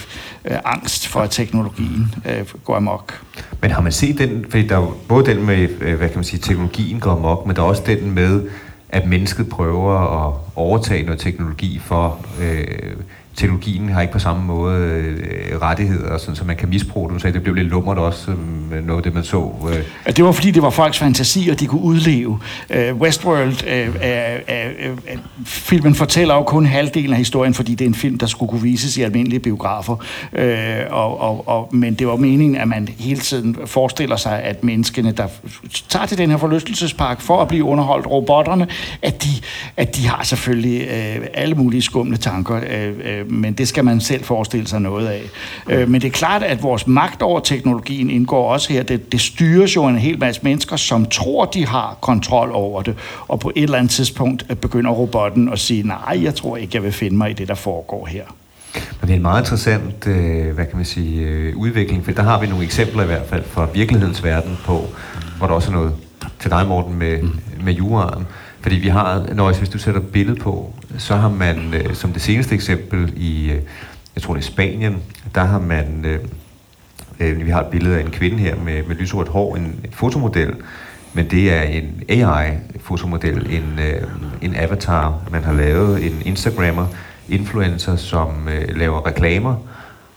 uh, 0.51 0.57
angst 0.64 1.07
for, 1.07 1.21
at 1.21 1.31
teknologien 1.31 2.14
uh, 2.25 2.61
går 2.64 2.77
amok. 2.77 3.21
Men 3.62 3.71
har 3.71 3.81
man 3.81 3.93
set 3.93 4.19
den, 4.19 4.47
fordi 4.49 4.66
der 4.66 4.77
er 4.77 4.97
både 5.09 5.27
den 5.27 5.47
med, 5.47 5.69
hvad 5.69 6.09
kan 6.09 6.16
man 6.16 6.25
sige, 6.25 6.40
teknologien 6.40 7.01
går 7.01 7.19
amok, 7.20 7.46
men 7.46 7.56
der 7.56 7.62
er 7.62 7.66
også 7.66 7.83
den 7.87 8.11
med, 8.11 8.42
at 8.88 9.09
mennesket 9.09 9.48
prøver 9.48 10.26
at 10.26 10.35
overtage 10.56 11.02
noget 11.04 11.20
teknologi 11.20 11.78
for, 11.78 12.26
øh, 12.40 12.92
teknologien 13.40 13.88
har 13.88 14.00
ikke 14.00 14.12
på 14.12 14.18
samme 14.18 14.44
måde 14.44 14.79
øh, 14.79 15.62
rettigheder, 15.62 16.18
sådan, 16.18 16.37
så 16.37 16.44
man 16.44 16.57
kan 16.57 16.68
misbruge 16.68 17.09
det. 17.09 17.14
Du 17.14 17.20
sagde, 17.20 17.35
det 17.35 17.42
blev 17.42 17.55
lidt 17.55 17.68
lummert 17.68 17.98
også, 17.98 18.31
øh, 18.31 18.87
noget 18.87 18.98
af 18.98 19.03
det 19.03 19.14
man 19.14 19.24
så. 19.24 19.50
Øh. 19.70 19.85
At 20.05 20.16
Det 20.16 20.24
var 20.24 20.33
fordi, 20.33 20.50
det 20.50 20.62
var 20.62 20.70
folks 20.70 20.98
fantasier, 20.98 21.55
de 21.55 21.66
kunne 21.66 21.81
udleve. 21.81 22.38
Øh, 22.70 22.96
Westworld, 22.96 23.66
øh, 23.66 23.88
øh, 23.88 23.94
øh, 24.48 24.90
øh, 24.90 25.18
filmen 25.44 25.94
fortæller 25.94 26.35
jo 26.35 26.42
kun 26.42 26.66
halvdelen 26.66 27.12
af 27.12 27.18
historien, 27.18 27.55
fordi 27.55 27.74
det 27.74 27.85
er 27.85 27.88
en 27.88 27.94
film, 27.94 28.18
der 28.18 28.26
skulle 28.26 28.50
kunne 28.50 28.62
vises 28.62 28.96
i 28.96 29.03
almindelige 29.03 29.40
biografer. 29.40 29.96
Øh, 30.33 30.79
og, 30.90 31.20
og, 31.20 31.48
og, 31.48 31.68
men 31.72 31.94
det 31.94 32.07
var 32.07 32.16
meningen, 32.16 32.57
at 32.57 32.68
man 32.68 32.88
hele 32.98 33.20
tiden 33.20 33.57
forestiller 33.66 34.16
sig, 34.16 34.42
at 34.42 34.64
menneskene, 34.64 35.12
der 35.12 35.26
tager 35.88 36.07
til 36.07 36.18
den 36.18 36.31
her 36.31 36.37
forlystelsespark 36.37 37.20
for 37.20 37.42
at 37.42 37.48
blive 37.48 37.64
underholdt, 37.64 38.07
robotterne, 38.07 38.66
at 39.03 39.24
de, 39.24 39.29
at 39.76 39.96
de 39.96 40.09
har 40.09 40.24
selvfølgelig 40.24 40.81
øh, 40.81 41.26
alle 41.35 41.55
mulige 41.55 41.83
skumle 41.83 42.16
tanker, 42.16 42.61
Øh, 42.70 42.94
øh 43.05 43.30
men 43.31 43.53
det 43.53 43.69
skal 43.69 43.85
man 43.85 44.01
selv 44.01 44.25
forestille 44.25 44.66
sig 44.66 44.81
noget 44.81 45.07
af. 45.07 45.23
Uh, 45.66 45.88
men 45.88 46.01
det 46.01 46.09
er 46.09 46.12
klart, 46.12 46.43
at 46.43 46.62
vores 46.62 46.87
magt 46.87 47.23
over 47.23 47.40
teknologien 47.40 48.11
indgår 48.11 48.53
også 48.53 48.73
her. 48.73 48.83
Det, 48.83 49.12
det 49.12 49.21
styres 49.21 49.77
jo 49.77 49.87
en 49.87 49.99
hel 49.99 50.19
masse 50.19 50.40
mennesker, 50.45 50.77
som 50.77 51.07
tror, 51.07 51.45
de 51.45 51.66
har 51.66 51.99
kontrol 52.01 52.51
over 52.53 52.83
det, 52.83 52.95
og 53.29 53.40
på 53.40 53.53
et 53.57 53.62
eller 53.62 53.79
andet 53.79 53.90
tidspunkt 53.90 54.47
øh, 54.51 54.57
begynder 54.57 54.90
robotten 54.90 55.53
at 55.53 55.59
sige, 55.59 55.83
nej, 55.83 56.23
jeg 56.23 56.35
tror 56.35 56.57
ikke, 56.57 56.71
jeg 56.75 56.83
vil 56.83 56.93
finde 56.93 57.16
mig 57.16 57.31
i 57.31 57.35
det, 57.35 57.49
der 57.49 57.55
foregår 57.55 58.07
her. 58.07 58.25
Men 58.75 59.09
det 59.09 59.11
er 59.11 59.16
en 59.16 59.23
meget 59.23 59.43
interessant, 59.43 60.07
øh, 60.07 60.55
hvad 60.55 60.66
kan 60.66 60.77
man 60.77 60.85
sige, 60.85 61.27
øh, 61.27 61.57
udvikling, 61.57 62.05
for 62.05 62.12
der 62.12 62.23
har 62.23 62.40
vi 62.40 62.47
nogle 62.47 62.64
eksempler 62.64 63.03
i 63.03 63.07
hvert 63.07 63.27
fald 63.29 63.45
fra 63.45 63.69
virkelighedens 63.75 64.25
verden 64.25 64.59
på, 64.64 64.85
hvor 65.38 65.47
der 65.47 65.55
også 65.55 65.71
er 65.71 65.75
noget 65.75 65.93
til 66.40 66.51
dig, 66.51 66.66
Morten, 66.66 66.99
med, 66.99 67.19
med 67.64 67.73
juraen. 67.73 68.27
Fordi 68.61 68.77
vi 68.77 68.88
har, 68.88 69.27
når 69.35 69.53
hvis 69.53 69.68
du 69.68 69.79
sætter 69.79 70.01
billede 70.01 70.40
på, 70.40 70.75
så 70.99 71.16
har 71.16 71.29
man, 71.29 71.75
øh, 71.75 71.94
som 71.94 72.12
det 72.12 72.23
seneste 72.23 72.55
eksempel 72.55 73.12
i, 73.16 73.51
øh, 73.51 73.59
jeg 74.14 74.23
tror 74.23 74.35
det 74.35 74.40
er 74.40 74.46
Spanien, 74.46 74.96
der 75.35 75.44
har 75.44 75.59
man, 75.59 76.05
øh, 76.05 76.18
øh, 77.20 77.46
vi 77.46 77.51
har 77.51 77.61
et 77.61 77.66
billede 77.66 77.96
af 77.96 78.01
en 78.01 78.11
kvinde 78.11 78.38
her 78.38 78.57
med, 78.57 78.83
med 78.83 78.96
lyserødt 78.96 79.29
hår, 79.29 79.57
en, 79.57 79.62
en 79.62 79.92
fotomodel, 79.92 80.55
men 81.12 81.31
det 81.31 81.53
er 81.53 81.62
en 81.62 82.03
AI-fotomodel, 82.09 83.46
en, 83.51 83.79
øh, 83.79 84.03
en 84.42 84.57
avatar, 84.57 85.20
man 85.31 85.44
har 85.44 85.53
lavet, 85.53 86.07
en 86.07 86.23
Instagrammer, 86.25 86.87
influencer, 87.29 87.96
som 87.96 88.49
øh, 88.49 88.77
laver 88.77 89.07
reklamer, 89.07 89.57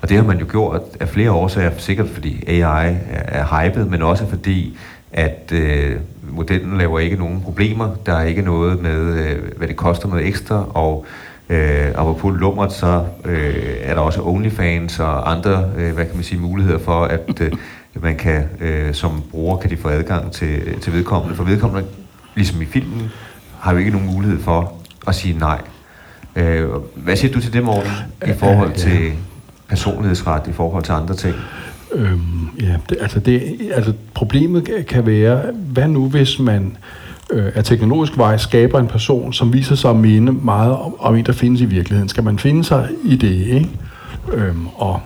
og 0.01 0.09
det 0.09 0.17
har 0.17 0.23
man 0.23 0.39
jo 0.39 0.45
gjort 0.51 0.81
af 0.99 1.09
flere 1.09 1.31
årsager, 1.31 1.71
sikkert 1.77 2.09
fordi 2.09 2.43
AI 2.47 2.61
er, 2.61 2.95
er 3.09 3.63
hypet, 3.63 3.89
men 3.89 4.01
også 4.01 4.29
fordi, 4.29 4.77
at 5.11 5.51
øh, 5.51 5.95
modellen 6.29 6.77
laver 6.77 6.99
ikke 6.99 7.15
nogen 7.15 7.41
problemer. 7.41 7.95
Der 8.05 8.13
er 8.13 8.23
ikke 8.23 8.41
noget 8.41 8.81
med, 8.81 9.27
øh, 9.27 9.57
hvad 9.57 9.67
det 9.67 9.75
koster 9.75 10.07
noget 10.07 10.27
ekstra, 10.27 10.65
og 10.73 11.05
øh, 11.49 11.87
apropos 11.95 12.39
lummert, 12.39 12.73
så 12.73 13.05
øh, 13.25 13.75
er 13.81 13.93
der 13.93 14.01
også 14.01 14.21
OnlyFans 14.21 14.99
og 14.99 15.31
andre, 15.31 15.71
øh, 15.77 15.93
hvad 15.93 16.05
kan 16.05 16.15
man 16.15 16.23
sige, 16.23 16.41
muligheder 16.41 16.79
for, 16.79 17.05
at 17.05 17.41
øh, 17.41 17.51
man 17.93 18.17
kan, 18.17 18.43
øh, 18.59 18.93
som 18.93 19.23
bruger, 19.31 19.57
kan 19.57 19.69
de 19.69 19.77
få 19.77 19.89
adgang 19.89 20.31
til, 20.31 20.79
til 20.81 20.93
vedkommende. 20.93 21.35
For 21.35 21.43
vedkommende, 21.43 21.87
ligesom 22.35 22.61
i 22.61 22.65
filmen, 22.65 23.11
har 23.59 23.71
jo 23.71 23.77
ikke 23.77 23.91
nogen 23.91 24.07
mulighed 24.13 24.39
for 24.39 24.73
at 25.07 25.15
sige 25.15 25.39
nej. 25.39 25.61
Øh, 26.35 26.69
hvad 26.95 27.15
siger 27.15 27.33
du 27.33 27.41
til 27.41 27.53
det, 27.53 27.63
Morten, 27.63 27.91
i 28.27 28.33
forhold 28.33 28.73
til 28.73 29.13
personlighedsret, 29.69 30.47
i 30.47 30.51
forhold 30.51 30.83
til 30.83 30.91
andre 30.91 31.15
ting? 31.15 31.35
Øhm, 31.93 32.49
ja, 32.61 32.75
det, 32.89 32.97
altså, 33.01 33.19
det, 33.19 33.57
altså 33.73 33.93
problemet 34.13 34.69
kan- 34.87 35.05
være, 35.05 35.41
hvad 35.53 35.87
nu 35.87 36.09
hvis 36.09 36.39
man 36.39 36.77
øh, 37.33 37.51
af 37.55 37.63
teknologisk 37.63 38.17
vej 38.17 38.37
skaber 38.37 38.79
en 38.79 38.87
person, 38.87 39.33
som 39.33 39.53
viser 39.53 39.75
sig 39.75 39.89
at 39.89 39.95
minde 39.95 40.31
meget 40.31 40.71
om, 40.71 40.95
om 40.99 41.15
en, 41.15 41.25
der 41.25 41.31
findes 41.31 41.61
i 41.61 41.65
virkeligheden. 41.65 42.09
Skal 42.09 42.23
man 42.23 42.39
finde 42.39 42.63
sig 42.63 42.89
i 43.03 43.15
det, 43.15 43.31
ikke? 43.47 43.69
Øhm, 44.33 44.67
og 44.75 44.99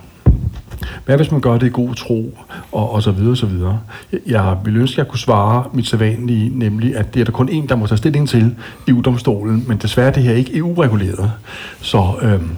hvad 1.04 1.16
hvis 1.16 1.30
man 1.30 1.40
gør 1.40 1.58
det 1.58 1.66
i 1.66 1.70
god 1.70 1.94
tro, 1.94 2.38
og, 2.72 2.92
og 2.92 3.02
så 3.02 3.10
videre, 3.10 3.30
og 3.30 3.36
så 3.36 3.46
videre. 3.46 3.80
Jeg, 4.12 4.20
jeg 4.26 4.56
ville 4.64 4.80
ønske, 4.80 4.94
at 4.94 4.98
jeg 4.98 5.08
kunne 5.08 5.18
svare 5.18 5.64
mit 5.72 5.86
sædvanlige, 5.86 6.58
nemlig, 6.58 6.96
at 6.96 7.14
det 7.14 7.20
er 7.20 7.24
der 7.24 7.32
kun 7.32 7.48
en, 7.48 7.68
der 7.68 7.76
må 7.76 7.86
tage 7.86 7.98
stilling 7.98 8.28
til 8.28 8.54
EU-domstolen, 8.88 9.64
men 9.68 9.76
desværre 9.76 10.10
det 10.10 10.22
her 10.22 10.34
ikke 10.34 10.56
EU-reguleret. 10.56 11.32
Så, 11.80 12.12
øhm, 12.22 12.50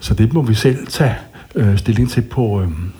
så 0.00 0.14
det 0.14 0.32
må 0.32 0.42
vi 0.42 0.54
selv 0.54 0.86
tage 0.86 1.14
øh, 1.54 1.78
stilling 1.78 2.10
til 2.10 2.20
på, 2.20 2.60
øhm, 2.60 2.92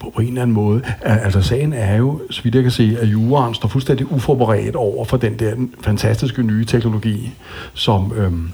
på, 0.00 0.12
på 0.14 0.20
en 0.20 0.28
eller 0.28 0.42
anden 0.42 0.54
måde. 0.54 0.82
Altså 1.00 1.42
sagen 1.42 1.72
er 1.72 1.96
jo, 1.96 2.20
så 2.30 2.42
vidt 2.42 2.54
jeg 2.54 2.62
kan 2.62 2.72
se, 2.72 2.96
at 3.00 3.08
juraen 3.08 3.54
står 3.54 3.68
fuldstændig 3.68 4.12
uforberedt 4.12 4.76
over 4.76 5.04
for 5.04 5.16
den 5.16 5.38
der 5.38 5.54
fantastiske 5.80 6.42
nye 6.42 6.64
teknologi, 6.64 7.32
som, 7.74 8.12
øhm, 8.16 8.50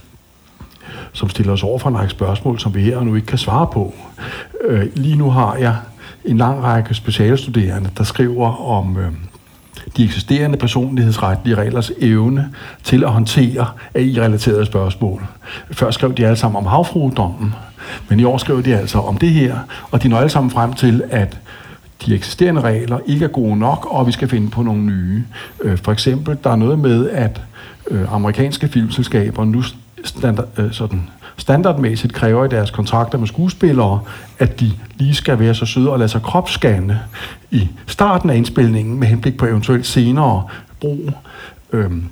som 1.13 1.29
stiller 1.29 1.53
os 1.53 1.63
over 1.63 1.79
for 1.79 1.89
en 1.89 1.99
række 1.99 2.11
spørgsmål, 2.11 2.59
som 2.59 2.75
vi 2.75 2.81
her 2.81 2.97
og 2.97 3.07
nu 3.07 3.15
ikke 3.15 3.27
kan 3.27 3.39
svare 3.39 3.67
på. 3.73 3.95
Øh, 4.65 4.87
lige 4.95 5.17
nu 5.17 5.31
har 5.31 5.57
jeg 5.57 5.77
en 6.25 6.39
lang 6.39 6.63
række 6.63 6.95
specialstuderende, 6.95 7.91
der 7.99 8.05
skriver 8.05 8.69
om 8.71 8.99
Øhm, 8.99 9.17
de 9.97 10.05
eksisterende 10.05 10.59
personlighedsretlige 10.59 11.55
reglers 11.55 11.91
evne 12.01 12.53
til 12.83 13.05
at 13.05 13.11
håndtere 13.11 13.67
AI-relaterede 13.95 14.67
spørgsmål. 14.67 15.27
Før 15.71 15.91
skrev 15.91 16.15
de 16.15 16.27
alle 16.27 16.37
sammen 16.37 16.59
om 16.59 16.67
havfruedommen, 16.67 17.55
men 18.09 18.21
i 18.21 18.25
år 18.25 18.39
skriver 18.39 18.61
de 18.61 18.77
altså 18.77 18.99
om 18.99 19.19
det 19.19 19.31
her, 19.31 19.59
og 19.91 20.03
de 20.03 20.09
når 20.09 20.17
alle 20.17 20.31
sammen 20.31 20.51
frem 20.51 20.73
til, 20.73 21.03
at 21.11 21.39
de 22.07 22.15
eksisterende 22.15 22.61
regler 22.61 22.99
ikke 23.07 23.25
er 23.25 23.29
gode 23.29 23.57
nok, 23.57 23.87
og 23.91 24.07
vi 24.07 24.13
skal 24.13 24.29
finde 24.29 24.51
på 24.51 24.63
nogle 24.63 24.83
nye. 24.83 25.25
Øh, 25.63 25.79
For 25.79 25.93
eksempel, 25.93 26.39
der 26.45 26.51
er 26.51 26.57
noget 26.57 26.79
med, 26.79 27.11
at 27.11 27.41
øh, 27.91 28.13
amerikanske 28.13 28.69
filmselskaber 28.69 29.45
nu 29.45 29.63
standard, 30.05 30.49
øh, 30.59 30.73
sådan 30.73 31.09
standardmæssigt 31.37 32.13
kræver 32.13 32.45
i 32.45 32.49
deres 32.49 32.71
kontrakter 32.71 33.19
med 33.19 33.27
skuespillere, 33.27 34.01
at 34.39 34.61
de 34.61 34.73
lige 34.97 35.15
skal 35.15 35.39
være 35.39 35.55
så 35.55 35.67
søde 35.67 35.91
og 35.91 35.99
lade 35.99 36.09
sig 36.09 36.23
kropsscanne 36.23 37.01
i 37.51 37.69
starten 37.87 38.31
af 38.31 38.37
indspilningen 38.37 39.01
med 39.01 39.09
henblik 39.09 39.37
på 39.37 39.47
eventuelt 39.47 39.87
senere 39.87 40.45
brug. 40.81 41.13
Øhm, 41.73 42.05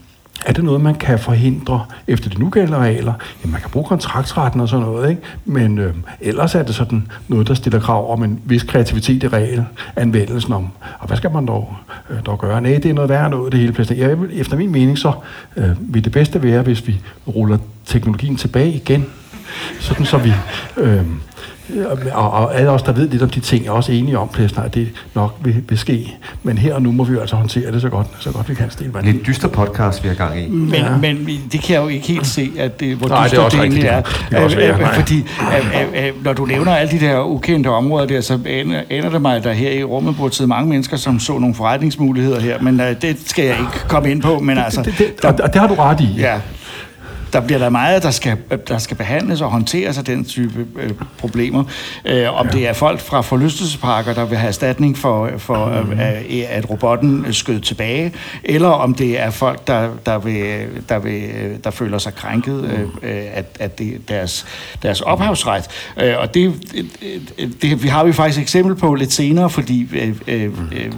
er 0.44 0.52
det 0.52 0.64
noget, 0.64 0.80
man 0.80 0.94
kan 0.94 1.18
forhindre 1.18 1.84
efter 2.06 2.30
de 2.30 2.38
nugældende 2.38 2.78
regler? 2.78 3.12
Ja, 3.44 3.48
man 3.48 3.60
kan 3.60 3.70
bruge 3.70 3.86
kontraktsretten 3.86 4.60
og 4.60 4.68
sådan 4.68 4.86
noget, 4.86 5.10
ikke? 5.10 5.22
men 5.44 5.78
øh, 5.78 5.94
ellers 6.20 6.54
er 6.54 6.62
det 6.62 6.74
sådan 6.74 7.08
noget, 7.28 7.48
der 7.48 7.54
stiller 7.54 7.80
krav 7.80 8.12
om 8.12 8.22
en 8.22 8.40
vis 8.44 8.62
kreativitet 8.62 9.22
i 9.22 9.28
regelanvendelsen 9.28 10.52
om, 10.52 10.68
og 10.98 11.06
hvad 11.06 11.16
skal 11.16 11.30
man 11.30 11.46
dog, 11.46 11.76
øh, 12.10 12.16
dog 12.26 12.38
gøre? 12.38 12.60
Nej, 12.60 12.78
det 12.82 12.86
er 12.86 12.94
noget 12.94 13.10
værre 13.10 13.30
noget, 13.30 13.52
det 13.52 13.60
hele 13.60 13.72
plastik. 13.72 13.98
Ja, 13.98 14.16
efter 14.32 14.56
min 14.56 14.72
mening, 14.72 14.98
så 14.98 15.12
øh, 15.56 15.70
vil 15.80 16.04
det 16.04 16.12
bedste 16.12 16.42
være, 16.42 16.62
hvis 16.62 16.86
vi 16.86 17.00
ruller 17.28 17.58
teknologien 17.86 18.36
tilbage 18.36 18.72
igen, 18.72 19.06
sådan 19.80 20.06
så 20.06 20.18
vi... 20.18 20.32
Øh, 20.76 21.04
og, 22.12 22.30
og 22.30 22.56
alle 22.58 22.70
os, 22.70 22.82
der 22.82 22.92
ved 22.92 23.08
lidt 23.08 23.22
om 23.22 23.28
de 23.28 23.40
ting, 23.40 23.66
er 23.66 23.70
også 23.70 23.92
enige 23.92 24.18
om, 24.18 24.30
at 24.38 24.74
det 24.74 24.88
nok 25.14 25.36
vil, 25.44 25.62
vil 25.68 25.78
ske. 25.78 26.16
Men 26.42 26.58
her 26.58 26.74
og 26.74 26.82
nu 26.82 26.92
må 26.92 27.04
vi 27.04 27.12
jo 27.12 27.20
altså 27.20 27.36
håndtere 27.36 27.72
det 27.72 27.82
så 27.82 27.88
godt, 27.88 28.06
så 28.18 28.30
godt 28.30 28.48
vi 28.48 28.54
kan 28.54 28.70
stille 28.70 28.92
Lidt 29.02 29.26
dyster 29.26 29.48
podcast, 29.48 30.02
vi 30.02 30.08
har 30.08 30.14
gang 30.14 30.40
i. 30.40 30.48
Men, 30.48 30.74
ja. 30.74 30.96
men 31.00 31.28
det 31.52 31.60
kan 31.60 31.74
jeg 31.74 31.82
jo 31.82 31.88
ikke 31.88 32.06
helt 32.06 32.26
se, 32.26 32.50
at 32.58 32.80
det, 32.80 32.96
hvor 32.96 33.08
Nej, 33.08 33.28
det 33.28 33.38
er 33.38 33.48
det 33.48 33.58
egentlig 33.60 33.84
er. 33.84 34.02
det 34.02 34.14
kan 34.30 34.42
Øh, 34.42 34.56
være, 34.56 34.72
øh, 34.74 34.80
nej. 34.80 34.94
Fordi 34.94 35.24
øh, 35.96 36.24
når 36.24 36.32
du 36.32 36.44
nævner 36.44 36.74
alle 36.74 36.98
de 36.98 37.06
der 37.06 37.20
ukendte 37.22 37.68
områder 37.68 38.06
der, 38.06 38.20
så 38.20 38.38
aner, 38.46 38.82
aner 38.90 39.10
det 39.10 39.22
mig, 39.22 39.36
at 39.36 39.44
der 39.44 39.52
her 39.52 39.70
i 39.70 39.84
rummet 39.84 40.16
burde 40.16 40.34
sidde 40.34 40.48
mange 40.48 40.68
mennesker, 40.68 40.96
som 40.96 41.20
så 41.20 41.38
nogle 41.38 41.54
forretningsmuligheder 41.54 42.40
her. 42.40 42.60
Men 42.60 42.80
øh, 42.80 43.02
det 43.02 43.16
skal 43.26 43.44
jeg 43.44 43.56
ikke 43.58 43.88
komme 43.88 44.10
ind 44.10 44.22
på. 44.22 44.38
Men 44.38 44.58
altså, 44.58 44.82
det, 44.82 44.94
det, 44.98 45.24
og, 45.24 45.34
og 45.42 45.52
det 45.52 45.60
har 45.60 45.68
du 45.68 45.74
ret 45.74 46.00
i. 46.00 46.08
Ja. 46.18 46.34
Der 47.34 47.40
bliver 47.40 47.58
der 47.58 47.68
meget, 47.68 48.02
der 48.02 48.10
skal, 48.10 48.36
der 48.68 48.78
skal 48.78 48.96
behandles 48.96 49.40
og 49.40 49.50
håndteres 49.50 49.98
af 49.98 50.04
den 50.04 50.24
type 50.24 50.66
øh, 50.76 50.90
problemer. 51.18 51.64
Øh, 52.04 52.40
om 52.40 52.48
det 52.48 52.68
er 52.68 52.72
folk 52.72 53.00
fra 53.00 53.20
forlystelsesparker, 53.20 54.14
der 54.14 54.24
vil 54.24 54.38
have 54.38 54.48
erstatning 54.48 54.98
for, 54.98 55.30
for 55.38 55.82
mm. 55.82 56.00
at, 56.00 56.42
at 56.48 56.70
robotten 56.70 57.26
skød 57.32 57.60
tilbage, 57.60 58.12
eller 58.44 58.68
om 58.68 58.94
det 58.94 59.20
er 59.20 59.30
folk, 59.30 59.66
der, 59.66 59.88
der, 60.06 60.18
vil, 60.18 60.66
der, 60.88 60.98
vil, 60.98 61.30
der 61.64 61.70
føler 61.70 61.98
sig 61.98 62.14
krænket 62.14 62.88
øh, 63.02 63.10
at, 63.32 63.56
at 63.60 63.78
det 63.78 64.08
deres, 64.08 64.46
deres 64.82 65.00
ophavsret. 65.00 65.64
Øh, 66.02 66.14
og 66.18 66.34
det, 66.34 66.54
det, 67.38 67.62
det, 67.62 67.82
vi 67.82 67.88
har 67.88 68.04
vi 68.04 68.12
faktisk 68.12 68.40
eksempel 68.40 68.74
på 68.74 68.94
lidt 68.94 69.12
senere, 69.12 69.50
fordi... 69.50 69.88
Øh, 69.92 70.14
øh, 70.28 70.52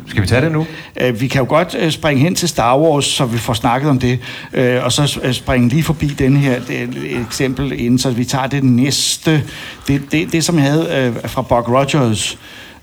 Skal 0.07 0.23
vi 0.23 0.27
tage 0.27 0.41
det 0.41 0.53
nu? 0.53 0.67
Øh, 1.01 1.21
vi 1.21 1.29
kan 1.29 1.41
jo 1.41 1.47
godt 1.49 1.77
øh, 1.79 1.91
springe 1.91 2.23
hen 2.23 2.35
til 2.35 2.49
Star 2.49 2.79
Wars, 2.79 3.05
så 3.05 3.25
vi 3.25 3.39
får 3.39 3.53
snakket 3.53 3.91
om 3.91 3.99
det, 3.99 4.19
øh, 4.53 4.85
og 4.85 4.93
så 4.93 5.21
øh, 5.23 5.33
springe 5.33 5.69
lige 5.69 5.83
forbi 5.83 6.07
den 6.27 6.37
her 6.37 6.61
det, 6.61 6.83
et 6.83 7.21
eksempel 7.27 7.73
inden, 7.73 7.99
så 7.99 8.11
vi 8.11 8.25
tager 8.25 8.47
det 8.47 8.65
næste. 8.65 9.43
Det, 9.89 10.03
det, 10.13 10.33
det 10.33 10.45
som 10.45 10.57
jeg 10.57 10.65
havde 10.65 11.13
øh, 11.25 11.31
fra 11.31 11.43
Buck 11.43 11.69
Rogers, 11.69 12.39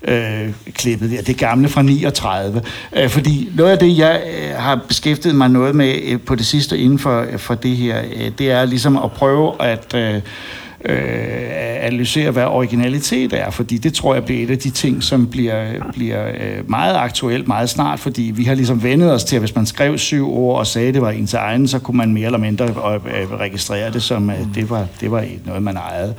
øh, 0.08 0.50
klippet 0.72 1.10
der, 1.10 1.22
det 1.22 1.38
gamle 1.38 1.68
fra 1.68 1.82
39. 1.82 2.62
Øh, 2.96 3.08
fordi 3.08 3.50
noget 3.54 3.70
af 3.70 3.78
det, 3.78 3.98
jeg 3.98 4.22
øh, 4.26 4.56
har 4.56 4.80
beskæftiget 4.88 5.36
mig 5.36 5.50
noget 5.50 5.74
med 5.74 5.94
øh, 6.04 6.20
på 6.20 6.34
det 6.34 6.46
sidste 6.46 6.78
inden 6.78 6.98
for, 6.98 7.20
øh, 7.20 7.38
for 7.38 7.54
det 7.54 7.76
her, 7.76 8.02
øh, 8.16 8.30
det 8.38 8.50
er 8.50 8.64
ligesom 8.64 8.96
at 8.96 9.12
prøve 9.12 9.62
at... 9.62 9.94
Øh, 9.94 10.14
øh, 10.84 11.63
analysere, 11.84 12.30
hvad 12.30 12.44
originalitet 12.44 13.32
er, 13.32 13.50
fordi 13.50 13.78
det 13.78 13.94
tror 13.94 14.14
jeg 14.14 14.24
bliver 14.24 14.42
et 14.42 14.50
af 14.50 14.58
de 14.58 14.70
ting, 14.70 15.02
som 15.02 15.26
bliver, 15.26 15.64
bliver 15.92 16.28
øh, 16.28 16.70
meget 16.70 16.94
aktuelt 16.96 17.48
meget 17.48 17.70
snart, 17.70 18.00
fordi 18.00 18.32
vi 18.34 18.44
har 18.44 18.54
ligesom 18.54 18.82
vendet 18.82 19.12
os 19.12 19.24
til, 19.24 19.36
at 19.36 19.42
hvis 19.42 19.54
man 19.54 19.66
skrev 19.66 19.98
syv 19.98 20.32
ord 20.38 20.58
og 20.58 20.66
sagde, 20.66 20.88
at 20.88 20.94
det 20.94 21.02
var 21.02 21.10
ens 21.10 21.34
egen, 21.34 21.68
så 21.68 21.78
kunne 21.78 21.96
man 21.96 22.12
mere 22.12 22.26
eller 22.26 22.38
mindre 22.38 22.64
øh, 22.64 22.94
øh, 22.94 23.32
registrere 23.40 23.92
det 23.92 24.02
som, 24.02 24.30
at 24.30 24.46
det 24.54 24.70
var, 24.70 24.86
det 25.00 25.10
var 25.10 25.24
noget, 25.46 25.62
man 25.62 25.76
ejede. 25.76 26.14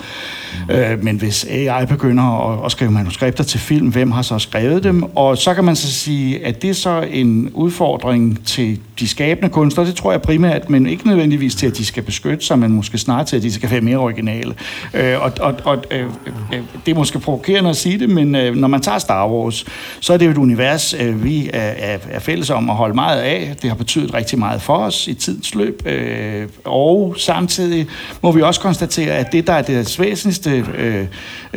Mm. 0.70 1.04
Men 1.04 1.18
hvis 1.18 1.46
AI 1.50 1.86
begynder 1.86 2.52
at, 2.52 2.66
at 2.66 2.72
skrive 2.72 2.92
manuskripter 2.92 3.44
til 3.44 3.60
film, 3.60 3.88
hvem 3.88 4.12
har 4.12 4.22
så 4.22 4.40
skrevet 4.40 4.84
dem? 4.84 5.04
Og 5.04 5.38
så 5.38 5.54
kan 5.54 5.64
man 5.64 5.76
så 5.76 5.92
sige, 5.92 6.46
at 6.46 6.62
det 6.62 6.70
er 6.70 6.74
så 6.74 7.06
en 7.12 7.50
udfordring 7.54 8.46
til 8.46 8.80
de 9.00 9.08
skabende 9.08 9.50
kunstnere, 9.50 9.88
det 9.88 9.96
tror 9.96 10.12
jeg 10.12 10.22
primært, 10.22 10.70
men 10.70 10.88
ikke 10.88 11.08
nødvendigvis 11.08 11.56
til, 11.56 11.68
at 11.68 11.78
de 11.78 11.86
skal 11.86 12.04
beskytte 12.04 12.46
sig, 12.46 12.60
men 12.60 12.72
måske 12.72 12.98
snart 12.98 13.28
til, 13.28 13.36
at 13.36 13.44
de 13.44 13.52
skal 13.52 13.72
være 13.72 13.82
mere 13.82 13.98
originale. 13.98 14.54
Øh, 14.94 15.22
og 15.22 15.32
og, 15.40 15.55
og 15.64 15.84
øh, 15.92 16.00
øh, 16.00 16.34
øh, 16.54 16.60
det 16.86 16.92
er 16.92 16.96
måske 16.96 17.20
provokerende 17.20 17.70
at 17.70 17.76
sige 17.76 18.00
det, 18.00 18.10
men 18.10 18.36
øh, 18.36 18.56
når 18.56 18.68
man 18.68 18.82
tager 18.82 19.00
Star 19.00 19.28
Wars, 19.28 19.66
så 20.00 20.14
er 20.14 20.18
det 20.18 20.26
jo 20.26 20.32
et 20.32 20.38
univers, 20.38 20.94
øh, 20.94 21.24
vi 21.24 21.50
er, 21.54 21.60
er, 21.60 21.98
er 22.10 22.20
fælles 22.20 22.50
om 22.50 22.70
at 22.70 22.76
holde 22.76 22.94
meget 22.96 23.22
af. 23.22 23.56
Det 23.62 23.70
har 23.70 23.78
betydet 23.78 24.14
rigtig 24.14 24.40
meget 24.40 24.62
for 24.62 24.78
os 24.78 25.08
i 25.08 25.14
tidens 25.14 25.56
løb. 25.56 25.82
Øh, 25.86 26.48
og 26.64 27.16
samtidig 27.18 27.88
må 28.22 28.32
vi 28.32 28.42
også 28.42 28.62
konstatere, 28.62 29.14
at 29.14 29.32
det, 29.32 29.48
der 29.48 29.54
er 29.54 29.62
det 29.62 30.00
væsentligste 30.00 30.66
øh, 30.78 31.08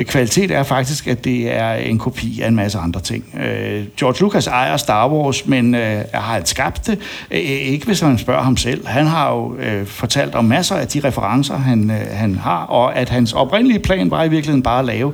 kvalitet, 0.04 0.50
er 0.50 0.62
faktisk, 0.62 1.06
at 1.06 1.24
det 1.24 1.54
er 1.54 1.72
en 1.72 1.98
kopi 1.98 2.40
af 2.40 2.48
en 2.48 2.56
masse 2.56 2.78
andre 2.78 3.00
ting. 3.00 3.24
Øh, 3.40 3.84
George 3.98 4.20
Lucas 4.20 4.46
ejer 4.46 4.76
Star 4.76 5.08
Wars, 5.08 5.46
men 5.46 5.74
øh, 5.74 6.04
har 6.14 6.34
han 6.34 6.46
skabt 6.46 6.86
det? 6.86 6.98
Øh, 7.30 7.38
ikke 7.40 7.86
hvis 7.86 8.02
man 8.02 8.18
spørger 8.18 8.42
ham 8.42 8.56
selv. 8.56 8.86
Han 8.86 9.06
har 9.06 9.32
jo 9.32 9.56
øh, 9.56 9.86
fortalt 9.86 10.34
om 10.34 10.44
masser 10.44 10.76
af 10.76 10.88
de 10.88 11.00
referencer, 11.04 11.56
han, 11.56 11.90
øh, 11.90 11.96
han 12.10 12.34
har, 12.34 12.64
og 12.64 12.96
at 12.96 13.08
hans 13.08 13.32
oprindelige 13.32 13.78
plan 13.88 14.10
var 14.10 14.24
i 14.24 14.28
virkeligheden 14.28 14.62
bare 14.62 14.78
at 14.78 14.84
lave 14.84 15.12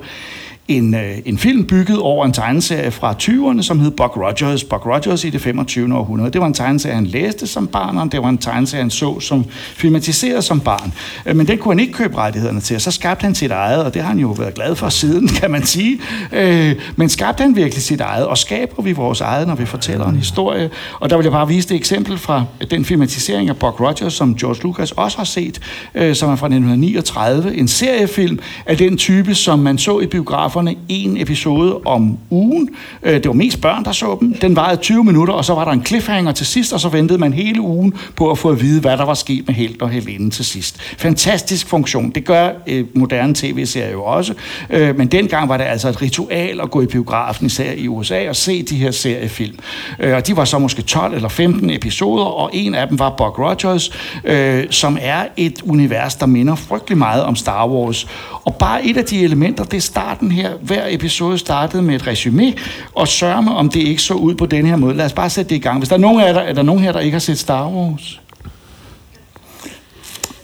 en, 0.69 0.95
øh, 0.95 1.19
en 1.25 1.39
film 1.39 1.65
bygget 1.65 1.99
over 1.99 2.25
en 2.25 2.33
tegneserie 2.33 2.91
fra 2.91 3.15
20'erne, 3.23 3.63
som 3.63 3.81
hed 3.81 3.91
Buck 3.91 4.17
Rogers. 4.17 4.65
Buck 4.65 4.87
Rogers 4.87 5.25
i 5.25 5.31
det 5.31 5.41
25. 5.41 5.95
århundrede. 5.95 6.31
Det 6.31 6.41
var 6.41 6.47
en 6.47 6.55
tegneserie, 6.55 6.95
han 6.95 7.07
læste 7.07 7.47
som 7.47 7.67
barn, 7.67 7.99
og 7.99 8.13
det 8.13 8.23
var 8.23 8.29
en 8.29 8.39
tegneserie, 8.39 8.83
han 8.83 8.91
så 8.91 9.21
som 9.21 9.45
filmatiseret 9.51 10.45
som 10.45 10.61
barn. 10.61 10.93
Øh, 11.27 11.37
men 11.37 11.47
den 11.47 11.59
kunne 11.59 11.75
han 11.75 11.81
ikke 11.81 11.93
købe 11.93 12.17
rettighederne 12.17 12.61
til, 12.61 12.75
og 12.75 12.81
så 12.81 12.91
skabte 12.91 13.25
han 13.25 13.35
sit 13.35 13.51
eget, 13.51 13.85
og 13.85 13.95
det 13.95 14.03
har 14.03 14.09
han 14.09 14.19
jo 14.19 14.29
været 14.29 14.55
glad 14.55 14.77
for 14.77 14.89
siden, 14.89 15.29
kan 15.29 15.51
man 15.51 15.67
sige. 15.67 16.01
Øh, 16.33 16.75
men 16.97 17.09
skabte 17.09 17.43
han 17.43 17.57
virkelig 17.57 17.83
sit 17.83 18.01
eget, 18.01 18.27
og 18.27 18.39
skaber 18.39 18.83
vi 18.83 18.93
vores 18.93 19.21
eget, 19.21 19.49
når 19.49 19.55
vi 19.55 19.67
fortæller 19.67 20.09
en 20.09 20.17
historie. 20.17 20.71
Og 21.01 21.11
der 21.11 21.17
vil 21.17 21.25
jeg 21.25 21.33
bare 21.33 21.49
vise 21.49 21.69
det 21.69 21.77
eksempel 21.77 22.19
fra 22.19 22.45
den 22.71 22.85
filmatisering 22.85 23.49
af 23.49 23.57
Buck 23.57 23.81
Rogers, 23.81 24.13
som 24.13 24.35
George 24.35 24.63
Lucas 24.63 24.93
også 24.93 25.17
har 25.17 25.25
set, 25.25 25.61
øh, 25.95 26.15
som 26.15 26.31
er 26.31 26.37
fra 26.37 26.47
1939. 26.47 27.57
En 27.57 27.69
seriefilm 27.69 28.39
af 28.67 28.77
den 28.77 28.97
type, 28.97 29.35
som 29.35 29.59
man 29.59 29.79
så 29.79 30.01
i 30.01 30.07
biografen 30.07 30.54
biograferne 30.55 30.77
en 30.89 31.17
episode 31.17 31.81
om 31.85 32.19
ugen. 32.31 32.69
Øh, 33.03 33.15
det 33.15 33.27
var 33.27 33.33
mest 33.33 33.61
børn, 33.61 33.85
der 33.85 33.93
så 33.93 34.17
dem. 34.21 34.35
Den 34.35 34.57
varede 34.57 34.77
20 34.77 35.05
minutter, 35.05 35.35
og 35.35 35.45
så 35.45 35.55
var 35.55 35.65
der 35.65 35.73
en 35.73 35.87
cliffhanger 35.87 36.33
til 36.33 36.47
sidst, 36.47 36.73
og 36.73 36.81
så 36.81 36.89
ventede 36.89 37.19
man 37.19 37.33
hele 37.33 37.61
ugen 37.61 37.95
på 38.17 38.31
at 38.31 38.39
få 38.39 38.51
at 38.51 38.61
vide, 38.61 38.81
hvad 38.81 38.97
der 38.97 39.05
var 39.05 39.15
sket 39.15 39.47
med 39.47 39.55
Helt 39.55 39.83
og 39.83 39.91
Helene 39.91 40.31
til 40.31 40.45
sidst. 40.45 40.81
Fantastisk 40.99 41.69
funktion. 41.69 42.11
Det 42.11 42.25
gør 42.25 42.51
øh, 42.67 42.85
moderne 42.95 43.35
tv-serier 43.35 43.91
jo 43.91 44.05
også. 44.05 44.35
Øh, 44.71 44.99
men 44.99 45.09
dengang 45.09 45.49
var 45.49 45.57
det 45.57 45.65
altså 45.65 45.89
et 45.89 46.03
ritual 46.03 46.61
at 46.61 46.71
gå 46.71 46.81
i 46.81 46.87
biografen, 46.87 47.47
især 47.47 47.73
i 47.73 47.89
USA, 47.89 48.29
og 48.29 48.37
se 48.37 48.63
de 48.63 48.77
her 48.77 48.91
seriefilm. 48.91 49.59
Øh, 50.01 50.17
og 50.17 50.27
de 50.27 50.37
var 50.37 50.45
så 50.45 50.59
måske 50.59 50.83
12 50.83 51.15
eller 51.15 51.29
15 51.29 51.71
episoder, 51.71 52.25
og 52.25 52.51
en 52.53 52.75
af 52.75 52.89
dem 52.89 52.99
var 52.99 53.11
Buck 53.11 53.39
Rogers, 53.39 53.91
øh, 54.25 54.65
som 54.71 54.99
er 55.01 55.25
et 55.37 55.63
univers, 55.63 56.15
der 56.15 56.27
minder 56.27 56.55
frygtelig 56.55 56.99
meget 56.99 57.23
om 57.23 57.37
Star 57.37 57.69
Wars. 57.69 58.07
Og 58.45 58.55
bare 58.55 58.87
et 58.87 58.97
af 58.97 59.05
de 59.05 59.25
elementer, 59.25 59.65
det 59.65 59.77
er 59.77 59.81
starten 59.81 60.31
her. 60.31 60.44
Hver 60.61 60.83
episode 60.89 61.39
startede 61.39 61.83
med 61.83 61.95
et 61.95 62.07
resume, 62.07 62.55
og 62.95 63.09
sørge 63.09 63.43
mig, 63.43 63.55
om 63.55 63.69
det 63.69 63.81
ikke 63.81 64.03
så 64.03 64.15
ud 64.15 64.35
på 64.35 64.47
den 64.47 64.67
her 64.67 64.77
måde. 64.77 64.97
Lad 64.97 65.05
os 65.05 65.13
bare 65.13 65.31
sætte 65.31 65.49
det 65.49 65.57
i 65.57 65.59
gang. 65.59 65.79
Hvis 65.79 65.89
der 65.89 65.95
er 65.95 66.01
nogen 66.01 66.21
af 66.21 66.33
jer, 66.33 66.41
er 66.41 66.53
der 66.53 66.63
nogen 66.63 66.83
her, 66.83 66.93
der 66.93 67.01
ikke 67.01 67.15
har 67.15 67.21
set 67.21 67.39
Star 67.39 67.69
Wars? 67.69 68.21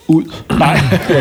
Ud. 0.09 0.25
Nej. 0.59 0.81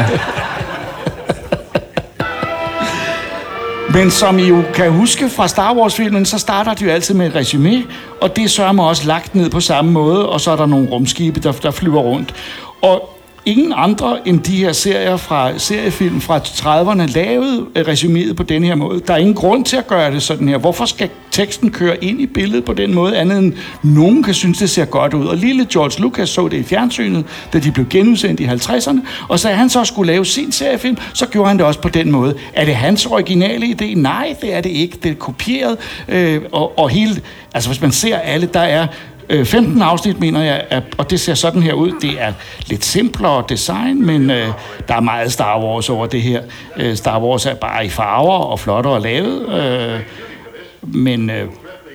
Men 3.94 4.12
som 4.12 4.40
I 4.40 4.48
jo 4.48 4.64
kan 4.74 4.92
huske 4.92 5.30
fra 5.30 5.48
Star 5.48 5.74
Wars-filmen, 5.74 6.26
så 6.26 6.38
starter 6.38 6.74
de 6.74 6.86
jo 6.86 6.92
altid 6.92 7.16
med 7.16 7.28
et 7.28 7.36
resume, 7.36 7.84
og 8.22 8.36
det 8.36 8.52
sørger 8.52 8.72
mig 8.72 8.86
også 8.86 9.08
lagt 9.08 9.36
ned 9.36 9.50
på 9.50 9.60
samme 9.60 9.92
måde, 9.92 10.30
og 10.30 10.42
så 10.42 10.52
er 10.52 10.56
der 10.56 10.66
nogle 10.66 10.90
rumskibe, 10.90 11.40
der, 11.40 11.52
der 11.52 11.72
flyver 11.72 12.02
rundt. 12.02 12.34
Og 12.82 13.19
ingen 13.50 13.74
andre 13.76 14.28
end 14.28 14.40
de 14.40 14.56
her 14.58 14.72
serier 14.72 15.18
fra 15.18 15.58
seriefilm 15.58 16.22
fra 16.22 16.38
30'erne 16.38 17.14
lavede 17.14 17.66
øh, 17.76 17.86
resuméet 17.88 18.34
på 18.34 18.44
den 18.44 18.64
her 18.64 18.76
måde. 18.76 19.02
Der 19.08 19.14
er 19.14 19.18
ingen 19.18 19.36
grund 19.36 19.66
til 19.66 19.78
at 19.78 19.88
gøre 19.88 20.12
det 20.12 20.24
sådan 20.24 20.50
her. 20.50 20.58
Hvorfor 20.58 20.86
skal 20.86 21.10
teksten 21.32 21.72
køre 21.72 22.04
ind 22.04 22.22
i 22.22 22.26
billedet 22.26 22.66
på 22.66 22.74
den 22.74 22.94
måde, 22.94 23.18
andet 23.18 23.38
end 23.38 23.54
nogen 23.84 24.24
kan 24.24 24.34
synes, 24.34 24.58
det 24.58 24.70
ser 24.70 24.86
godt 24.86 25.14
ud. 25.14 25.26
Og 25.26 25.38
lille 25.38 25.68
George 25.74 26.02
Lucas 26.02 26.30
så 26.30 26.48
det 26.48 26.58
i 26.58 26.64
fjernsynet, 26.64 27.26
da 27.54 27.60
de 27.60 27.72
blev 27.72 27.86
genudsendt 27.90 28.40
i 28.40 28.46
50'erne, 28.46 29.00
og 29.30 29.40
så 29.40 29.50
han 29.50 29.70
så 29.70 29.86
skulle 29.86 30.12
lave 30.12 30.26
sin 30.26 30.52
seriefilm, 30.52 30.98
så 31.14 31.26
gjorde 31.26 31.48
han 31.48 31.58
det 31.58 31.66
også 31.66 31.82
på 31.82 31.90
den 31.90 32.12
måde. 32.12 32.36
Er 32.54 32.66
det 32.66 32.76
hans 32.76 33.06
originale 33.06 33.66
idé? 33.66 33.96
Nej, 33.96 34.36
det 34.42 34.56
er 34.56 34.62
det 34.62 34.70
ikke. 34.70 34.98
Det 35.04 35.12
er 35.12 35.16
kopieret, 35.16 35.78
øh, 36.08 36.42
og, 36.52 36.80
og 36.80 36.90
hele, 36.90 37.22
altså 37.54 37.70
hvis 37.70 37.82
man 37.82 37.92
ser 37.92 38.18
alle, 38.18 38.50
der 38.54 38.60
er 38.60 38.88
15 39.30 39.82
øh, 39.82 39.88
afsnit, 39.88 40.20
mener 40.20 40.44
jeg, 40.44 40.84
og 40.98 41.10
det 41.10 41.20
ser 41.20 41.34
sådan 41.34 41.64
her 41.64 41.74
ud. 41.74 41.92
Det 42.02 42.22
er 42.22 42.34
lidt 42.66 42.86
simplere 42.86 43.44
design, 43.50 44.06
men 44.06 44.30
øh, 44.30 44.48
der 44.88 44.96
er 44.96 45.00
meget 45.00 45.32
Star 45.32 45.64
Wars 45.64 45.90
over 45.90 46.06
det 46.06 46.22
her. 46.22 46.42
Øh, 46.78 46.96
Star 46.96 47.22
Wars 47.22 47.46
er 47.46 47.56
bare 47.56 47.86
i 47.86 47.90
farver 47.90 48.40
og 48.40 48.60
flottere 48.60 49.02
lavet, 49.02 49.50
øh, 49.50 50.00
men... 50.82 51.30
Øh, 51.30 51.48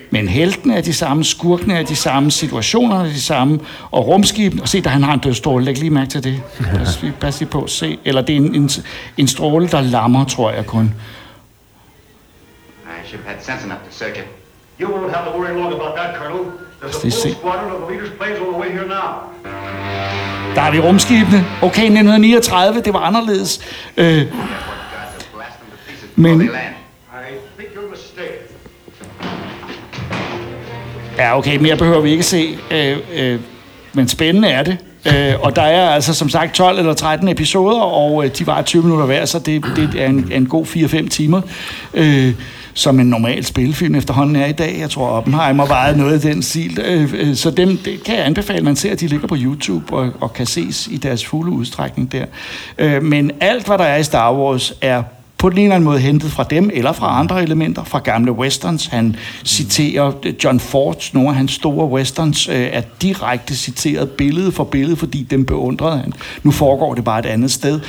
men 0.09 0.27
heltene 0.27 0.77
er 0.77 0.81
de 0.81 0.93
samme, 0.93 1.23
skurkene 1.23 1.79
er 1.79 1.83
de 1.83 1.95
samme, 1.95 2.31
situationerne 2.31 3.09
er 3.09 3.13
de 3.13 3.21
samme, 3.21 3.59
og 3.91 4.07
rumskibene, 4.07 4.61
og 4.61 4.67
se, 4.67 4.81
der 4.81 4.89
han 4.89 5.03
har 5.03 5.13
en 5.13 5.19
dødstråle, 5.19 5.65
læg 5.65 5.77
lige 5.77 5.89
mærke 5.89 6.09
til 6.09 6.23
det. 6.23 6.41
Pas, 6.77 7.05
pas 7.19 7.39
lige 7.39 7.49
på, 7.49 7.67
se. 7.67 7.99
Eller 8.05 8.21
det 8.21 8.33
er 8.33 8.37
en, 8.37 8.55
en, 8.55 8.69
en 9.17 9.27
stråle, 9.27 9.67
der 9.67 9.81
lammer, 9.81 10.25
tror 10.25 10.51
jeg 10.51 10.65
kun. 10.65 10.85
I 12.85 13.07
should 13.07 13.23
have 13.25 13.35
had 13.35 13.43
sense 13.43 13.65
enough 13.65 13.81
to 13.81 13.91
circuit. 13.91 14.25
You 14.79 14.89
won't 14.89 15.15
have 15.15 15.31
to 15.31 15.39
worry 15.39 15.53
long 15.53 15.73
about 15.73 15.95
that, 15.95 16.15
Colonel. 16.15 16.45
Lad 16.81 16.89
os 16.89 17.13
se. 17.13 17.29
Der 20.55 20.61
er 20.61 20.71
vi 20.71 20.79
rumskibene. 20.79 21.45
Okay, 21.61 21.81
1939, 21.81 22.81
det 22.81 22.93
var 22.93 22.99
anderledes. 22.99 23.59
Øh, 23.97 24.25
men... 26.15 26.49
Ja, 31.17 31.37
okay, 31.37 31.57
mere 31.57 31.77
behøver 31.77 32.01
vi 32.01 32.11
ikke 32.11 32.23
se. 32.23 32.57
Øh, 32.71 32.97
øh, 33.15 33.39
men 33.93 34.07
spændende 34.07 34.47
er 34.47 34.63
det. 34.63 34.77
Øh, 35.05 35.33
og 35.41 35.55
der 35.55 35.61
er 35.61 35.89
altså 35.89 36.13
som 36.13 36.29
sagt 36.29 36.55
12 36.55 36.79
eller 36.79 36.93
13 36.93 37.27
episoder, 37.27 37.81
og 37.81 38.25
øh, 38.25 38.31
de 38.37 38.47
var 38.47 38.61
20 38.61 38.83
minutter 38.83 39.05
hver, 39.05 39.25
så 39.25 39.39
det, 39.39 39.65
det 39.75 40.01
er 40.01 40.05
en, 40.05 40.31
en 40.31 40.45
god 40.45 40.65
4-5 40.65 41.09
timer. 41.09 41.41
Øh, 41.93 42.33
som 42.77 42.99
en 42.99 43.07
normal 43.07 43.45
spilfilm 43.45 43.95
efterhånden 43.95 44.35
er 44.35 44.45
i 44.45 44.51
dag. 44.51 44.79
Jeg 44.79 44.89
tror, 44.89 45.07
Oppenheimer 45.07 45.65
vejede 45.65 45.97
noget 45.97 46.13
af 46.13 46.19
den 46.19 46.43
stil. 46.43 46.79
Øh, 46.85 47.13
øh, 47.17 47.35
så 47.35 47.51
dem 47.51 47.77
det 47.77 48.03
kan 48.03 48.15
jeg 48.15 48.25
anbefale, 48.25 48.65
man 48.65 48.75
ser, 48.75 48.91
at 48.91 48.99
de 48.99 49.07
ligger 49.07 49.27
på 49.27 49.35
YouTube 49.39 49.95
og, 49.95 50.11
og 50.19 50.33
kan 50.33 50.45
ses 50.45 50.87
i 50.91 50.97
deres 50.97 51.25
fulde 51.25 51.51
udstrækning 51.51 52.11
der. 52.11 52.25
Øh, 52.77 53.03
men 53.03 53.31
alt, 53.39 53.65
hvad 53.65 53.77
der 53.77 53.83
er 53.83 53.97
i 53.97 54.03
Star 54.03 54.33
Wars, 54.33 54.73
er 54.81 55.03
på 55.37 55.49
den 55.49 55.57
ene 55.57 55.63
eller 55.63 55.75
anden 55.75 55.85
måde 55.85 55.99
hentet 55.99 56.31
fra 56.31 56.43
dem, 56.43 56.69
eller 56.73 56.91
fra 56.91 57.19
andre 57.19 57.43
elementer, 57.43 57.83
fra 57.83 57.99
gamle 57.99 58.31
westerns. 58.31 58.85
Han 58.85 59.15
citerer 59.45 60.11
øh, 60.25 60.33
John 60.43 60.59
Fords, 60.59 61.13
nogle 61.13 61.29
af 61.29 61.35
hans 61.35 61.51
store 61.51 61.87
westerns, 61.87 62.47
øh, 62.47 62.55
er 62.55 62.81
direkte 63.01 63.55
citeret 63.55 64.09
billede 64.09 64.51
for 64.51 64.63
billede, 64.63 64.95
fordi 64.95 65.23
dem 65.23 65.45
beundrede 65.45 65.97
han. 65.97 66.13
Nu 66.43 66.51
foregår 66.51 66.93
det 66.93 67.03
bare 67.03 67.19
et 67.19 67.25
andet 67.25 67.51
sted. 67.51 67.79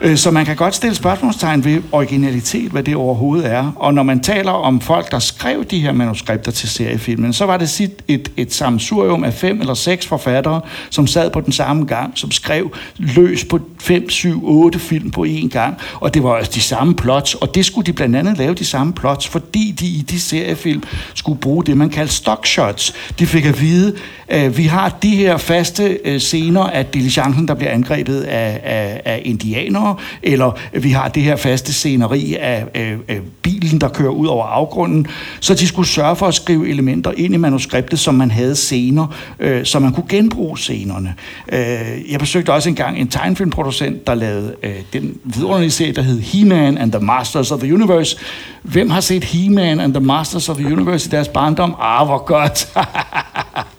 Øh, 0.00 0.16
Så 0.16 0.30
man 0.30 0.44
kan 0.46 0.56
godt 0.56 0.74
stille 0.74 0.94
spørgsmålstegn 0.94 1.64
ved 1.64 1.82
originalitet, 1.92 2.70
hvad 2.70 2.82
det 2.82 2.96
overhovedet 2.96 3.52
er. 3.52 3.72
Og 3.76 3.94
når 3.94 4.02
man 4.02 4.20
taler 4.20 4.50
om 4.52 4.80
folk, 4.80 5.10
der 5.10 5.18
skrev 5.18 5.64
de 5.64 5.80
her 5.80 5.92
manuskripter 5.92 6.52
til 6.52 6.68
seriefilmen, 6.68 7.32
så 7.32 7.44
var 7.46 7.56
det 7.56 7.68
sit 7.68 7.90
et, 8.08 8.32
et 8.36 8.54
samsurium 8.54 9.24
af 9.24 9.34
fem 9.34 9.60
eller 9.60 9.74
seks 9.74 10.06
forfattere, 10.06 10.60
som 10.90 11.06
sad 11.06 11.30
på 11.30 11.40
den 11.40 11.52
samme 11.52 11.84
gang, 11.86 12.12
som 12.14 12.30
skrev 12.30 12.70
løs 12.98 13.44
på 13.44 13.60
fem, 13.80 14.10
syv, 14.10 14.40
otte 14.44 14.78
film 14.78 15.10
på 15.10 15.24
én 15.28 15.48
gang. 15.48 15.76
Og 15.94 16.14
det 16.14 16.22
var 16.22 16.34
altså 16.34 16.52
de 16.54 16.60
samme 16.60 16.94
plots, 16.94 17.34
og 17.34 17.54
det 17.54 17.64
skulle 17.66 17.86
de 17.86 17.92
blandt 17.92 18.16
andet 18.16 18.38
lave 18.38 18.54
de 18.54 18.64
samme 18.64 18.92
plots, 18.92 19.28
fordi 19.28 19.74
de 19.80 19.86
i 19.86 20.04
de 20.10 20.20
seriefilm 20.20 20.82
skulle 21.14 21.38
bruge 21.40 21.64
det, 21.64 21.76
man 21.76 21.90
kaldte 21.90 22.14
stock 22.14 22.46
shots. 22.46 22.94
De 23.18 23.26
fik 23.26 23.44
at 23.44 23.60
vide, 23.60 23.94
at 24.28 24.58
vi 24.58 24.62
har 24.64 24.88
de 25.02 25.16
her 25.16 25.36
faste 25.36 25.98
øh, 26.04 26.20
scener 26.20 26.62
af 26.62 26.86
diligencen, 26.86 27.48
der 27.48 27.54
bliver 27.54 27.72
angrebet 27.72 28.20
af, 28.20 28.60
af, 28.64 29.00
af 29.04 29.22
indianere, 29.24 29.87
eller 30.22 30.52
vi 30.72 30.90
har 30.90 31.08
det 31.08 31.22
her 31.22 31.36
faste 31.36 31.72
sceneri 31.72 32.34
af, 32.34 32.64
af, 32.74 32.96
af 33.08 33.20
bilen, 33.42 33.80
der 33.80 33.88
kører 33.88 34.10
ud 34.10 34.26
over 34.26 34.46
afgrunden. 34.46 35.06
Så 35.40 35.54
de 35.54 35.66
skulle 35.66 35.88
sørge 35.88 36.16
for 36.16 36.26
at 36.26 36.34
skrive 36.34 36.68
elementer 36.68 37.12
ind 37.16 37.34
i 37.34 37.36
manuskriptet, 37.36 37.98
som 37.98 38.14
man 38.14 38.30
havde 38.30 38.56
scener, 38.56 39.06
øh, 39.38 39.64
så 39.64 39.78
man 39.78 39.92
kunne 39.92 40.08
genbruge 40.08 40.58
scenerne. 40.58 41.14
Øh, 41.52 42.12
jeg 42.12 42.20
besøgte 42.20 42.52
også 42.52 42.68
engang 42.68 42.98
en 42.98 43.08
tegnfilmproducent, 43.08 44.06
der 44.06 44.14
lavede 44.14 44.54
øh, 44.62 44.74
den 44.92 45.18
vidunderlige 45.24 45.70
serie, 45.70 45.92
der 45.92 46.02
hed 46.02 46.20
He-Man 46.20 46.78
and 46.78 46.92
the 46.92 47.04
Masters 47.04 47.50
of 47.50 47.60
the 47.60 47.74
Universe. 47.74 48.16
Hvem 48.62 48.90
har 48.90 49.00
set 49.00 49.24
He-Man 49.24 49.80
and 49.80 49.94
the 49.94 50.04
Masters 50.04 50.48
of 50.48 50.56
the 50.56 50.72
Universe 50.72 51.08
i 51.08 51.10
deres 51.10 51.28
barndom? 51.28 51.74
Ah, 51.80 52.06
hvor 52.06 52.18
godt! 52.18 52.68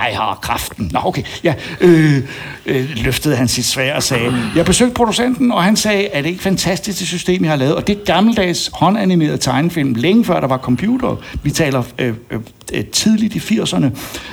jeg 0.00 0.16
har 0.16 0.38
kraften. 0.42 0.90
Nå, 0.92 1.00
okay. 1.04 1.22
Ja, 1.44 1.54
øh, 1.80 2.22
øh, 2.66 2.90
løftede 2.96 3.36
han 3.36 3.48
sit 3.48 3.64
svær 3.64 3.96
og 3.96 4.02
sagde, 4.02 4.34
jeg 4.56 4.64
besøgte 4.64 4.94
producenten, 4.94 5.52
og 5.52 5.64
han 5.64 5.76
sagde, 5.76 6.06
er 6.06 6.22
det 6.22 6.28
ikke 6.28 6.42
fantastisk 6.42 6.98
det 6.98 7.08
system, 7.08 7.42
jeg 7.42 7.52
har 7.52 7.56
lavet? 7.56 7.74
Og 7.74 7.86
det 7.86 7.98
er 7.98 8.04
gammeldags 8.04 8.70
håndanimeret 8.72 9.40
tegnefilm, 9.40 9.94
længe 9.94 10.24
før 10.24 10.40
der 10.40 10.46
var 10.46 10.58
computer. 10.58 11.16
Vi 11.42 11.50
taler 11.50 11.82
øh, 11.98 12.14
øh, 12.30 12.40
øh, 12.72 12.84
tidligt 12.84 13.34
i 13.34 13.38
80'erne. 13.38 13.86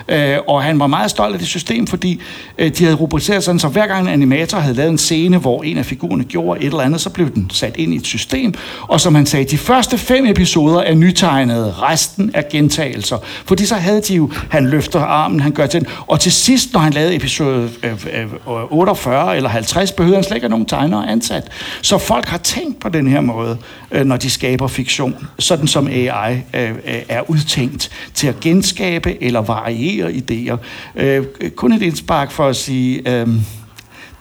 Øh, 0.10 0.38
og 0.48 0.64
han 0.64 0.80
var 0.80 0.88
meget 0.88 1.12
stolt 1.12 1.34
af 1.34 1.40
det 1.40 1.48
system, 1.48 1.88
fordi 1.88 2.22
øh, 2.58 2.72
de 2.78 2.84
havde 2.84 2.96
rubriceret 2.96 3.44
sådan, 3.44 3.60
så 3.60 3.68
hver 3.68 3.88
gang 3.88 4.02
en 4.02 4.14
animator 4.14 4.60
havde 4.60 4.76
lavet 4.76 4.90
en 4.90 4.98
scene, 4.98 5.38
hvor 5.38 5.64
en 5.64 5.78
af 5.78 5.86
figurerne 5.86 6.24
gjorde 6.24 6.60
et 6.60 6.66
eller 6.66 6.82
andet, 6.82 7.02
så 7.02 7.10
blev 7.10 7.34
den 7.34 7.50
sat 7.50 7.78
ind 7.78 7.94
i 7.94 7.98
et 7.98 8.06
system. 8.06 8.54
Og 8.82 9.02
som 9.02 9.16
han 9.16 9.26
sagde, 9.26 9.46
de 9.46 9.58
første 9.58 9.98
fem 9.98 10.26
episoder 10.26 10.80
er 10.80 10.94
nytegnede, 10.94 11.72
resten 11.72 12.32
er 12.34 12.42
gentagelser. 12.52 13.18
Fordi 13.46 13.66
så 13.66 13.76
havde 13.76 14.02
de 14.02 14.16
jo, 14.16 14.32
han 14.50 14.70
løfter 14.70 15.00
armen, 15.00 15.40
han 15.40 15.51
gør 15.54 15.66
til 15.66 15.88
og 16.08 16.20
til 16.20 16.32
sidst, 16.32 16.74
når 16.74 16.80
han 16.80 16.94
lavede 16.94 17.16
episode 17.16 17.70
øh, 17.84 17.92
øh, 18.14 18.28
48 18.70 19.36
eller 19.36 19.50
50, 19.50 19.92
behøvede 19.92 20.16
han 20.16 20.24
slet 20.24 20.36
ikke 20.36 20.50
nogen 20.50 20.66
tegnere 20.66 21.10
ansat. 21.10 21.52
Så 21.82 21.98
folk 21.98 22.26
har 22.26 22.38
tænkt 22.38 22.80
på 22.80 22.90
den 22.90 23.08
her 23.08 23.22
måde, 23.22 23.58
øh, 23.92 24.06
når 24.06 24.18
de 24.18 24.30
skaber 24.30 24.68
fiktion, 24.68 25.28
sådan 25.40 25.68
som 25.68 25.88
AI 25.88 26.34
øh, 26.54 26.70
øh, 26.70 26.76
er 27.10 27.30
udtænkt 27.30 27.90
til 28.14 28.28
at 28.28 28.40
genskabe 28.40 29.24
eller 29.24 29.42
variere 29.42 30.12
idéer. 30.12 30.58
Øh, 30.96 31.26
kun 31.56 31.72
et 31.74 31.82
indspark 31.82 32.32
for 32.32 32.48
at 32.48 32.56
sige, 32.56 33.20
øh, 33.22 33.28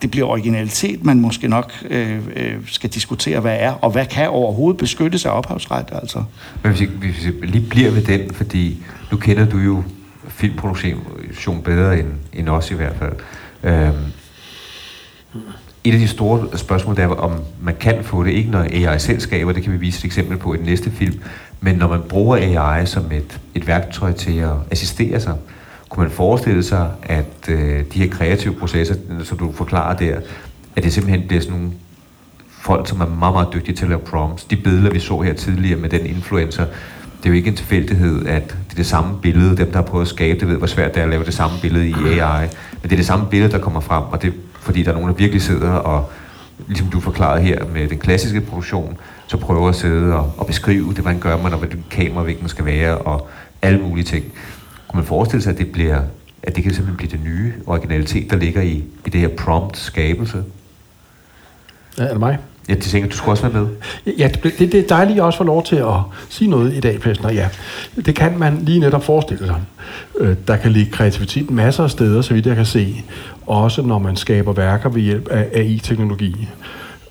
det 0.02 0.10
bliver 0.10 0.26
originalitet, 0.26 1.04
man 1.04 1.20
måske 1.20 1.48
nok 1.48 1.72
øh, 1.90 2.18
øh, 2.36 2.54
skal 2.66 2.90
diskutere, 2.90 3.40
hvad 3.40 3.56
er, 3.58 3.72
og 3.72 3.90
hvad 3.90 4.06
kan 4.06 4.28
overhovedet 4.28 4.78
beskyttes 4.78 5.26
af 5.26 5.30
ophavsret, 5.30 5.86
altså. 5.92 6.22
Men 6.62 6.72
hvis, 6.72 6.88
hvis 6.98 7.26
vi 7.40 7.46
lige 7.46 7.66
bliver 7.70 7.90
ved 7.90 8.02
den, 8.02 8.34
fordi 8.34 8.78
nu 9.10 9.16
kender 9.16 9.46
du 9.46 9.58
jo 9.58 9.82
filmproduktion 10.30 11.62
bedre 11.64 11.98
end, 11.98 12.08
end 12.32 12.48
os 12.48 12.70
i 12.70 12.74
hvert 12.74 12.96
fald. 12.96 13.12
Øhm, 13.62 14.12
et 15.84 15.92
af 15.92 15.98
de 15.98 16.08
store 16.08 16.58
spørgsmål 16.58 16.96
der 16.96 17.02
er, 17.02 17.08
om 17.08 17.32
man 17.62 17.76
kan 17.80 18.04
få 18.04 18.24
det, 18.24 18.30
ikke 18.30 18.50
når 18.50 18.66
AI 18.72 18.98
selv 18.98 19.20
skaber, 19.20 19.52
det 19.52 19.62
kan 19.62 19.72
vi 19.72 19.76
vise 19.76 19.98
et 19.98 20.04
eksempel 20.04 20.38
på 20.38 20.54
i 20.54 20.56
den 20.56 20.66
næste 20.66 20.90
film, 20.90 21.20
men 21.60 21.76
når 21.76 21.88
man 21.88 22.00
bruger 22.08 22.36
AI 22.36 22.86
som 22.86 23.12
et, 23.12 23.40
et 23.54 23.66
værktøj 23.66 24.12
til 24.12 24.38
at 24.38 24.52
assistere 24.70 25.20
sig, 25.20 25.36
kunne 25.88 26.02
man 26.02 26.12
forestille 26.12 26.62
sig, 26.62 26.90
at 27.02 27.48
øh, 27.48 27.84
de 27.94 27.98
her 27.98 28.08
kreative 28.08 28.54
processer, 28.54 28.94
som 29.24 29.38
du 29.38 29.52
forklarer 29.52 29.96
der, 29.96 30.20
at 30.76 30.84
det 30.84 30.92
simpelthen 30.92 31.28
bliver 31.28 31.42
sådan 31.42 31.56
nogle 31.56 31.72
folk, 32.50 32.88
som 32.88 33.00
er 33.00 33.06
meget, 33.06 33.34
meget 33.34 33.48
dygtige 33.52 33.76
til 33.76 33.84
at 33.84 33.88
lave 33.88 34.00
prompts. 34.00 34.44
De 34.44 34.56
billeder, 34.56 34.90
vi 34.90 35.00
så 35.00 35.20
her 35.20 35.32
tidligere 35.32 35.80
med 35.80 35.88
den 35.88 36.06
influencer, 36.06 36.66
det 37.22 37.26
er 37.26 37.30
jo 37.30 37.36
ikke 37.36 37.48
en 37.48 37.56
tilfældighed, 37.56 38.26
at 38.26 38.48
det 38.48 38.72
er 38.72 38.76
det 38.76 38.86
samme 38.86 39.18
billede, 39.22 39.56
dem 39.56 39.66
der 39.66 39.76
har 39.76 39.82
prøvet 39.82 40.04
at 40.04 40.08
skabe 40.08 40.40
det, 40.40 40.48
ved 40.48 40.56
hvor 40.56 40.66
svært 40.66 40.94
det 40.94 41.00
er 41.00 41.04
at 41.04 41.10
lave 41.10 41.24
det 41.24 41.34
samme 41.34 41.56
billede 41.62 41.88
i 41.88 41.92
AI, 41.92 42.40
men 42.40 42.82
det 42.82 42.92
er 42.92 42.96
det 42.96 43.06
samme 43.06 43.26
billede, 43.30 43.52
der 43.52 43.58
kommer 43.58 43.80
frem, 43.80 44.04
og 44.04 44.22
det 44.22 44.28
er 44.28 44.32
fordi, 44.60 44.82
der 44.82 44.90
er 44.90 44.94
nogen, 44.94 45.08
der 45.08 45.14
virkelig 45.14 45.42
sidder 45.42 45.70
og, 45.70 46.10
ligesom 46.68 46.86
du 46.86 47.00
forklarede 47.00 47.42
her 47.42 47.64
med 47.72 47.88
den 47.88 47.98
klassiske 47.98 48.40
produktion, 48.40 48.98
så 49.26 49.36
prøver 49.36 49.68
at 49.68 49.74
sidde 49.74 50.14
og, 50.14 50.32
og 50.36 50.46
beskrive 50.46 50.94
det, 50.94 51.04
man 51.04 51.18
gør, 51.18 51.42
man, 51.42 51.52
og 51.52 51.58
hvad 51.58 51.68
kameravinklen 51.90 52.48
skal 52.48 52.64
være, 52.64 52.98
og 52.98 53.28
alle 53.62 53.80
mulige 53.80 54.04
ting. 54.04 54.24
Kunne 54.88 54.98
man 54.98 55.06
forestille 55.06 55.42
sig, 55.42 55.52
at 55.52 55.58
det, 55.58 55.72
bliver, 55.72 56.02
at 56.42 56.56
det 56.56 56.62
kan 56.62 56.74
simpelthen 56.74 56.96
blive 56.96 57.10
det 57.10 57.20
nye 57.24 57.52
originalitet, 57.66 58.30
der 58.30 58.36
ligger 58.36 58.62
i, 58.62 58.84
i 59.06 59.10
det 59.10 59.20
her 59.20 59.28
prompt-skabelse? 59.28 60.44
Ja, 61.98 62.04
er 62.04 62.10
det 62.10 62.20
mig? 62.20 62.38
Ja, 62.70 62.74
det 62.74 62.82
tænker 62.82 63.08
du 63.08 63.16
skulle 63.16 63.32
også 63.32 63.48
være 63.48 63.62
med. 63.62 63.68
Ja, 64.18 64.28
det, 64.28 64.42
det, 64.58 64.72
det 64.72 64.74
er 64.74 64.86
dejligt 64.88 65.18
at 65.18 65.24
også 65.24 65.36
får 65.36 65.44
lov 65.44 65.64
til 65.64 65.76
at 65.76 65.94
sige 66.28 66.50
noget 66.50 66.74
i 66.74 66.80
dag, 66.80 67.00
Plesner. 67.00 67.32
Ja, 67.32 67.48
det 68.06 68.14
kan 68.14 68.38
man 68.38 68.58
lige 68.62 68.78
netop 68.78 69.04
forestille 69.04 69.46
sig. 69.46 69.60
Øh, 70.18 70.36
der 70.48 70.56
kan 70.56 70.72
ligge 70.72 70.92
kreativitet 70.92 71.50
masser 71.50 71.84
af 71.84 71.90
steder, 71.90 72.22
så 72.22 72.34
vidt 72.34 72.46
jeg 72.46 72.56
kan 72.56 72.66
se. 72.66 73.04
Også 73.46 73.82
når 73.82 73.98
man 73.98 74.16
skaber 74.16 74.52
værker 74.52 74.88
ved 74.88 75.02
hjælp 75.02 75.28
af 75.28 75.48
AI-teknologi. 75.52 76.48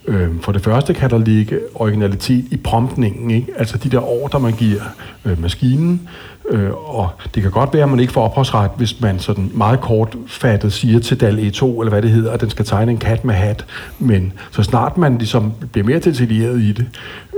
Øh, 0.10 0.30
for 0.42 0.52
det 0.52 0.64
første 0.64 0.94
kan 0.94 1.10
der 1.10 1.18
ligge 1.18 1.60
originalitet 1.76 2.46
i 2.52 2.58
promptningen, 2.58 3.32
ikke? 3.32 3.48
altså 3.58 3.78
de 3.78 3.90
der 3.90 4.00
ordre, 4.00 4.40
man 4.40 4.54
giver 4.54 4.82
øh, 5.26 5.42
maskinen, 5.42 6.10
øh, 6.50 6.72
og 6.96 7.10
det 7.36 7.44
kan 7.44 7.52
godt 7.52 7.74
være, 7.74 7.84
at 7.84 7.90
man 7.90 8.00
ikke 8.00 8.14
får 8.14 8.24
ophavsret, 8.24 8.72
hvis 8.78 9.02
man 9.02 9.20
sådan 9.20 9.52
meget 9.54 9.82
kortfattet 9.82 10.74
siger 10.74 11.00
til 11.00 11.22
DAL 11.22 11.40
E2, 11.40 11.66
eller 11.66 11.90
hvad 11.90 12.02
det 12.02 12.10
hedder, 12.10 12.32
at 12.32 12.42
den 12.42 12.50
skal 12.50 12.66
tegne 12.66 12.92
en 12.92 12.98
kat 12.98 13.26
med 13.26 13.34
hat, 13.34 13.66
men 14.00 14.34
så 14.52 14.64
snart 14.64 14.98
man 14.98 15.18
ligesom 15.18 15.54
bliver 15.72 15.86
mere 15.86 16.00
detaljeret 16.00 16.62
i 16.62 16.72
det, 16.72 16.86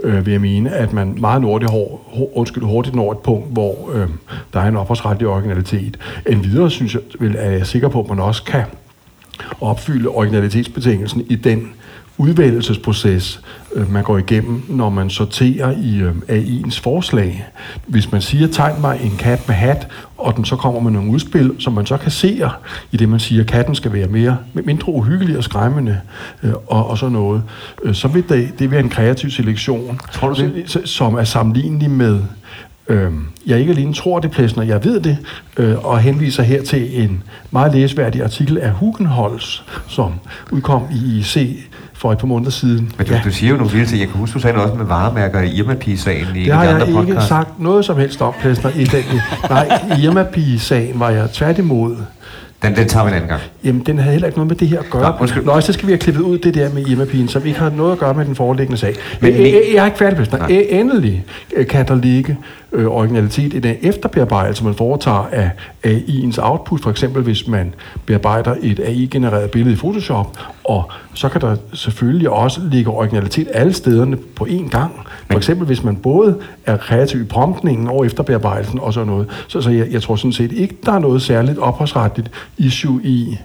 øh, 0.03 0.25
vil 0.25 0.31
jeg 0.31 0.41
mene, 0.41 0.69
at 0.69 0.93
man 0.93 1.17
meget 1.19 1.41
hurtigt, 1.43 1.71
hår, 1.71 2.31
undskyld, 2.35 2.63
hurtigt 2.63 2.95
når 2.95 3.11
et 3.11 3.19
punkt, 3.19 3.53
hvor 3.53 3.91
øh, 3.93 4.07
der 4.53 4.59
er 4.59 4.67
en 4.67 4.77
ophavsretlig 4.77 5.27
originalitet. 5.27 5.97
En 6.29 6.43
videre 6.43 6.69
synes 6.69 6.93
jeg, 6.93 7.01
vil, 7.19 7.35
er 7.39 7.51
jeg 7.51 7.67
sikker 7.67 7.87
på, 7.87 8.01
at 8.01 8.09
man 8.09 8.19
også 8.19 8.43
kan 8.43 8.63
opfylde 9.61 10.09
originalitetsbetingelsen 10.09 11.25
i 11.29 11.35
den 11.35 11.73
udvælgelsesproces, 12.21 13.41
øh, 13.75 13.91
man 13.93 14.03
går 14.03 14.17
igennem, 14.17 14.63
når 14.69 14.89
man 14.89 15.09
sorterer 15.09 15.71
i 15.71 15.99
øh, 15.99 16.15
AI'ens 16.29 16.81
forslag. 16.81 17.45
Hvis 17.87 18.11
man 18.11 18.21
siger, 18.21 18.47
tegn 18.47 18.81
mig 18.81 18.99
en 19.03 19.17
kat 19.19 19.47
med 19.47 19.55
hat, 19.55 19.87
og 20.17 20.35
den 20.35 20.45
så 20.45 20.55
kommer 20.55 20.79
med 20.79 20.91
nogle 20.91 21.11
udspil, 21.11 21.51
som 21.59 21.73
man 21.73 21.85
så 21.85 21.97
kasserer 21.97 22.59
i 22.91 22.97
det, 22.97 23.09
man 23.09 23.19
siger, 23.19 23.43
katten 23.43 23.75
skal 23.75 23.93
være 23.93 24.07
mere, 24.07 24.37
mindre 24.53 24.89
uhyggelig 24.93 25.37
og 25.37 25.43
skræmmende, 25.43 25.99
øh, 26.43 26.53
og, 26.67 26.89
og 26.89 26.97
sådan 26.97 27.13
noget, 27.13 27.43
så 27.93 28.07
vil 28.07 28.29
det, 28.29 28.59
det 28.59 28.71
være 28.71 28.79
en 28.79 28.89
kreativ 28.89 29.29
selektion, 29.29 29.99
Tror 30.11 30.33
du 30.33 30.41
det? 30.41 30.81
som 30.85 31.15
er 31.15 31.23
sammenlignelig 31.23 31.89
med 31.89 32.19
Øh, 32.91 33.11
jeg 33.45 33.59
ikke 33.59 33.71
alene 33.71 33.93
tror 33.93 34.19
det, 34.19 34.31
Plesner, 34.31 34.63
jeg 34.63 34.83
ved 34.83 34.99
det, 34.99 35.17
øh, 35.57 35.85
og 35.85 35.99
henviser 35.99 36.43
her 36.43 36.63
til 36.63 37.03
en 37.03 37.23
meget 37.51 37.73
læsværdig 37.73 38.23
artikel 38.23 38.57
af 38.57 38.71
Hugenholz, 38.71 39.61
som 39.87 40.13
udkom 40.51 40.83
i 40.91 41.17
IC 41.17 41.65
for 42.01 42.11
et 42.11 42.17
par 42.17 42.27
måneder 42.27 42.51
siden. 42.51 42.91
Men 42.97 43.07
du, 43.07 43.13
ja. 43.13 43.21
du 43.25 43.31
siger 43.31 43.51
jo 43.51 43.57
nogle 43.57 43.71
vilde 43.71 43.85
ting. 43.85 43.99
Jeg 43.99 44.07
kan 44.07 44.17
huske, 44.19 44.33
du 44.33 44.39
sagde 44.39 44.55
noget 44.55 44.69
også 44.71 44.77
med 44.83 44.87
varemærker 44.87 45.41
i 45.41 45.49
Irma-sagen 45.51 46.35
i 46.35 46.43
Det 46.43 46.53
har 46.53 46.63
jeg 46.63 46.73
andre 46.73 46.87
ikke 46.87 46.99
podcast. 46.99 47.27
sagt 47.27 47.59
noget 47.59 47.85
som 47.85 47.97
helst 47.97 48.21
om, 48.21 48.33
Plesner. 48.41 48.71
I 48.75 48.83
den, 48.83 49.03
nej, 49.49 49.67
i 49.97 50.03
Irma-sagen 50.03 50.99
var 50.99 51.09
jeg 51.09 51.29
tværtimod 51.33 51.95
Den, 52.63 52.75
den 52.75 52.87
tager 52.87 53.03
vi 53.05 53.09
en 53.09 53.15
anden 53.15 53.29
gang. 53.29 53.41
Jamen, 53.63 53.81
den 53.85 53.97
havde 53.99 54.11
heller 54.11 54.27
ikke 54.27 54.37
noget 54.39 54.47
med 54.47 54.55
det 54.55 54.67
her 54.67 54.79
at 54.79 54.89
gøre. 54.89 55.01
Nå, 55.11 55.17
undskyld. 55.21 55.43
Nå, 55.45 55.61
så 55.61 55.73
skal 55.73 55.87
vi 55.87 55.91
have 55.91 55.99
klippet 55.99 56.21
ud 56.21 56.37
det 56.37 56.53
der 56.53 56.69
med 56.73 56.87
Irma-pigen, 56.87 57.27
som 57.27 57.45
ikke 57.45 57.59
har 57.59 57.69
noget 57.69 57.91
at 57.91 57.97
gøre 57.97 58.13
med 58.13 58.25
den 58.25 58.35
foreliggende 58.35 58.77
sag. 58.79 58.95
Men- 59.21 59.33
Men, 59.33 59.41
jeg, 59.41 59.61
jeg 59.73 59.81
er 59.81 59.85
ikke 59.85 59.97
færdig, 59.97 60.15
Plesner. 60.17 60.47
Æ- 60.49 60.79
Endelig 60.79 61.23
øh, 61.55 61.67
kan 61.67 61.87
der 61.87 61.95
ligge 61.95 62.37
øh, 62.71 62.87
originalitet 62.87 63.53
i 63.53 63.59
den 63.59 63.75
efterbearbejdelse, 63.81 64.63
man 64.63 64.73
foretager 64.73 65.27
af 65.31 65.51
AI'ens 65.85 66.37
output. 66.41 66.81
For 66.81 66.89
eksempel, 66.89 67.23
hvis 67.23 67.47
man 67.47 67.73
bearbejder 68.05 68.55
et 68.61 68.79
AI-genereret 68.79 69.51
billede 69.51 69.73
i 69.73 69.77
Photoshop, 69.77 70.37
og 70.63 70.91
så 71.13 71.29
kan 71.29 71.41
der 71.41 71.55
selvfølgelig 71.73 72.29
også 72.29 72.61
ligge 72.71 72.91
originalitet 72.91 73.47
alle 73.53 73.73
stederne 73.73 74.17
på 74.17 74.47
én 74.49 74.69
gang. 74.69 74.91
For 75.31 75.37
eksempel, 75.37 75.67
hvis 75.67 75.83
man 75.83 75.95
både 75.95 76.37
er 76.65 76.77
kreativ 76.77 77.21
i 77.21 77.25
promptningen 77.25 77.87
og 77.87 78.05
efterbearbejdelsen 78.05 78.79
og 78.79 78.93
sådan 78.93 79.07
noget. 79.07 79.45
Så, 79.47 79.61
så 79.61 79.69
jeg, 79.69 79.87
jeg 79.91 80.01
tror 80.01 80.15
sådan 80.15 80.33
set 80.33 80.51
ikke, 80.51 80.77
der 80.85 80.91
er 80.91 80.99
noget 80.99 81.21
særligt 81.21 81.57
ophavsretligt 81.57 82.31
issue 82.57 83.03
i 83.03 83.37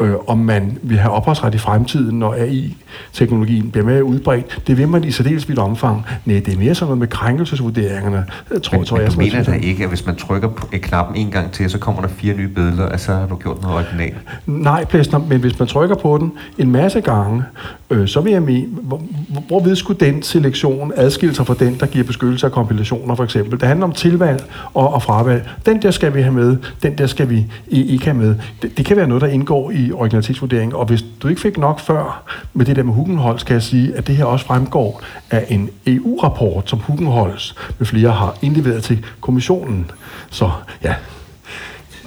øh, 0.00 0.12
om 0.26 0.38
man 0.38 0.78
vil 0.82 0.98
have 0.98 1.12
ophavsret 1.12 1.54
i 1.54 1.58
fremtiden, 1.58 2.18
når 2.18 2.34
AI-teknologien 2.34 3.70
bliver 3.70 3.86
mere 3.86 4.04
udbredt. 4.04 4.58
Det 4.66 4.78
vil 4.78 4.88
man 4.88 5.04
i 5.04 5.10
særdeles 5.10 5.48
vidt 5.48 5.58
omfang. 5.58 6.04
Nej, 6.24 6.42
det 6.46 6.54
er 6.54 6.58
mere 6.58 6.74
sådan 6.74 6.86
noget 6.86 6.98
med 6.98 7.06
krænkelsesvurderingerne, 7.08 8.24
tror, 8.62 8.76
Men, 8.76 8.84
tror 8.86 8.96
men 8.96 9.02
jeg. 9.02 9.06
du 9.10 9.12
som 9.14 9.22
jeg 9.22 9.32
mener 9.32 9.44
da 9.44 9.52
ikke, 9.52 9.82
at 9.82 9.88
hvis 9.88 10.06
man 10.06 10.16
trykker 10.16 10.48
på 10.48 10.66
knappen 10.72 11.16
en 11.16 11.30
gang 11.30 11.52
til, 11.52 11.70
så 11.70 11.78
kommer 11.78 12.02
der 12.02 12.08
fire 12.08 12.36
nye 12.36 12.48
billeder, 12.48 12.84
og 12.86 13.00
så 13.00 13.12
har 13.12 13.26
du 13.26 13.36
gjort 13.36 13.62
noget 13.62 13.76
originalt? 13.76 14.16
Nej, 14.46 14.84
Plæsner, 14.84 15.18
men 15.28 15.40
hvis 15.40 15.58
man 15.58 15.68
trykker 15.68 15.96
på 15.96 16.18
den 16.18 16.32
en 16.58 16.70
masse 16.70 17.00
gange, 17.00 17.42
øh, 17.90 18.08
så 18.08 18.20
vil 18.20 18.32
jeg 18.32 18.42
mene, 18.42 18.66
hvor, 18.82 19.02
hvor- 19.28 19.42
hvorved 19.48 19.76
skulle 19.76 20.00
den 20.06 20.22
selektion 20.22 20.92
adskille 20.96 21.34
sig 21.34 21.46
fra 21.46 21.54
den, 21.58 21.76
der 21.80 21.86
giver 21.86 22.04
beskyttelse 22.04 22.46
af 22.46 22.52
kompilationer 22.52 23.14
for 23.14 23.24
eksempel? 23.24 23.60
Det 23.60 23.68
handler 23.68 23.86
om 23.86 23.92
tilvalg 23.92 24.44
og, 24.74 24.94
og 24.94 25.02
fravalg. 25.02 25.48
Den 25.66 25.82
der 25.82 25.90
skal 25.90 26.14
vi 26.14 26.20
have 26.22 26.34
med, 26.34 26.56
den 26.82 26.98
der 26.98 27.06
skal 27.06 27.30
vi 27.30 27.46
ikke 27.68 28.04
have 28.04 28.16
med. 28.16 28.34
Det, 28.62 28.76
det 28.78 28.86
kan 28.86 28.96
være 28.96 29.06
noget, 29.08 29.20
der 29.20 29.26
indgår 29.28 29.70
i 29.70 29.81
originalitetsvurderingen, 29.90 30.76
og 30.76 30.86
hvis 30.86 31.04
du 31.22 31.28
ikke 31.28 31.40
fik 31.40 31.58
nok 31.58 31.80
før 31.80 32.22
med 32.54 32.66
det 32.66 32.76
der 32.76 32.82
med 32.82 32.94
Hugenholz, 32.94 33.40
skal 33.40 33.54
jeg 33.54 33.62
sige, 33.62 33.96
at 33.96 34.06
det 34.06 34.16
her 34.16 34.24
også 34.24 34.46
fremgår 34.46 35.02
af 35.30 35.46
en 35.48 35.70
EU-rapport, 35.86 36.70
som 36.70 36.78
Hugenholz 36.78 37.54
med 37.78 37.86
flere 37.86 38.10
har 38.10 38.36
indleveret 38.42 38.82
til 38.82 39.04
kommissionen. 39.20 39.90
Så 40.30 40.50
ja, 40.82 40.94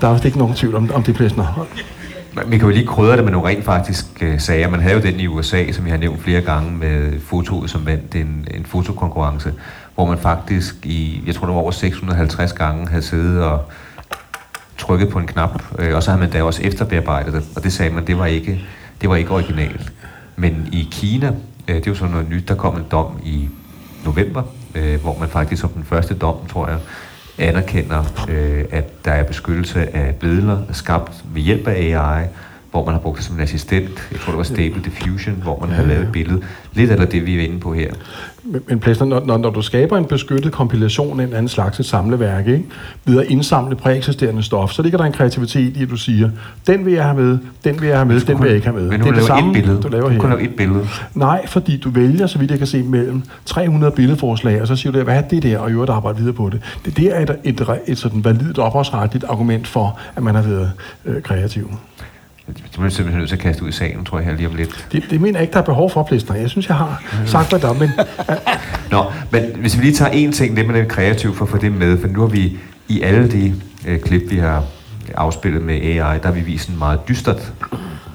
der 0.01 0.07
er 0.07 0.13
vist 0.13 0.25
ikke 0.25 0.37
nogen 0.37 0.53
tvivl 0.53 0.75
om, 0.75 0.91
om 0.93 1.03
det 1.03 1.15
Plæsner. 1.15 1.67
Men 2.35 2.51
Vi 2.51 2.57
kan 2.57 2.67
jo 2.67 2.73
lige 2.73 2.87
krydre 2.87 3.15
det 3.15 3.23
med 3.23 3.31
nogle 3.31 3.47
rent 3.47 3.65
faktisk 3.65 4.05
øh, 4.21 4.39
sager. 4.39 4.69
Man 4.69 4.79
havde 4.79 4.95
jo 4.95 5.01
den 5.01 5.19
i 5.19 5.27
USA, 5.27 5.71
som 5.71 5.85
vi 5.85 5.89
har 5.89 5.97
nævnt 5.97 6.21
flere 6.21 6.41
gange, 6.41 6.71
med 6.71 7.19
fotoet, 7.19 7.69
som 7.69 7.85
vandt 7.85 8.15
en, 8.15 8.47
en 8.53 8.65
fotokonkurrence, 8.65 9.53
hvor 9.95 10.05
man 10.05 10.17
faktisk 10.17 10.75
i, 10.85 11.23
jeg 11.25 11.35
tror 11.35 11.47
det 11.47 11.55
var 11.55 11.61
over 11.61 11.71
650 11.71 12.53
gange, 12.53 12.87
havde 12.87 13.01
siddet 13.01 13.43
og 13.43 13.61
trykket 14.77 15.09
på 15.09 15.19
en 15.19 15.27
knap, 15.27 15.63
øh, 15.79 15.95
og 15.95 16.03
så 16.03 16.11
havde 16.11 16.21
man 16.21 16.31
da 16.31 16.43
også 16.43 16.61
efterbearbejdet 16.63 17.33
det, 17.33 17.43
og 17.55 17.63
det 17.63 17.73
sagde 17.73 17.93
man, 17.93 18.07
det 18.07 18.17
var 18.17 18.25
ikke, 18.25 18.61
det 19.01 19.09
var 19.09 19.15
ikke 19.15 19.31
originalt. 19.31 19.93
Men 20.35 20.69
i 20.71 20.87
Kina, 20.91 21.27
øh, 21.67 21.75
det 21.75 21.87
er 21.87 21.91
jo 21.91 21.95
sådan 21.95 22.11
noget 22.11 22.29
nyt, 22.29 22.47
der 22.47 22.55
kom 22.55 22.75
en 22.77 22.85
dom 22.91 23.19
i 23.23 23.49
november, 24.05 24.43
øh, 24.75 25.01
hvor 25.01 25.17
man 25.19 25.29
faktisk 25.29 25.61
som 25.61 25.69
den 25.69 25.83
første 25.83 26.13
dom, 26.13 26.35
tror 26.51 26.67
jeg, 26.67 26.77
anerkender, 27.37 28.25
øh, 28.29 28.65
at 28.71 29.05
der 29.05 29.11
er 29.11 29.23
beskyttelse 29.23 29.95
af 29.95 30.15
billeder 30.15 30.59
skabt 30.71 31.23
ved 31.33 31.41
hjælp 31.41 31.67
af 31.67 31.73
AI, 31.73 32.25
hvor 32.71 32.85
man 32.85 32.93
har 32.93 33.01
brugt 33.01 33.17
det 33.17 33.25
som 33.25 33.35
en 33.35 33.41
assistent. 33.41 34.07
Jeg 34.11 34.19
tror, 34.19 34.31
det 34.31 34.37
var 34.37 34.43
Stable 34.43 34.81
Diffusion, 34.83 35.35
hvor 35.35 35.59
man 35.59 35.69
har 35.69 35.83
lavet 35.83 36.03
et 36.03 36.11
billede. 36.11 36.41
Lidt 36.73 36.91
af 36.91 37.07
det, 37.07 37.25
vi 37.25 37.39
er 37.39 37.43
inde 37.43 37.59
på 37.59 37.73
her. 37.73 37.93
Men, 38.45 38.79
Plæsner, 38.79 39.07
når, 39.07 39.25
når, 39.25 39.37
når 39.37 39.49
du 39.49 39.61
skaber 39.61 39.97
en 39.97 40.05
beskyttet 40.05 40.51
kompilation 40.51 41.19
af 41.19 41.23
en 41.23 41.33
anden 41.33 41.47
slags 41.47 41.79
et 41.79 41.85
samleværk, 41.85 42.47
ikke? 42.47 42.65
ved 43.05 43.19
at 43.19 43.25
indsamle 43.27 43.75
præeksisterende 43.75 44.43
stof, 44.43 44.71
så 44.71 44.81
ligger 44.81 44.97
der 44.97 45.05
en 45.05 45.11
kreativitet 45.11 45.77
i, 45.77 45.83
at 45.83 45.89
du 45.89 45.95
siger, 45.95 46.29
den 46.67 46.85
vil 46.85 46.93
jeg 46.93 47.03
have 47.03 47.15
med, 47.15 47.37
den 47.63 47.81
vil 47.81 47.87
jeg 47.87 47.97
have 47.97 48.05
med, 48.05 48.19
den 48.19 48.39
vil 48.39 48.47
jeg 48.47 48.55
ikke 48.55 48.67
have 48.67 48.79
med. 48.79 48.89
Men 48.89 48.99
nu 48.99 49.05
det 49.05 49.11
er 49.11 49.15
det 49.15 49.23
samme, 49.23 49.49
et 49.49 49.53
billede. 49.53 49.81
du 49.81 49.87
laver 49.87 50.09
Du 50.09 50.19
kun 50.19 50.29
lave 50.29 50.41
et 50.41 50.55
billede. 50.55 50.87
Nej, 51.13 51.47
fordi 51.47 51.77
du 51.77 51.89
vælger, 51.89 52.27
så 52.27 52.39
vidt 52.39 52.51
jeg 52.51 52.57
kan 52.57 52.67
se, 52.67 52.83
mellem 52.83 53.23
300 53.45 53.91
billedforslag, 53.91 54.61
og 54.61 54.67
så 54.67 54.75
siger 54.75 54.91
du, 54.91 55.03
hvad 55.03 55.17
er 55.17 55.21
det 55.21 55.43
der, 55.43 55.59
og 55.59 55.69
i 55.69 55.73
øvrigt 55.73 55.91
arbejde 55.91 56.17
videre 56.17 56.33
på 56.33 56.49
det. 56.49 56.61
Det 56.85 56.97
der 56.97 57.13
er 57.13 57.21
et, 57.21 57.35
et, 57.43 57.61
et, 57.61 57.79
et 57.87 57.97
sådan 57.97 58.25
validt 58.25 58.57
ophavsretligt 58.57 59.25
argument 59.29 59.67
for, 59.67 59.99
at 60.15 60.23
man 60.23 60.35
har 60.35 60.41
været 60.41 60.71
øh, 61.05 61.21
kreativ. 61.21 61.69
Det 62.47 62.63
bliver 62.71 62.89
simpelthen 62.89 63.19
nødt 63.19 63.29
til 63.29 63.35
at 63.35 63.41
kaste 63.41 63.63
ud 63.63 63.69
i 63.69 63.71
salen, 63.71 64.05
tror 64.05 64.17
jeg, 64.17 64.27
her 64.27 64.35
lige 64.35 64.47
om 64.47 64.55
lidt. 64.55 64.87
Det, 64.91 65.03
det 65.09 65.21
mener 65.21 65.39
jeg 65.39 65.41
ikke, 65.41 65.53
der 65.53 65.59
er 65.59 65.65
behov 65.65 65.89
for, 65.91 66.03
Plæsner. 66.03 66.35
Jeg 66.35 66.49
synes, 66.49 66.67
jeg 66.67 66.77
har 66.77 67.03
sagt, 67.25 67.49
hvad 67.49 67.59
der 67.59 67.69
er, 67.69 67.73
men 67.73 67.91
Nå, 68.91 69.05
men 69.31 69.43
hvis 69.55 69.77
vi 69.77 69.83
lige 69.83 69.93
tager 69.93 70.11
en 70.11 70.31
ting, 70.31 70.57
det 70.57 70.67
med 70.67 70.79
det 70.79 70.87
kreative, 70.87 71.35
for 71.35 71.45
at 71.45 71.51
få 71.51 71.57
det 71.57 71.71
med, 71.71 71.97
for 71.97 72.07
nu 72.07 72.19
har 72.19 72.27
vi 72.27 72.57
i 72.87 73.01
alle 73.01 73.31
de 73.31 73.61
øh, 73.87 73.99
klip, 73.99 74.31
vi 74.31 74.37
har 74.37 74.63
afspillet 75.15 75.61
med 75.61 75.75
AI, 75.75 76.19
der 76.19 76.25
har 76.25 76.31
vi 76.31 76.41
vist 76.41 76.69
en 76.69 76.77
meget 76.77 76.99
dystert, 77.07 77.53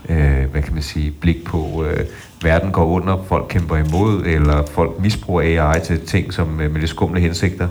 øh, 0.09 0.45
hvad 0.51 0.63
kan 0.63 0.75
man 0.75 0.83
sige, 0.83 1.11
blik 1.11 1.45
på, 1.45 1.85
øh, 1.85 2.05
verden 2.43 2.73
går 2.73 2.85
under, 2.85 3.25
folk 3.29 3.47
kæmper 3.49 3.77
imod, 3.77 4.25
eller 4.27 4.67
folk 4.75 5.01
misbruger 5.01 5.65
AI 5.65 5.81
til 5.81 6.01
ting 6.01 6.33
som 6.33 6.61
øh, 6.61 6.71
med 6.73 6.81
lidt 6.81 6.91
skumle 6.91 7.21
hensigter. 7.21 7.69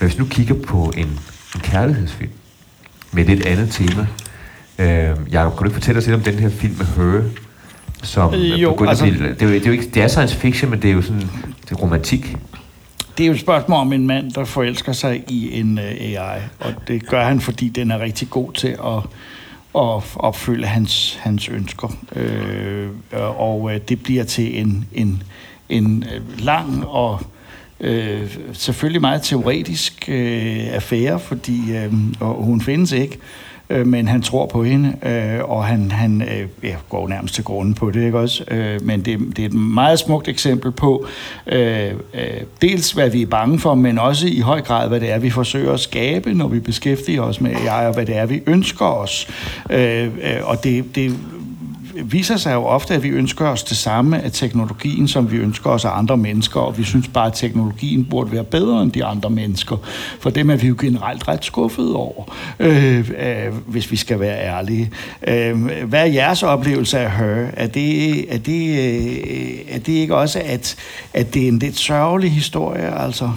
Men 0.00 0.08
hvis 0.08 0.18
vi 0.18 0.22
nu 0.22 0.28
kigger 0.28 0.54
på 0.66 0.92
en, 0.96 1.06
en 1.54 1.60
kærlighedsfilm 1.60 2.30
med 3.12 3.22
et 3.22 3.28
lidt 3.28 3.46
andet 3.46 3.70
tema, 3.70 4.06
øh, 4.78 4.86
Jacob, 5.32 5.52
kan 5.52 5.58
du 5.58 5.64
ikke 5.64 5.74
fortælle 5.74 5.98
os 5.98 6.06
lidt 6.06 6.16
om 6.16 6.22
den 6.22 6.34
her 6.34 6.48
film 6.48 6.74
med 6.78 6.86
Her, 6.86 7.30
som 8.02 8.34
Øh, 8.34 8.40
øh, 8.40 8.62
jo, 8.62 8.70
begynder 8.70 8.90
altså- 8.90 9.06
at 9.06 9.12
blive, 9.12 9.28
det, 9.28 9.42
er 9.42 9.46
jo, 9.46 9.52
det, 9.52 9.62
er 9.62 9.66
jo 9.66 9.72
ikke, 9.72 9.90
det 9.94 10.02
er 10.02 10.08
science 10.08 10.36
fiction, 10.36 10.70
men 10.70 10.82
det 10.82 10.90
er 10.90 10.94
jo 10.94 11.02
sådan, 11.02 11.20
det 11.64 11.70
er 11.70 11.74
romantik. 11.76 12.36
Det 13.18 13.24
er 13.24 13.28
jo 13.28 13.32
et 13.32 13.40
spørgsmål 13.40 13.80
om 13.80 13.92
en 13.92 14.06
mand, 14.06 14.32
der 14.32 14.44
forelsker 14.44 14.92
sig 14.92 15.24
i 15.28 15.60
en 15.60 15.78
uh, 15.78 15.84
AI, 15.84 16.40
og 16.60 16.74
det 16.88 17.06
gør 17.06 17.24
han, 17.24 17.40
fordi 17.40 17.68
den 17.68 17.90
er 17.90 17.98
rigtig 17.98 18.30
god 18.30 18.52
til 18.52 18.68
at, 18.68 18.96
at 19.74 20.02
opfylde 20.16 20.66
hans, 20.66 21.18
hans 21.20 21.48
ønsker. 21.48 21.96
Øh, 22.16 22.88
og 23.12 23.62
uh, 23.62 23.72
det 23.88 24.02
bliver 24.02 24.24
til 24.24 24.60
en, 24.60 24.84
en, 24.92 25.22
en 25.68 26.04
øh, 26.14 26.44
lang 26.44 26.86
og 26.86 27.20
øh, 27.80 28.36
selvfølgelig 28.52 29.00
meget 29.00 29.22
teoretisk 29.22 30.04
øh, 30.08 30.74
affære, 30.74 31.20
fordi 31.20 31.76
øh, 31.76 31.92
og 32.20 32.44
hun 32.44 32.60
findes 32.60 32.92
ikke 32.92 33.18
øh, 33.70 33.86
men 33.86 34.08
han 34.08 34.22
tror 34.22 34.46
på 34.46 34.64
hende, 34.64 34.96
øh, 35.02 35.50
og 35.50 35.64
han, 35.64 35.90
han 35.90 36.22
øh, 36.22 36.48
ja, 36.62 36.74
går 36.88 37.08
nærmest 37.08 37.34
til 37.34 37.44
grunden 37.44 37.74
på 37.74 37.90
det, 37.90 38.04
ikke 38.04 38.18
også? 38.18 38.44
Øh, 38.48 38.82
men 38.82 39.00
det, 39.00 39.18
det 39.36 39.38
er 39.38 39.46
et 39.46 39.54
meget 39.54 39.98
smukt 39.98 40.28
eksempel 40.28 40.70
på 40.70 41.06
øh, 41.46 41.90
øh, 42.14 42.20
dels, 42.62 42.92
hvad 42.92 43.10
vi 43.10 43.22
er 43.22 43.26
bange 43.26 43.58
for, 43.58 43.74
men 43.74 43.98
også 43.98 44.26
i 44.26 44.40
høj 44.40 44.60
grad, 44.60 44.88
hvad 44.88 45.00
det 45.00 45.12
er, 45.12 45.18
vi 45.18 45.30
forsøger 45.30 45.72
at 45.72 45.80
skabe, 45.80 46.34
når 46.34 46.48
vi 46.48 46.60
beskæftiger 46.60 47.22
os 47.22 47.40
med 47.40 47.50
AI, 47.50 47.86
og 47.86 47.94
hvad 47.94 48.06
det 48.06 48.16
er, 48.16 48.26
vi 48.26 48.42
ønsker 48.46 48.86
os. 48.86 49.28
Øh, 49.70 50.04
øh, 50.04 50.10
og 50.42 50.64
det, 50.64 50.94
det 50.94 51.16
viser 52.04 52.36
sig 52.36 52.54
jo 52.54 52.64
ofte, 52.64 52.94
at 52.94 53.02
vi 53.02 53.08
ønsker 53.08 53.46
os 53.46 53.64
det 53.64 53.76
samme 53.76 54.22
af 54.22 54.32
teknologien, 54.32 55.08
som 55.08 55.32
vi 55.32 55.36
ønsker 55.36 55.70
os 55.70 55.84
af 55.84 55.98
andre 55.98 56.16
mennesker, 56.16 56.60
og 56.60 56.78
vi 56.78 56.84
synes 56.84 57.08
bare, 57.08 57.26
at 57.26 57.32
teknologien 57.32 58.04
burde 58.04 58.32
være 58.32 58.44
bedre 58.44 58.82
end 58.82 58.92
de 58.92 59.04
andre 59.04 59.30
mennesker. 59.30 59.76
For 60.20 60.30
dem 60.30 60.50
er 60.50 60.56
vi 60.56 60.66
jo 60.68 60.76
generelt 60.80 61.28
ret 61.28 61.44
skuffet 61.44 61.94
over, 61.94 62.34
øh, 62.58 63.10
øh, 63.18 63.54
hvis 63.66 63.90
vi 63.90 63.96
skal 63.96 64.20
være 64.20 64.38
ærlige. 64.38 64.90
Øh, 65.28 65.64
hvad 65.84 66.00
er 66.00 66.12
jeres 66.12 66.42
oplevelse 66.42 66.98
af 66.98 67.10
Her? 67.10 67.46
Er 67.52 67.66
det, 67.66 68.34
er 68.34 68.38
det, 68.38 68.70
øh, 68.70 69.74
er 69.74 69.78
det 69.78 69.92
ikke 69.92 70.16
også, 70.16 70.42
at, 70.44 70.76
at 71.14 71.34
det 71.34 71.44
er 71.44 71.48
en 71.48 71.58
lidt 71.58 71.78
sørgelig 71.78 72.32
historie, 72.32 72.98
altså? 73.00 73.30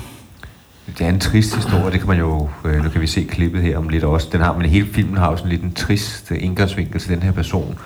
Det 0.98 1.06
er 1.06 1.10
en 1.10 1.20
trist 1.20 1.56
historie, 1.56 1.92
det 1.92 2.00
kan 2.00 2.08
man 2.08 2.20
jo, 2.20 2.50
øh, 2.66 2.84
nu 2.84 2.90
kan 2.90 3.02
vi 3.02 3.08
se 3.08 3.24
klippet 3.24 3.62
her 3.62 3.78
om 3.78 3.90
lidt 3.90 4.04
også. 4.04 4.28
Den 4.32 4.42
har, 4.42 4.54
men 4.54 4.66
hele 4.66 4.88
filmen 4.94 5.18
har 5.18 5.32
jo 5.32 5.38
sådan 5.38 5.52
lidt 5.52 5.62
en 5.62 5.74
trist 5.74 6.32
indgangsvinkel 6.32 7.00
til 7.00 7.10
den 7.10 7.24
her 7.24 7.32
person. 7.32 7.80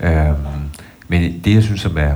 Øhm, 0.00 0.36
men 1.08 1.40
det, 1.44 1.54
jeg 1.54 1.62
synes, 1.62 1.80
som 1.80 1.98
er 1.98 2.14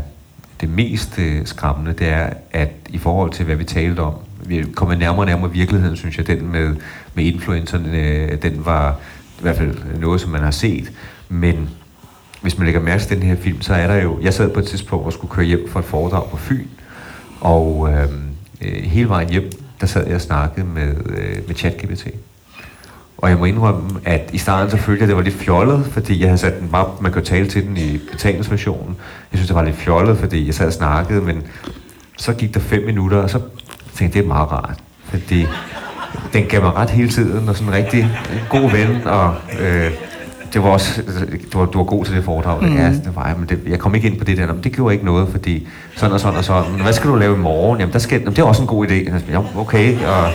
det 0.61 0.71
mest 0.71 1.19
øh, 1.19 1.47
skræmmende, 1.47 1.93
det 1.93 2.09
er, 2.09 2.31
at 2.51 2.71
i 2.89 2.99
forhold 2.99 3.31
til, 3.31 3.45
hvad 3.45 3.57
vi 3.57 3.65
talte 3.65 4.01
om, 4.01 4.15
vi 4.47 4.59
er 4.59 4.65
kommet 4.75 4.99
nærmere 4.99 5.21
og 5.21 5.27
nærmere 5.27 5.53
virkeligheden, 5.53 5.97
synes 5.97 6.19
jeg, 6.19 6.27
den 6.27 6.53
med, 6.53 6.77
med 7.15 7.25
influencerne, 7.25 7.99
øh, 7.99 8.43
den 8.43 8.65
var 8.65 8.97
i 9.39 9.43
hvert 9.43 9.57
fald 9.57 9.77
noget, 10.01 10.21
som 10.21 10.31
man 10.31 10.41
har 10.41 10.51
set. 10.51 10.93
Men 11.29 11.69
hvis 12.43 12.59
man 12.59 12.65
lægger 12.65 12.81
mærke 12.81 13.03
til 13.03 13.17
den 13.17 13.27
her 13.27 13.37
film, 13.37 13.63
så 13.63 13.75
er 13.75 13.87
der 13.87 14.03
jo... 14.03 14.19
Jeg 14.23 14.35
sad 14.35 14.51
på 14.51 14.61
et 14.61 14.67
tidspunkt 14.67 15.07
og 15.07 15.13
skulle 15.13 15.31
køre 15.31 15.45
hjem 15.45 15.69
fra 15.69 15.81
et 15.81 15.87
foredrag 15.87 16.31
på 16.31 16.37
Fyn, 16.37 16.67
og 17.41 17.89
øhm, 17.93 18.23
øh, 18.61 18.83
hele 18.83 19.09
vejen 19.09 19.31
hjem, 19.31 19.51
der 19.81 19.87
sad 19.87 20.07
jeg 20.07 20.15
og 20.15 20.21
snakkede 20.21 20.67
med, 20.67 20.95
øh, 21.07 21.37
med 21.47 21.55
ChatGPT. 21.55 22.07
Og 23.23 23.31
jeg 23.31 23.39
må 23.39 23.45
indrømme, 23.45 23.91
at 24.05 24.31
i 24.33 24.39
starten 24.39 24.71
så 24.71 24.77
følte 24.77 25.01
jeg, 25.01 25.03
at 25.03 25.09
det 25.09 25.17
var 25.17 25.23
lidt 25.23 25.35
fjollet, 25.35 25.87
fordi 25.91 26.21
jeg 26.21 26.29
havde 26.29 26.39
sat 26.39 26.61
den 26.61 26.69
bare, 26.69 26.87
man 27.01 27.13
kan 27.13 27.23
jo 27.23 27.27
tale 27.27 27.49
til 27.49 27.67
den 27.67 27.77
i 27.77 28.01
betalingsversionen. 28.13 28.97
Jeg 29.33 29.39
synes, 29.39 29.47
det 29.47 29.57
var 29.57 29.63
lidt 29.63 29.77
fjollet, 29.77 30.19
fordi 30.19 30.47
jeg 30.47 30.55
sad 30.55 30.67
og 30.67 30.73
snakkede, 30.73 31.21
men 31.21 31.43
så 32.19 32.33
gik 32.33 32.55
der 32.55 32.61
fem 32.61 32.83
minutter, 32.87 33.19
og 33.19 33.31
så 33.31 33.39
tænkte 33.95 34.05
jeg, 34.05 34.13
det 34.13 34.31
er 34.31 34.35
meget 34.35 34.53
rart. 34.53 34.79
Fordi 35.05 35.47
den 36.33 36.45
gav 36.45 36.63
mig 36.63 36.75
ret 36.75 36.91
hele 36.91 37.09
tiden, 37.09 37.49
og 37.49 37.57
sådan 37.57 37.73
en 37.73 37.75
rigtig 37.75 38.19
god 38.51 38.71
ven, 38.71 39.07
og 39.07 39.35
øh, 39.61 39.91
det 40.53 40.63
var 40.63 40.69
også, 40.69 41.03
du 41.53 41.59
var, 41.59 41.67
du 41.67 41.79
var 41.79 41.85
god 41.85 42.05
til 42.05 42.17
det 42.17 42.25
foredrag. 42.25 42.63
Mm. 42.63 42.77
Ja, 42.77 42.87
det 42.87 43.13
var 43.15 43.27
jeg, 43.27 43.37
men 43.39 43.49
det, 43.49 43.61
jeg 43.67 43.79
kom 43.79 43.95
ikke 43.95 44.09
ind 44.09 44.19
på 44.19 44.25
det 44.25 44.37
der, 44.37 44.53
men 44.53 44.65
det 44.65 44.73
gjorde 44.73 44.95
ikke 44.95 45.05
noget, 45.05 45.29
fordi 45.29 45.67
sådan 45.97 46.13
og 46.13 46.21
sådan 46.21 46.39
og 46.39 46.45
sådan. 46.45 46.81
Hvad 46.81 46.93
skal 46.93 47.11
du 47.11 47.17
lave 47.17 47.37
i 47.37 47.39
morgen? 47.39 47.81
Jamen, 47.81 47.93
der 47.93 47.99
skal, 47.99 48.19
jamen, 48.19 48.33
det 48.37 48.43
er 48.43 48.47
også 48.47 48.63
en 48.63 48.69
god 48.69 48.87
idé. 48.87 49.31
Jamen, 49.31 49.49
okay, 49.57 49.99
og 50.07 50.31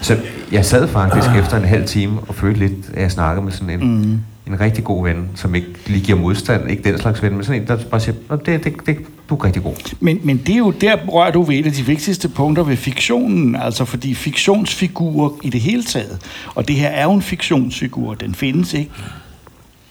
så 0.00 0.16
jeg 0.52 0.64
sad 0.64 0.88
faktisk 0.88 1.28
efter 1.38 1.56
en 1.56 1.64
halv 1.64 1.86
time 1.86 2.20
og 2.28 2.34
følte 2.34 2.60
lidt, 2.60 2.72
at 2.94 3.02
jeg 3.02 3.10
snakkede 3.10 3.44
med 3.44 3.52
sådan 3.52 3.70
en, 3.82 4.00
Mm. 4.02 4.20
en 4.52 4.60
rigtig 4.60 4.84
god 4.84 5.04
ven, 5.04 5.28
som 5.34 5.54
ikke 5.54 5.66
lige 5.86 6.04
giver 6.04 6.18
modstand. 6.18 6.70
Ikke 6.70 6.82
den 6.92 6.98
slags 7.00 7.22
ven, 7.22 7.32
men 7.34 7.44
sådan 7.44 7.62
en, 7.62 7.68
der 7.68 7.76
bare 7.90 8.00
siger, 8.00 8.14
"Nå, 8.30 8.36
det, 8.36 8.64
det, 8.64 8.72
det, 8.86 8.96
du 9.28 9.34
er 9.34 9.44
rigtig 9.44 9.62
god. 9.62 9.94
Men, 10.00 10.20
men 10.22 10.36
det 10.36 10.54
er 10.54 10.58
jo 10.58 10.70
der 10.70 10.96
rører 11.08 11.30
du 11.32 11.42
ved 11.42 11.56
et 11.58 11.66
af 11.66 11.72
de 11.72 11.86
vigtigste 11.86 12.28
punkter 12.28 12.62
ved 12.64 12.76
fiktionen, 12.76 13.56
altså 13.56 13.84
fordi 13.84 14.14
fiktionsfigurer 14.14 15.30
i 15.42 15.50
det 15.50 15.60
hele 15.60 15.82
taget, 15.84 16.18
og 16.54 16.68
det 16.68 16.76
her 16.76 16.88
er 16.88 17.04
jo 17.04 17.12
en 17.12 17.22
fiktionsfigur, 17.22 18.14
den 18.14 18.34
findes 18.34 18.74
ikke. 18.74 18.90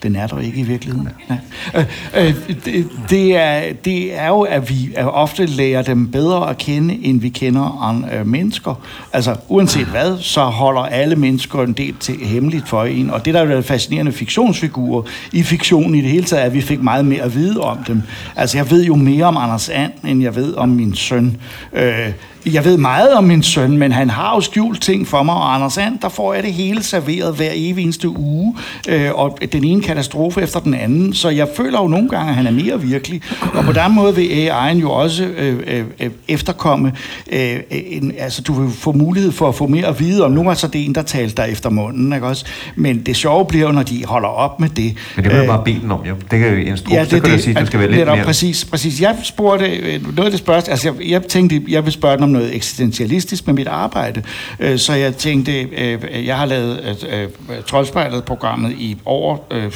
Den 0.02 0.16
er 0.16 0.26
der 0.26 0.38
ikke 0.38 0.60
i 0.60 0.62
virkeligheden. 0.62 1.08
Ja. 1.30 1.36
Øh, 1.80 1.86
øh, 2.16 2.34
det, 2.64 2.88
det, 3.10 3.36
er, 3.36 3.72
det 3.84 4.18
er 4.18 4.28
jo, 4.28 4.40
at 4.40 4.70
vi 4.70 4.94
ofte 4.96 5.46
lærer 5.46 5.82
dem 5.82 6.10
bedre 6.10 6.50
at 6.50 6.58
kende, 6.58 6.98
end 7.02 7.20
vi 7.20 7.28
kender 7.28 7.82
andre 7.82 8.08
øh, 8.12 8.26
mennesker. 8.26 8.74
Altså, 9.12 9.36
uanset 9.48 9.86
hvad, 9.86 10.18
så 10.18 10.40
holder 10.44 10.80
alle 10.80 11.16
mennesker 11.16 11.62
en 11.62 11.72
del 11.72 11.94
til 12.00 12.16
hemmeligt 12.22 12.68
for 12.68 12.84
en. 12.84 13.10
Og 13.10 13.24
det, 13.24 13.34
der 13.34 13.40
er 13.42 13.60
fascinerende 13.60 14.12
fiktionsfigurer 14.12 15.02
i 15.32 15.42
fiktionen 15.42 15.94
i 15.94 16.00
det 16.00 16.10
hele 16.10 16.24
taget, 16.24 16.42
er, 16.42 16.46
at 16.46 16.54
vi 16.54 16.60
fik 16.60 16.82
meget 16.82 17.04
mere 17.04 17.22
at 17.22 17.34
vide 17.34 17.60
om 17.60 17.78
dem. 17.86 18.02
Altså, 18.36 18.58
jeg 18.58 18.70
ved 18.70 18.84
jo 18.84 18.96
mere 18.96 19.24
om 19.24 19.36
Anders 19.36 19.68
And, 19.68 19.92
end 20.04 20.22
jeg 20.22 20.36
ved 20.36 20.54
om 20.54 20.68
min 20.68 20.94
søn. 20.94 21.36
Øh, 21.72 22.08
jeg 22.46 22.64
ved 22.64 22.76
meget 22.76 23.14
om 23.14 23.24
min 23.24 23.42
søn, 23.42 23.78
men 23.78 23.92
han 23.92 24.10
har 24.10 24.34
jo 24.34 24.40
skjult 24.40 24.82
ting 24.82 25.08
for 25.08 25.22
mig, 25.22 25.34
og 25.34 25.54
Anders 25.54 25.78
And, 25.78 25.98
der 26.02 26.08
får 26.08 26.34
jeg 26.34 26.42
det 26.42 26.52
hele 26.52 26.82
serveret 26.82 27.36
hver 27.36 27.50
evig 27.54 27.82
eneste 27.82 28.08
uge, 28.08 28.56
øh, 28.88 29.10
og 29.14 29.38
den 29.52 29.64
ene 29.64 29.82
katastrofe 29.82 30.42
efter 30.42 30.60
den 30.60 30.74
anden, 30.74 31.12
så 31.12 31.28
jeg 31.28 31.48
føler 31.56 31.80
jo 31.80 31.88
nogle 31.88 32.08
gange, 32.08 32.28
at 32.28 32.34
han 32.34 32.46
er 32.46 32.50
mere 32.50 32.80
virkelig, 32.80 33.22
og 33.54 33.64
på 33.64 33.72
den 33.72 33.94
måde 33.94 34.14
vil 34.14 34.28
AI'en 34.28 34.80
jo 34.80 34.90
også 34.90 35.24
øh, 35.24 35.84
øh, 36.00 36.10
efterkomme, 36.28 36.92
øh, 37.32 37.56
en, 37.70 38.12
altså 38.18 38.42
du 38.42 38.52
vil 38.52 38.70
få 38.70 38.92
mulighed 38.92 39.32
for 39.32 39.48
at 39.48 39.54
få 39.54 39.66
mere 39.66 39.86
at 39.86 40.00
vide 40.00 40.24
om, 40.24 40.30
nu 40.30 40.48
er 40.48 40.54
så 40.54 40.66
det 40.66 40.84
en, 40.84 40.94
der 40.94 41.02
talte 41.02 41.36
der 41.36 41.44
efter 41.44 41.70
munden, 41.70 42.12
ikke 42.12 42.26
også? 42.26 42.44
Men 42.76 43.00
det 43.00 43.16
sjove 43.16 43.44
bliver 43.44 43.66
jo, 43.66 43.72
når 43.72 43.82
de 43.82 44.04
holder 44.04 44.28
op 44.28 44.60
med 44.60 44.68
det. 44.68 44.94
Men 45.16 45.24
det 45.24 45.32
vil 45.32 45.38
jeg 45.38 45.46
bare 45.46 45.62
bede 45.64 45.80
den 45.80 45.90
om, 45.90 46.00
jo. 46.08 46.14
Det 46.30 46.40
kan 46.40 46.58
jo 46.58 46.76
stor, 46.76 46.94
Ja, 46.94 47.00
det, 47.00 47.10
så 47.10 47.20
kan 47.20 47.32
det, 47.32 47.42
sige, 47.42 47.56
at 47.56 47.60
du 47.60 47.66
skal 47.66 47.80
være 47.80 47.90
lidt 47.90 48.06
mere... 48.06 48.24
Præcis, 48.24 48.64
præcis. 48.64 49.00
Jeg 49.00 49.16
spurgte 49.22 49.66
øh, 49.66 50.02
noget 50.02 50.24
af 50.24 50.30
det 50.30 50.38
spørgsmål, 50.38 50.70
altså 50.70 50.88
jeg, 50.88 51.10
jeg 51.10 51.22
tænkte, 51.22 51.62
jeg 51.68 51.84
vil 51.84 51.92
spørge 51.92 52.22
om 52.22 52.31
noget 52.32 52.54
eksistentialistisk 52.54 53.46
med 53.46 53.54
mit 53.54 53.68
arbejde, 53.68 54.22
øh, 54.60 54.78
så 54.78 54.92
jeg 54.92 55.16
tænkte, 55.16 55.60
øh, 55.60 56.26
jeg 56.26 56.38
har 56.38 56.46
lavet 56.46 56.98
øh, 57.10 57.22
øh 57.22 57.28
Troldspejlet-programmet 57.66 58.72
i 58.72 58.96
over 59.04 59.38
øh, 59.50 59.72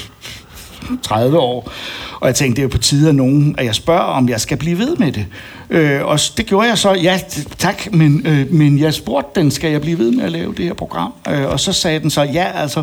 30 1.02 1.38
år, 1.38 1.72
og 2.20 2.26
jeg 2.26 2.34
tænkte, 2.34 2.56
det 2.56 2.62
er 2.62 2.70
jo 2.70 2.72
på 2.72 2.78
tide, 2.78 3.08
at 3.08 3.14
nogen, 3.14 3.54
at 3.58 3.64
jeg 3.64 3.74
spørger, 3.74 4.00
om 4.02 4.28
jeg 4.28 4.40
skal 4.40 4.56
blive 4.56 4.78
ved 4.78 4.96
med 4.96 5.12
det. 5.12 5.26
Øh, 5.70 6.04
og 6.04 6.18
det 6.36 6.46
gjorde 6.46 6.68
jeg 6.68 6.78
så, 6.78 6.92
ja, 6.92 7.20
tak, 7.58 7.92
men, 7.92 8.26
øh, 8.26 8.52
men 8.52 8.78
jeg 8.78 8.94
spurgte 8.94 9.40
den, 9.40 9.50
skal 9.50 9.70
jeg 9.70 9.80
blive 9.80 9.98
ved 9.98 10.10
med 10.10 10.24
at 10.24 10.32
lave 10.32 10.54
det 10.54 10.64
her 10.64 10.74
program? 10.74 11.12
Øh, 11.28 11.46
og 11.48 11.60
så 11.60 11.72
sagde 11.72 12.00
den 12.00 12.10
så, 12.10 12.22
ja, 12.22 12.46
altså. 12.54 12.82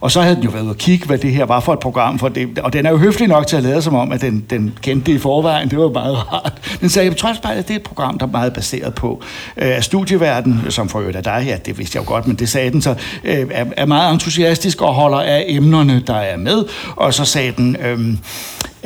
Og 0.00 0.10
så 0.10 0.20
havde 0.20 0.36
den 0.36 0.44
jo 0.44 0.50
været 0.50 0.64
ude 0.64 0.74
kigge, 0.74 1.06
hvad 1.06 1.18
det 1.18 1.30
her 1.30 1.44
var 1.44 1.60
for 1.60 1.72
et 1.72 1.78
program, 1.78 2.18
for 2.18 2.28
det, 2.28 2.58
og 2.58 2.72
den 2.72 2.86
er 2.86 2.90
jo 2.90 2.96
høflig 2.96 3.28
nok 3.28 3.46
til 3.46 3.56
at 3.56 3.62
lade 3.62 3.82
som 3.82 3.94
om, 3.94 4.12
at 4.12 4.20
den, 4.20 4.44
den 4.50 4.78
kendte 4.82 5.12
det 5.12 5.18
i 5.18 5.20
forvejen, 5.20 5.70
det 5.70 5.78
var 5.78 5.88
meget 5.88 6.16
rart. 6.32 6.78
Den 6.80 6.88
sagde, 6.88 7.08
jeg 7.08 7.16
tror 7.16 7.30
at 7.30 7.68
det 7.68 7.70
er 7.70 7.76
et 7.76 7.82
program, 7.82 8.18
der 8.18 8.26
er 8.26 8.30
meget 8.30 8.52
baseret 8.52 8.94
på 8.94 9.22
øh, 9.56 9.82
studieverden, 9.82 10.60
som 10.68 10.88
for 10.88 11.00
øvrigt 11.00 11.16
er 11.16 11.20
dig 11.20 11.40
her, 11.40 11.56
det 11.56 11.78
vidste 11.78 11.96
jeg 11.98 12.06
jo 12.06 12.12
godt, 12.12 12.26
men 12.26 12.36
det 12.36 12.48
sagde 12.48 12.70
den 12.70 12.82
så, 12.82 12.94
øh, 13.24 13.46
er, 13.50 13.64
er 13.76 13.86
meget 13.86 14.12
entusiastisk 14.12 14.82
og 14.82 14.94
holder 14.94 15.20
af 15.20 15.44
emnerne, 15.48 16.02
der 16.06 16.16
er 16.16 16.36
med. 16.36 16.64
Og 16.96 17.14
så 17.14 17.24
sagde 17.24 17.52
den, 17.56 17.76
øh, 17.76 18.16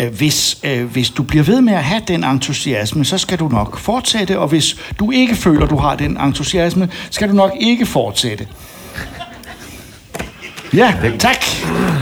hvis, 0.07 0.59
øh, 0.64 0.84
hvis 0.84 1.11
du 1.11 1.22
bliver 1.22 1.44
ved 1.44 1.61
med 1.61 1.72
at 1.72 1.84
have 1.84 2.03
den 2.09 2.24
entusiasme, 2.24 3.05
så 3.05 3.18
skal 3.18 3.38
du 3.38 3.49
nok 3.49 3.78
fortsætte, 3.78 4.38
og 4.38 4.49
hvis 4.49 4.76
du 4.99 5.11
ikke 5.11 5.34
føler, 5.36 5.66
du 5.66 5.76
har 5.76 5.96
den 5.96 6.20
entusiasme, 6.20 6.88
skal 7.11 7.28
du 7.28 7.34
nok 7.34 7.53
ikke 7.61 7.86
fortsætte. 7.86 8.46
Ja, 10.74 10.94
tak. 11.18 11.44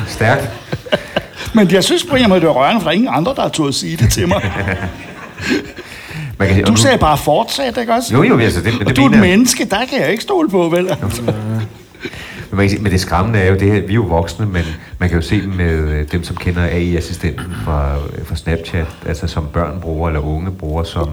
Stærkt. 0.08 0.48
Men 1.54 1.70
jeg 1.70 1.84
synes 1.84 2.04
på 2.04 2.16
en 2.16 2.28
måde, 2.28 2.40
det 2.40 2.48
var 2.48 2.54
rørende, 2.54 2.80
for 2.80 2.84
der 2.84 2.90
er 2.90 2.94
ingen 2.94 3.08
andre, 3.14 3.34
der 3.34 3.42
har 3.42 3.48
turde 3.48 3.72
sige 3.72 3.96
det 3.96 4.12
til 4.12 4.28
mig. 4.28 4.50
Man 6.38 6.48
kan, 6.48 6.64
Du 6.64 6.76
sagde 6.76 6.98
bare 6.98 7.18
fortsæt, 7.18 7.76
ikke 7.78 7.92
også? 7.94 8.14
Jo, 8.14 8.22
jo, 8.22 8.38
altså, 8.38 8.60
det- 8.60 8.72
men 8.78 8.82
og 8.82 8.88
det 8.88 8.96
du 8.96 9.04
er 9.06 9.10
et 9.10 9.18
menneske, 9.18 9.64
der 9.64 9.84
kan 9.90 10.00
jeg 10.00 10.10
ikke 10.10 10.22
stole 10.22 10.48
på, 10.50 10.68
vel? 10.68 10.96
Men, 12.50 12.56
man 12.56 12.64
kan 12.64 12.70
sige, 12.70 12.82
men 12.82 12.92
det 12.92 13.00
skræmmende 13.00 13.38
er 13.38 13.50
jo 13.50 13.54
det 13.54 13.72
her, 13.72 13.80
vi 13.80 13.92
er 13.92 13.94
jo 13.94 14.02
voksne, 14.02 14.46
men 14.46 14.64
man 14.98 15.08
kan 15.08 15.18
jo 15.18 15.22
se 15.22 15.46
med 15.46 15.78
øh, 15.78 16.12
dem, 16.12 16.24
som 16.24 16.36
kender 16.36 16.62
AI-assistenten 16.62 17.52
fra, 17.64 17.96
øh, 17.96 18.26
fra 18.26 18.36
Snapchat, 18.36 18.86
altså 19.06 19.26
som 19.26 19.46
børn 19.52 19.80
bruger 19.80 20.08
eller 20.08 20.20
unge 20.20 20.52
bruger 20.52 20.82
som, 20.82 21.10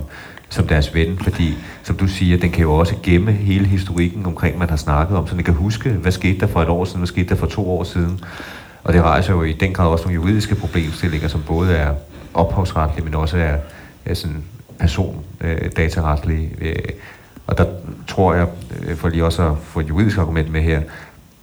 som 0.49 0.67
deres 0.67 0.95
ven, 0.95 1.17
fordi 1.17 1.57
som 1.83 1.95
du 1.95 2.07
siger, 2.07 2.37
den 2.37 2.51
kan 2.51 2.61
jo 2.61 2.73
også 2.73 2.95
gemme 3.03 3.31
hele 3.31 3.65
historikken 3.65 4.25
omkring, 4.25 4.57
man 4.57 4.69
har 4.69 4.77
snakket 4.77 5.17
om, 5.17 5.27
så 5.27 5.35
den 5.35 5.43
kan 5.43 5.53
huske, 5.53 5.89
hvad 5.89 6.11
skete 6.11 6.39
der 6.39 6.47
for 6.47 6.61
et 6.61 6.69
år 6.69 6.85
siden, 6.85 6.99
hvad 6.99 7.07
skete 7.07 7.29
der 7.29 7.35
for 7.35 7.47
to 7.47 7.71
år 7.71 7.83
siden. 7.83 8.19
Og 8.83 8.93
det 8.93 9.01
rejser 9.01 9.33
jo 9.33 9.43
i 9.43 9.51
den 9.51 9.73
grad 9.73 9.87
også 9.87 10.05
nogle 10.05 10.15
juridiske 10.15 10.55
problemstillinger, 10.55 11.27
som 11.27 11.43
både 11.47 11.73
er 11.73 11.93
ophavsretlige, 12.33 13.05
men 13.05 13.15
også 13.15 13.37
er, 13.37 13.57
er 14.05 14.13
sådan 14.13 14.43
persondataretlige. 14.79 16.49
Øh, 16.61 16.69
øh, 16.69 16.75
og 17.47 17.57
der 17.57 17.65
tror 18.07 18.33
jeg, 18.33 18.47
for 18.95 19.09
lige 19.09 19.25
også 19.25 19.49
at 19.49 19.57
få 19.63 19.79
et 19.79 19.89
juridisk 19.89 20.17
argument 20.17 20.51
med 20.51 20.61
her, 20.61 20.81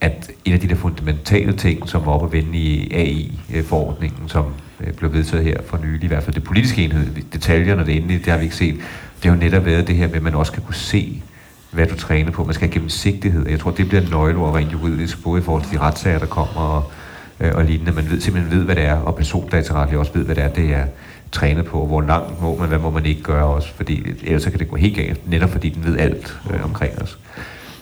at 0.00 0.30
en 0.44 0.52
af 0.52 0.60
de 0.60 0.68
der 0.68 0.74
fundamentale 0.74 1.52
ting, 1.52 1.88
som 1.88 2.06
var 2.06 2.12
oppe 2.12 2.26
at 2.26 2.32
vende 2.32 2.58
i 2.58 2.92
AI-forordningen, 2.92 4.28
som 4.28 4.44
øh, 4.80 4.92
blev 4.92 5.12
vedtaget 5.12 5.44
her 5.44 5.56
for 5.66 5.78
nylig, 5.84 6.04
i 6.04 6.06
hvert 6.06 6.22
fald 6.22 6.34
det 6.34 6.44
politiske 6.44 6.84
enhed, 6.84 7.06
detaljerne, 7.32 7.86
det 7.86 7.96
endelige, 7.96 8.18
det 8.18 8.26
har 8.26 8.38
vi 8.38 8.44
ikke 8.44 8.56
set, 8.56 8.74
det 9.22 9.30
har 9.30 9.30
jo 9.30 9.40
netop 9.40 9.64
været 9.64 9.88
det 9.88 9.96
her 9.96 10.06
med, 10.06 10.16
at 10.16 10.22
man 10.22 10.34
også 10.34 10.52
skal 10.52 10.62
kunne 10.62 10.74
se, 10.74 11.22
hvad 11.70 11.86
du 11.86 11.96
træner 11.96 12.30
på. 12.30 12.44
Man 12.44 12.54
skal 12.54 12.68
have 12.68 12.72
gennemsigtighed. 12.72 13.48
Jeg 13.48 13.60
tror, 13.60 13.70
det 13.70 13.88
bliver 13.88 14.02
nøgleord 14.10 14.54
rent 14.54 14.72
juridisk, 14.72 15.22
både 15.22 15.40
i 15.40 15.44
forhold 15.44 15.62
til 15.62 15.72
de 15.72 15.78
retssager, 15.78 16.18
der 16.18 16.26
kommer, 16.26 16.60
og, 16.60 16.92
øh, 17.40 17.52
og 17.54 17.64
lignende. 17.64 17.92
Man 17.92 18.10
ved, 18.10 18.20
simpelthen 18.20 18.58
ved, 18.58 18.64
hvad 18.64 18.76
det 18.76 18.84
er, 18.84 18.96
og 18.96 19.14
persondataretligt 19.14 19.98
også 19.98 20.12
ved, 20.14 20.24
hvad 20.24 20.34
det 20.34 20.44
er, 20.44 20.48
det 20.48 20.74
er 20.74 20.84
trænet 21.32 21.64
på, 21.64 21.86
hvor 21.86 22.00
langt 22.00 22.42
må 22.42 22.56
man, 22.56 22.68
hvad 22.68 22.78
må 22.78 22.90
man 22.90 23.06
ikke 23.06 23.22
gøre 23.22 23.44
også, 23.44 23.68
fordi 23.74 24.04
ellers 24.22 24.42
så 24.42 24.50
kan 24.50 24.58
det 24.58 24.68
gå 24.68 24.76
helt 24.76 24.96
galt, 24.96 25.30
netop 25.30 25.50
fordi 25.50 25.68
den 25.68 25.84
ved 25.84 25.98
alt 25.98 26.38
øh, 26.54 26.64
omkring 26.64 27.02
os. 27.02 27.18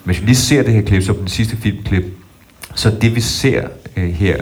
Hvis 0.09 0.21
vi 0.21 0.25
lige 0.25 0.35
ser 0.35 0.63
det 0.63 0.73
her 0.73 0.81
klip, 0.81 1.03
så 1.03 1.13
på 1.13 1.19
den 1.19 1.27
sidste 1.27 1.57
filmklip, 1.57 2.03
så 2.75 2.89
det 3.01 3.15
vi 3.15 3.21
ser 3.21 3.67
øh, 3.97 4.09
her, 4.09 4.37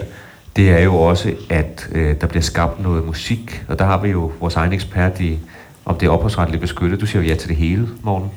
det 0.56 0.70
er 0.70 0.78
jo 0.78 0.94
også, 0.96 1.32
at 1.50 1.88
øh, 1.92 2.16
der 2.20 2.26
bliver 2.26 2.42
skabt 2.42 2.82
noget 2.82 3.06
musik, 3.06 3.64
og 3.68 3.78
der 3.78 3.84
har 3.84 3.98
vi 4.02 4.08
jo 4.08 4.32
vores 4.40 4.56
egen 4.56 4.72
ekspert 4.72 5.20
i, 5.20 5.38
om 5.84 5.94
det 5.96 6.06
er 6.06 6.10
ophavsretligt 6.10 6.60
beskyttet. 6.60 7.00
Du 7.00 7.06
siger 7.06 7.22
jo 7.22 7.28
ja 7.28 7.34
til 7.34 7.48
det 7.48 7.56
hele, 7.56 7.88
Morten. 8.02 8.30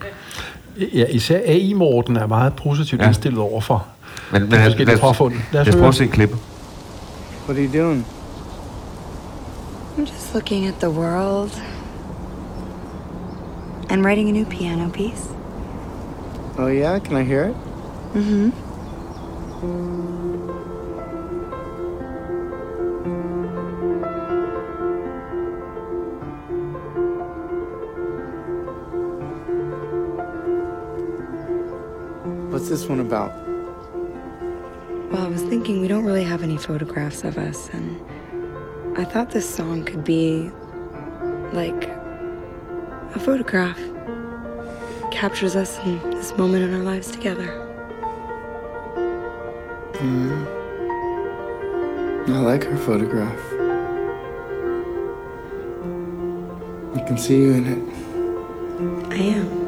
Ja, 0.93 1.05
især 1.09 1.39
AI 1.45 1.73
Morten 1.73 2.15
er 2.15 2.27
meget 2.27 2.53
positivt 2.55 3.01
Ja. 3.01 3.07
indstillet 3.07 3.39
over 3.39 3.61
for 3.61 3.85
Men, 4.31 4.41
men 4.41 4.51
de 4.51 4.55
lad, 4.57 4.63
forskellige 4.63 4.85
lad, 4.87 4.95
os, 4.95 5.17
påfund. 5.17 5.33
lad 5.51 5.67
os 5.67 5.75
prøve 5.75 5.87
at 5.87 5.95
se 5.95 6.07
klippet. 6.07 6.37
What 7.47 7.57
are 7.59 7.65
you 7.67 7.83
doing? 7.85 8.05
I'm 9.97 10.01
just 10.01 10.33
looking 10.33 10.67
at 10.67 10.73
the 10.79 10.89
world 10.89 11.51
and 13.89 14.05
writing 14.05 14.29
a 14.29 14.31
new 14.31 14.45
piano 14.45 14.89
piece. 14.89 15.23
Oh 16.57 16.67
yeah, 16.67 16.99
can 16.99 17.15
I 17.15 17.23
hear 17.23 17.45
it? 17.45 17.55
Mm-hmm. 18.13 18.49
What's 32.51 32.67
this 32.69 32.85
one 32.85 32.99
about? 32.99 33.31
Well, 35.11 35.25
I 35.25 35.27
was 35.29 35.41
thinking 35.43 35.81
we 35.81 35.87
don't 35.87 36.05
really 36.05 36.23
have 36.23 36.43
any 36.43 36.57
photographs 36.57 37.23
of 37.23 37.37
us, 37.37 37.69
and 37.69 37.99
I 38.97 39.05
thought 39.05 39.31
this 39.31 39.49
song 39.49 39.85
could 39.85 40.03
be 40.03 40.51
like 41.53 41.87
a 43.15 43.19
photograph. 43.19 43.79
Captures 45.11 45.55
us 45.55 45.77
in 45.79 45.99
this 46.09 46.35
moment 46.37 46.63
in 46.63 46.73
our 46.73 46.81
lives 46.83 47.11
together. 47.11 47.45
Mm. 49.93 50.47
I 52.27 52.39
like 52.39 52.63
her 52.63 52.77
photograph. 52.77 53.39
I 56.95 57.01
can 57.05 57.17
see 57.17 57.37
you 57.37 57.51
in 57.51 57.67
it. 57.67 59.11
I 59.11 59.15
am. 59.15 59.61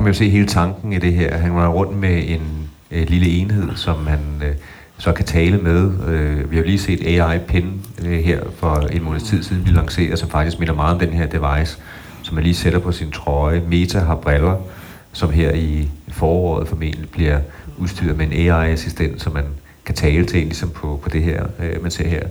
Kan 0.00 0.04
man 0.04 0.12
jo 0.12 0.18
se 0.18 0.30
hele 0.30 0.46
tanken 0.46 0.92
i 0.92 0.98
det 0.98 1.14
her. 1.14 1.36
Han 1.36 1.54
var 1.54 1.68
rundt 1.68 1.98
med 1.98 2.22
en 2.28 2.70
øh, 2.90 3.08
lille 3.08 3.28
enhed, 3.28 3.76
som 3.76 3.98
man 3.98 4.20
øh, 4.42 4.54
så 4.98 5.12
kan 5.12 5.24
tale 5.24 5.58
med. 5.58 5.92
Øh, 6.08 6.50
vi 6.50 6.56
har 6.56 6.64
lige 6.64 6.78
set 6.78 7.06
AI-pin 7.06 7.64
øh, 8.04 8.18
her 8.18 8.40
for 8.56 8.76
en 8.76 9.02
måneds 9.02 9.22
tid 9.22 9.42
siden 9.42 9.66
vi 9.66 9.70
lancerede, 9.70 10.16
som 10.16 10.28
faktisk 10.28 10.58
minder 10.58 10.74
meget 10.74 10.94
om 10.94 10.98
den 10.98 11.12
her 11.12 11.26
device, 11.26 11.78
som 12.22 12.34
man 12.34 12.44
lige 12.44 12.54
sætter 12.54 12.78
på 12.78 12.92
sin 12.92 13.10
trøje. 13.10 13.62
Meta 13.68 13.98
har 13.98 14.14
briller, 14.14 14.56
som 15.12 15.30
her 15.30 15.52
i 15.52 15.88
foråret 16.08 16.68
formentlig 16.68 17.10
bliver 17.10 17.40
udstyret 17.78 18.16
med 18.16 18.26
en 18.26 18.32
AI-assistent, 18.32 19.22
som 19.22 19.32
man 19.32 19.44
kan 19.84 19.94
tale 19.94 20.24
til, 20.24 20.40
ligesom 20.40 20.70
på, 20.70 21.00
på 21.02 21.08
det 21.08 21.22
her, 21.22 21.46
øh, 21.58 21.82
man 21.82 21.90
ser 21.90 22.08
her. 22.08 22.22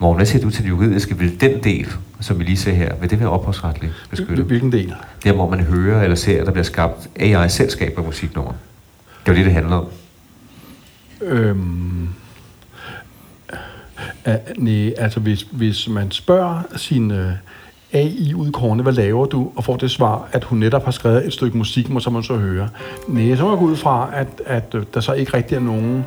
Morgen, 0.00 0.16
hvad 0.16 0.26
siger 0.26 0.42
du 0.42 0.50
til 0.50 0.62
det 0.62 0.68
juridiske? 0.68 1.18
Vil 1.18 1.40
den 1.40 1.64
del, 1.64 1.88
som 2.22 2.38
vi 2.38 2.44
lige 2.44 2.56
ser 2.56 2.72
her, 2.72 2.94
vil 2.96 3.10
det 3.10 3.20
være 3.20 3.28
ophavsretligt 3.28 3.92
beskyttet? 4.10 4.46
Hvilken 4.46 4.72
del? 4.72 4.94
Der, 5.24 5.32
hvor 5.32 5.50
man 5.50 5.60
hører 5.60 6.02
eller 6.02 6.16
ser, 6.16 6.40
at 6.40 6.46
der 6.46 6.52
bliver 6.52 6.64
skabt 6.64 7.08
AI-selskaber 7.16 8.02
musiknummer. 8.02 8.52
Det 9.26 9.32
er 9.32 9.32
jo 9.32 9.36
det, 9.36 9.44
det 9.44 9.52
handler 9.52 9.76
om. 9.76 9.86
Øhm, 11.22 12.08
Uh, 14.26 14.34
nej, 14.64 14.94
altså 14.98 15.20
hvis, 15.20 15.42
hvis 15.42 15.88
man 15.88 16.10
spørger 16.10 16.62
sin 16.76 17.10
uh, 17.10 17.32
AI-udkårende, 17.92 18.82
hvad 18.82 18.92
laver 18.92 19.26
du, 19.26 19.50
og 19.56 19.64
får 19.64 19.76
det 19.76 19.90
svar, 19.90 20.28
at 20.32 20.44
hun 20.44 20.58
netop 20.58 20.84
har 20.84 20.90
skrevet 20.90 21.26
et 21.26 21.32
stykke 21.32 21.58
musik, 21.58 21.88
må 21.88 22.00
så 22.00 22.10
man 22.10 22.22
så 22.22 22.36
høre. 22.36 22.68
Nej, 23.08 23.36
så 23.36 23.42
må 23.42 23.50
jeg 23.50 23.58
gå 23.58 23.64
ud 23.64 23.76
fra, 23.76 24.10
at, 24.14 24.28
at 24.46 24.74
uh, 24.74 24.82
der 24.94 25.00
så 25.00 25.12
ikke 25.12 25.36
rigtig 25.36 25.56
er 25.56 25.60
nogen 25.60 26.06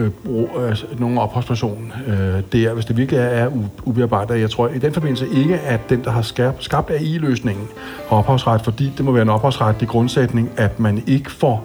øh, 0.00 0.10
brug, 0.10 0.50
øh, 0.60 1.00
nogen 1.00 1.18
ophavsperson 1.18 1.92
øh, 2.06 2.14
der, 2.52 2.74
hvis 2.74 2.84
det 2.84 2.96
virkelig 2.96 3.18
er, 3.18 3.24
er 3.24 3.50
ubearbejdet. 3.84 4.40
Jeg 4.40 4.50
tror 4.50 4.68
i 4.68 4.78
den 4.78 4.92
forbindelse 4.92 5.28
ikke, 5.28 5.58
at 5.58 5.90
den, 5.90 6.04
der 6.04 6.10
har 6.10 6.22
skabt, 6.22 6.64
skabt 6.64 6.90
AI-løsningen, 6.90 7.68
har 8.08 8.16
ophavsret, 8.16 8.62
fordi 8.62 8.92
det 8.96 9.04
må 9.04 9.12
være 9.12 9.22
en 9.22 9.28
ophavsretlig 9.28 9.88
grundsætning, 9.88 10.50
at 10.56 10.80
man 10.80 11.02
ikke 11.06 11.30
får 11.30 11.64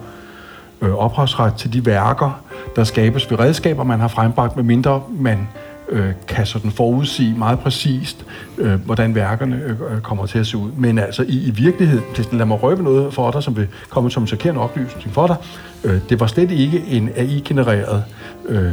øh, 0.82 0.94
ophavsret 0.94 1.54
til 1.54 1.72
de 1.72 1.86
værker, 1.86 2.40
der 2.76 2.84
skabes 2.84 3.30
ved 3.30 3.38
redskaber, 3.38 3.84
man 3.84 4.00
har 4.00 4.08
frembragt, 4.08 4.56
medmindre 4.56 5.02
man 5.18 5.48
øh, 5.88 6.12
kan 6.28 6.46
sådan 6.46 6.70
forudsige 6.70 7.34
meget 7.38 7.58
præcist, 7.58 8.26
øh, 8.58 8.74
hvordan 8.74 9.14
værkerne 9.14 9.56
øh, 9.56 9.70
øh, 9.92 10.00
kommer 10.00 10.26
til 10.26 10.38
at 10.38 10.46
se 10.46 10.56
ud. 10.56 10.70
Men 10.72 10.98
altså 10.98 11.22
i, 11.22 11.46
i 11.46 11.50
virkeligheden, 11.50 12.04
det, 12.16 12.32
lad 12.32 12.46
mig 12.46 12.62
røbe 12.62 12.82
noget 12.82 13.14
for 13.14 13.30
dig, 13.30 13.42
som 13.42 13.56
vil 13.56 13.68
komme 13.88 14.10
som 14.10 14.26
chokerende 14.26 14.60
oplysning 14.60 15.14
for 15.14 15.26
dig, 15.26 15.36
øh, 15.84 16.00
det 16.08 16.20
var 16.20 16.26
slet 16.26 16.50
ikke 16.50 16.84
en 16.86 17.10
AI-genereret 17.16 18.04
øh, 18.48 18.72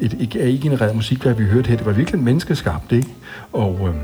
et, 0.00 0.16
et 0.20 0.36
AI-genereret 0.36 0.96
musik, 0.96 1.24
vi 1.38 1.44
hørte 1.44 1.68
her. 1.68 1.76
Det 1.76 1.86
var 1.86 1.92
virkelig 1.92 2.20
menneskeskabt, 2.20 2.92
ikke? 2.92 3.08
Og 3.52 3.88
øh, 3.88 3.94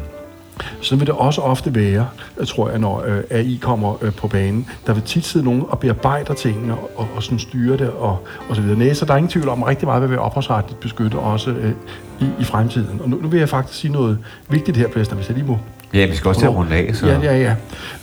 så 0.80 0.96
vil 0.96 1.06
det 1.06 1.14
også 1.14 1.40
ofte 1.40 1.74
være, 1.74 2.08
tror 2.46 2.70
jeg, 2.70 2.78
når 2.78 3.04
øh, 3.06 3.22
AI 3.30 3.58
kommer 3.62 4.04
øh, 4.04 4.12
på 4.12 4.28
banen, 4.28 4.68
der 4.86 4.92
vil 4.92 5.02
tit 5.02 5.24
sidde 5.24 5.44
nogen 5.44 5.64
og 5.68 5.78
bearbejder 5.78 6.34
tingene 6.34 6.72
og, 6.74 6.90
og, 6.96 7.08
og 7.16 7.22
sådan 7.22 7.38
styre 7.38 7.76
det 7.76 7.90
og, 7.90 8.18
og 8.48 8.56
så 8.56 8.62
videre. 8.62 8.78
Næ, 8.78 8.92
så 8.92 9.04
der 9.04 9.12
er 9.12 9.16
ingen 9.16 9.30
tvivl 9.30 9.48
om, 9.48 9.62
at 9.62 9.68
rigtig 9.68 9.86
meget 9.86 10.02
vil 10.02 10.10
være 10.10 10.18
ophavsretligt 10.18 10.80
beskyttet 10.80 11.20
også 11.20 11.50
øh, 11.50 11.72
i, 12.20 12.24
i 12.40 12.44
fremtiden. 12.44 13.00
Og 13.00 13.10
nu, 13.10 13.18
nu 13.22 13.28
vil 13.28 13.38
jeg 13.38 13.48
faktisk 13.48 13.78
sige 13.78 13.92
noget 13.92 14.18
vigtigt 14.48 14.76
her, 14.76 14.88
Plæster, 14.88 15.16
hvis 15.16 15.28
jeg 15.28 15.36
lige 15.36 15.46
må. 15.46 15.58
Ja, 15.94 16.06
vi 16.06 16.16
skal 16.16 16.28
også 16.28 16.40
til 16.40 16.46
at 16.46 16.54
runde 16.54 16.76
af, 16.76 16.94
så... 16.94 17.06
Ja, 17.06 17.20
ja, 17.20 17.38
ja. 17.38 17.54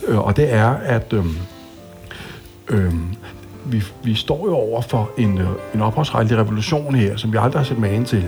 Øh, 0.08 0.18
og 0.18 0.36
det 0.36 0.52
er, 0.52 0.68
at 0.68 1.12
øh, 1.12 1.24
øh, 2.68 2.94
vi, 3.64 3.82
vi 4.04 4.14
står 4.14 4.46
jo 4.46 4.54
over 4.54 4.82
for 4.82 5.10
en, 5.18 5.38
øh, 5.38 5.46
en 5.74 5.82
ophavsretlig 5.82 6.38
revolution 6.38 6.94
her, 6.94 7.16
som 7.16 7.32
vi 7.32 7.38
aldrig 7.40 7.60
har 7.60 7.64
set 7.64 7.78
magen 7.78 8.04
til. 8.04 8.24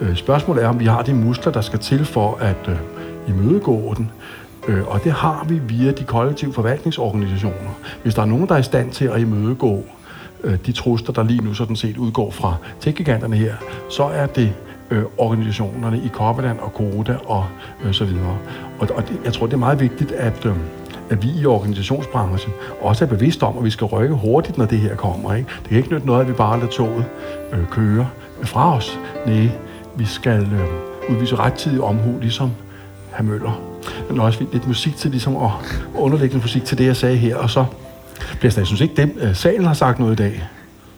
Øh, 0.00 0.16
spørgsmålet 0.16 0.64
er, 0.64 0.68
om 0.68 0.80
vi 0.80 0.84
har 0.84 1.02
de 1.02 1.14
muskler, 1.14 1.52
der 1.52 1.60
skal 1.60 1.78
til 1.78 2.04
for 2.04 2.38
at 2.40 2.68
øh, 2.68 2.76
imødegå 3.28 3.94
den. 3.96 4.10
Øh, 4.68 4.88
og 4.88 5.04
det 5.04 5.12
har 5.12 5.46
vi 5.48 5.58
via 5.58 5.92
de 5.92 6.04
kollektive 6.04 6.52
forvaltningsorganisationer. 6.52 7.78
Hvis 8.02 8.14
der 8.14 8.22
er 8.22 8.26
nogen, 8.26 8.48
der 8.48 8.54
er 8.54 8.58
i 8.58 8.62
stand 8.62 8.90
til 8.90 9.04
at 9.04 9.20
imødegå 9.20 9.84
øh, 10.44 10.58
de 10.66 10.72
trusler, 10.72 11.12
der 11.12 11.22
lige 11.22 11.44
nu 11.44 11.54
sådan 11.54 11.76
set 11.76 11.96
udgår 11.96 12.30
fra 12.30 12.54
tech 12.80 13.08
her, 13.08 13.54
så 13.90 14.02
er 14.02 14.26
det 14.26 14.52
øh, 14.90 15.02
organisationerne 15.18 15.98
i 15.98 16.08
Copperland 16.08 16.58
og 16.58 16.74
Koda 16.74 17.16
og 17.26 17.46
øh, 17.84 17.94
så 17.94 18.04
videre. 18.04 18.38
Og, 18.78 18.88
og 18.94 19.08
det, 19.08 19.20
jeg 19.24 19.32
tror, 19.32 19.46
det 19.46 19.52
er 19.52 19.58
meget 19.58 19.80
vigtigt, 19.80 20.12
at, 20.12 20.46
øh, 20.46 20.52
at 21.10 21.22
vi 21.22 21.28
i 21.40 21.46
organisationsbranchen 21.46 22.52
også 22.80 23.04
er 23.04 23.08
bevidste 23.08 23.44
om, 23.44 23.58
at 23.58 23.64
vi 23.64 23.70
skal 23.70 23.84
rykke 23.84 24.14
hurtigt, 24.14 24.58
når 24.58 24.64
det 24.64 24.78
her 24.78 24.96
kommer. 24.96 25.34
Ikke? 25.34 25.48
Det 25.62 25.68
kan 25.68 25.78
ikke 25.78 25.92
nytte 25.92 26.06
noget, 26.06 26.20
at 26.20 26.28
vi 26.28 26.32
bare 26.32 26.58
lader 26.58 26.70
toget 26.70 27.04
øh, 27.52 27.66
køre 27.70 28.08
fra 28.42 28.76
os. 28.76 28.98
Nej, 29.26 29.48
vi 29.96 30.04
skal 30.04 30.40
øh, 30.40 31.10
udvise 31.10 31.36
rettidig 31.36 31.80
omhu, 31.80 32.18
ligesom 32.20 32.50
herr 33.18 33.24
Møller. 33.24 33.60
Men 34.10 34.20
også 34.20 34.44
lidt 34.52 34.66
musik 34.66 34.96
til 34.96 35.10
ligesom, 35.10 35.36
og 35.36 35.52
underliggende 35.94 36.42
musik 36.42 36.64
til 36.64 36.78
det, 36.78 36.86
jeg 36.86 36.96
sagde 36.96 37.16
her. 37.16 37.36
Og 37.36 37.50
så, 37.50 37.64
Blæster, 38.40 38.60
jeg 38.60 38.66
synes 38.66 38.80
ikke, 38.80 38.94
dem, 38.96 39.18
øh, 39.20 39.34
salen 39.34 39.64
har 39.64 39.74
sagt 39.74 39.98
noget 39.98 40.12
i 40.12 40.16
dag. 40.16 40.42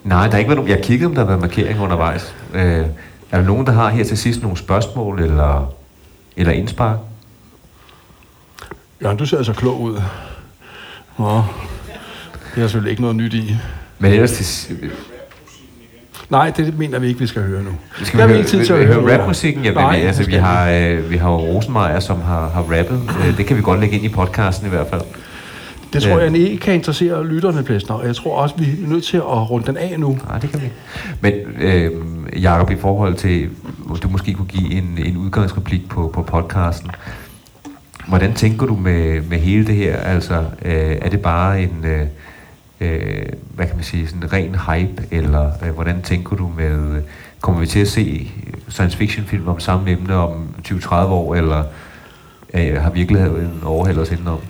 Nej, 0.04 0.26
der 0.26 0.34
er 0.34 0.38
ikke 0.38 0.48
været 0.48 0.56
nogen. 0.56 0.70
Jeg 0.70 0.82
kiggede, 0.82 1.06
om 1.06 1.14
der 1.14 1.20
har 1.20 1.26
været 1.26 1.40
markering 1.40 1.80
undervejs. 1.80 2.34
Øh, 2.54 2.86
er 3.30 3.38
der 3.38 3.42
nogen, 3.42 3.66
der 3.66 3.72
har 3.72 3.88
her 3.88 4.04
til 4.04 4.18
sidst 4.18 4.42
nogle 4.42 4.56
spørgsmål 4.56 5.22
eller, 5.22 5.72
eller 6.36 6.52
indspark? 6.52 6.98
Jørgen, 9.02 9.16
du 9.16 9.26
ser 9.26 9.36
altså 9.36 9.52
klog 9.52 9.80
ud. 9.80 10.02
Nå, 11.18 11.42
det 12.54 12.62
er 12.62 12.66
selvfølgelig 12.66 12.90
ikke 12.90 13.02
noget 13.02 13.16
nyt 13.16 13.34
i. 13.34 13.56
Men 13.98 14.12
ellers 14.12 14.32
til... 14.32 14.76
Nej, 16.30 16.50
det 16.56 16.78
mener 16.78 16.98
vi 16.98 17.06
ikke, 17.08 17.20
vi 17.20 17.26
skal 17.26 17.42
høre 17.42 17.62
nu. 17.62 17.70
Skal 18.04 18.18
vi 18.18 18.22
vi 18.22 18.28
høre, 18.28 18.38
ikke 18.38 18.50
tid 18.50 18.64
til 18.66 18.72
at 18.72 18.86
høre. 18.86 19.18
rapmusikken? 19.18 19.64
Ja, 19.64 19.72
Nej, 19.72 19.98
vi, 20.00 20.04
altså, 20.06 20.26
vi 20.26 20.34
har, 20.34 20.70
øh, 20.70 21.10
vi 21.10 21.16
har 21.16 21.30
Rosenmeier, 21.30 22.00
som 22.00 22.20
har, 22.20 22.48
har 22.48 22.60
rappet. 22.62 23.00
Øh, 23.26 23.36
det 23.36 23.46
kan 23.46 23.56
vi 23.56 23.62
godt 23.62 23.80
lægge 23.80 23.96
ind 23.96 24.04
i 24.04 24.08
podcasten 24.08 24.66
i 24.66 24.70
hvert 24.70 24.86
fald. 24.90 25.00
Det 25.92 26.02
tror 26.02 26.18
Øh, 26.20 26.22
jeg 26.32 26.36
ikke 26.36 26.56
kan 26.56 26.74
interessere 26.74 27.26
lytterne, 27.26 27.62
Blæsner. 27.62 27.96
Og 27.96 28.06
jeg 28.06 28.16
tror 28.16 28.36
også, 28.36 28.54
vi 28.58 28.64
er 28.64 28.88
nødt 28.88 29.04
til 29.04 29.16
at 29.16 29.50
runde 29.50 29.66
den 29.66 29.76
af 29.76 29.94
nu. 30.00 30.18
Nej, 30.28 30.38
det 30.38 30.50
kan 30.50 30.60
vi. 30.60 30.66
Men 31.20 31.32
øh, 31.60 31.90
Jacob, 32.42 32.70
i 32.70 32.76
forhold 32.76 33.14
til, 33.14 33.48
du 34.02 34.08
måske 34.08 34.34
kunne 34.34 34.46
give 34.48 34.72
en, 34.72 34.98
en 35.04 35.16
udgangsreplik 35.16 35.88
på, 35.88 36.10
på 36.14 36.22
podcasten. 36.22 36.90
Hvordan 38.08 38.34
tænker 38.34 38.66
du 38.66 38.76
med, 38.76 39.20
med 39.20 39.38
hele 39.38 39.66
det 39.66 39.74
her? 39.74 39.96
Altså, 39.96 40.34
øh, 40.64 40.96
er 41.02 41.08
det 41.08 41.20
bare 41.20 41.62
en, 41.62 41.84
øh, 41.84 42.06
øh, 42.80 43.26
hvad 43.54 43.66
kan 43.66 43.76
man 43.76 43.84
sige, 43.84 44.08
sådan 44.08 44.32
ren 44.32 44.54
hype, 44.54 45.02
eller 45.10 45.52
øh, 45.64 45.70
hvordan 45.74 46.02
tænker 46.02 46.36
du 46.36 46.50
med, 46.56 46.96
øh, 46.96 47.02
kommer 47.40 47.60
vi 47.60 47.66
til 47.66 47.80
at 47.80 47.88
se 47.88 48.30
science 48.68 48.96
fiction 48.96 49.26
film 49.26 49.48
om 49.48 49.60
samme 49.60 49.90
emne 49.90 50.14
om 50.14 50.54
20-30 50.68 50.94
år, 50.94 51.34
eller 51.34 51.64
øh, 52.54 52.76
har 52.82 52.90
virkeligheden 52.90 53.60
overhældet 53.64 54.02
os 54.02 54.10
indenom? 54.10 54.40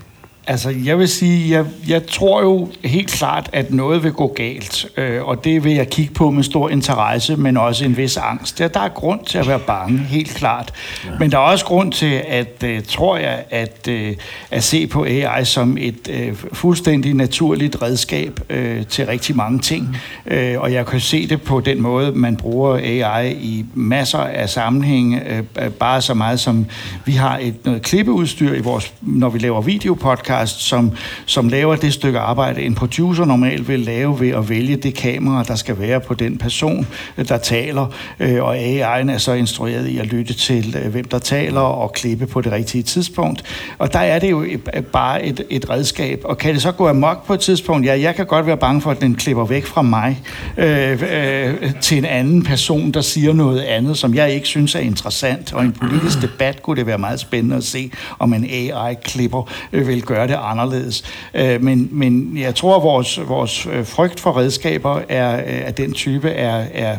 Altså, 0.46 0.70
jeg 0.84 0.98
vil 0.98 1.08
sige, 1.08 1.50
jeg, 1.58 1.66
jeg 1.88 2.06
tror 2.06 2.42
jo 2.42 2.68
helt 2.84 3.10
klart, 3.10 3.50
at 3.52 3.70
noget 3.70 4.02
vil 4.02 4.12
gå 4.12 4.32
galt, 4.36 4.86
øh, 4.96 5.24
og 5.24 5.44
det 5.44 5.64
vil 5.64 5.72
jeg 5.72 5.90
kigge 5.90 6.14
på 6.14 6.30
med 6.30 6.42
stor 6.42 6.68
interesse, 6.68 7.36
men 7.36 7.56
også 7.56 7.84
en 7.84 7.96
vis 7.96 8.16
angst. 8.16 8.58
Der, 8.58 8.68
der 8.68 8.80
er 8.80 8.88
grund 8.88 9.24
til 9.26 9.38
at 9.38 9.48
være 9.48 9.58
bange, 9.58 9.98
helt 9.98 10.34
klart. 10.34 10.72
Ja. 11.04 11.10
Men 11.18 11.30
der 11.30 11.36
er 11.38 11.42
også 11.42 11.64
grund 11.64 11.92
til, 11.92 12.22
at 12.28 12.62
øh, 12.64 12.82
tror 12.82 13.16
jeg, 13.16 13.44
at, 13.50 13.88
øh, 13.88 14.16
at 14.50 14.64
se 14.64 14.86
på 14.86 15.04
AI 15.04 15.44
som 15.44 15.76
et 15.80 16.08
øh, 16.10 16.34
fuldstændig 16.52 17.14
naturligt 17.14 17.82
redskab 17.82 18.40
øh, 18.50 18.86
til 18.86 19.06
rigtig 19.06 19.36
mange 19.36 19.58
ting. 19.58 19.96
Øh, 20.26 20.60
og 20.60 20.72
jeg 20.72 20.86
kan 20.86 21.00
se 21.00 21.28
det 21.28 21.42
på 21.42 21.60
den 21.60 21.82
måde, 21.82 22.12
man 22.12 22.36
bruger 22.36 22.76
AI 22.76 23.32
i 23.32 23.64
masser 23.74 24.18
af 24.18 24.48
sammenhænge, 24.48 25.22
øh, 25.28 25.70
bare 25.70 26.02
så 26.02 26.14
meget 26.14 26.40
som 26.40 26.66
vi 27.04 27.12
har 27.12 27.38
et 27.38 27.54
noget 27.64 27.82
klippeudstyr 27.82 28.54
i 28.54 28.60
vores, 28.60 28.92
når 29.00 29.28
vi 29.28 29.38
laver 29.38 29.60
videopodcast, 29.60 30.29
som, 30.46 30.92
som 31.26 31.48
laver 31.48 31.76
det 31.76 31.92
stykke 31.92 32.18
arbejde, 32.18 32.62
en 32.62 32.74
producer 32.74 33.24
normalt 33.24 33.68
vil 33.68 33.80
lave 33.80 34.20
ved 34.20 34.28
at 34.28 34.48
vælge 34.48 34.76
det 34.76 34.94
kamera, 34.94 35.42
der 35.42 35.54
skal 35.54 35.78
være 35.78 36.00
på 36.00 36.14
den 36.14 36.38
person, 36.38 36.86
øh, 37.18 37.28
der 37.28 37.38
taler, 37.38 37.86
øh, 38.20 38.42
og 38.42 38.56
AI'en 38.56 39.10
er 39.10 39.18
så 39.18 39.32
instrueret 39.32 39.86
i 39.86 39.98
at 39.98 40.06
lytte 40.06 40.34
til, 40.34 40.76
øh, 40.84 40.90
hvem 40.90 41.04
der 41.04 41.18
taler, 41.18 41.60
og 41.60 41.92
klippe 41.92 42.26
på 42.26 42.40
det 42.40 42.52
rigtige 42.52 42.82
tidspunkt. 42.82 43.42
Og 43.78 43.92
der 43.92 43.98
er 43.98 44.18
det 44.18 44.30
jo 44.30 44.42
et, 44.42 44.60
øh, 44.76 44.82
bare 44.82 45.24
et, 45.24 45.40
et 45.50 45.70
redskab, 45.70 46.20
og 46.24 46.38
kan 46.38 46.54
det 46.54 46.62
så 46.62 46.72
gå 46.72 46.88
amok 46.88 47.26
på 47.26 47.34
et 47.34 47.40
tidspunkt? 47.40 47.86
Ja, 47.86 48.00
jeg 48.00 48.16
kan 48.16 48.26
godt 48.26 48.46
være 48.46 48.56
bange 48.56 48.80
for, 48.80 48.90
at 48.90 49.00
den 49.00 49.14
klipper 49.14 49.44
væk 49.44 49.66
fra 49.66 49.82
mig 49.82 50.22
øh, 50.58 51.02
øh, 51.12 51.54
til 51.80 51.98
en 51.98 52.04
anden 52.04 52.42
person, 52.42 52.90
der 52.90 53.00
siger 53.00 53.32
noget 53.32 53.60
andet, 53.60 53.98
som 53.98 54.14
jeg 54.14 54.32
ikke 54.32 54.46
synes 54.46 54.74
er 54.74 54.80
interessant, 54.80 55.52
og 55.52 55.62
i 55.62 55.66
en 55.66 55.72
politisk 55.72 56.22
debat 56.22 56.62
kunne 56.62 56.76
det 56.76 56.86
være 56.86 56.98
meget 56.98 57.20
spændende 57.20 57.56
at 57.56 57.64
se, 57.64 57.90
om 58.18 58.32
en 58.32 58.44
AI-klipper 58.44 59.50
øh, 59.72 59.88
vil 59.88 60.02
gøre 60.02 60.19
det 60.26 60.38
anderledes. 60.42 61.04
Øh, 61.34 61.62
men, 61.62 61.88
men 61.92 62.38
jeg 62.38 62.54
tror, 62.54 62.76
at 62.76 62.82
vores, 62.82 63.20
vores 63.28 63.66
øh, 63.72 63.86
frygt 63.86 64.20
for 64.20 64.38
redskaber 64.38 65.00
er, 65.08 65.36
øh, 65.36 65.66
af 65.66 65.74
den 65.74 65.92
type 65.92 66.30
er, 66.30 66.66
er 66.74 66.96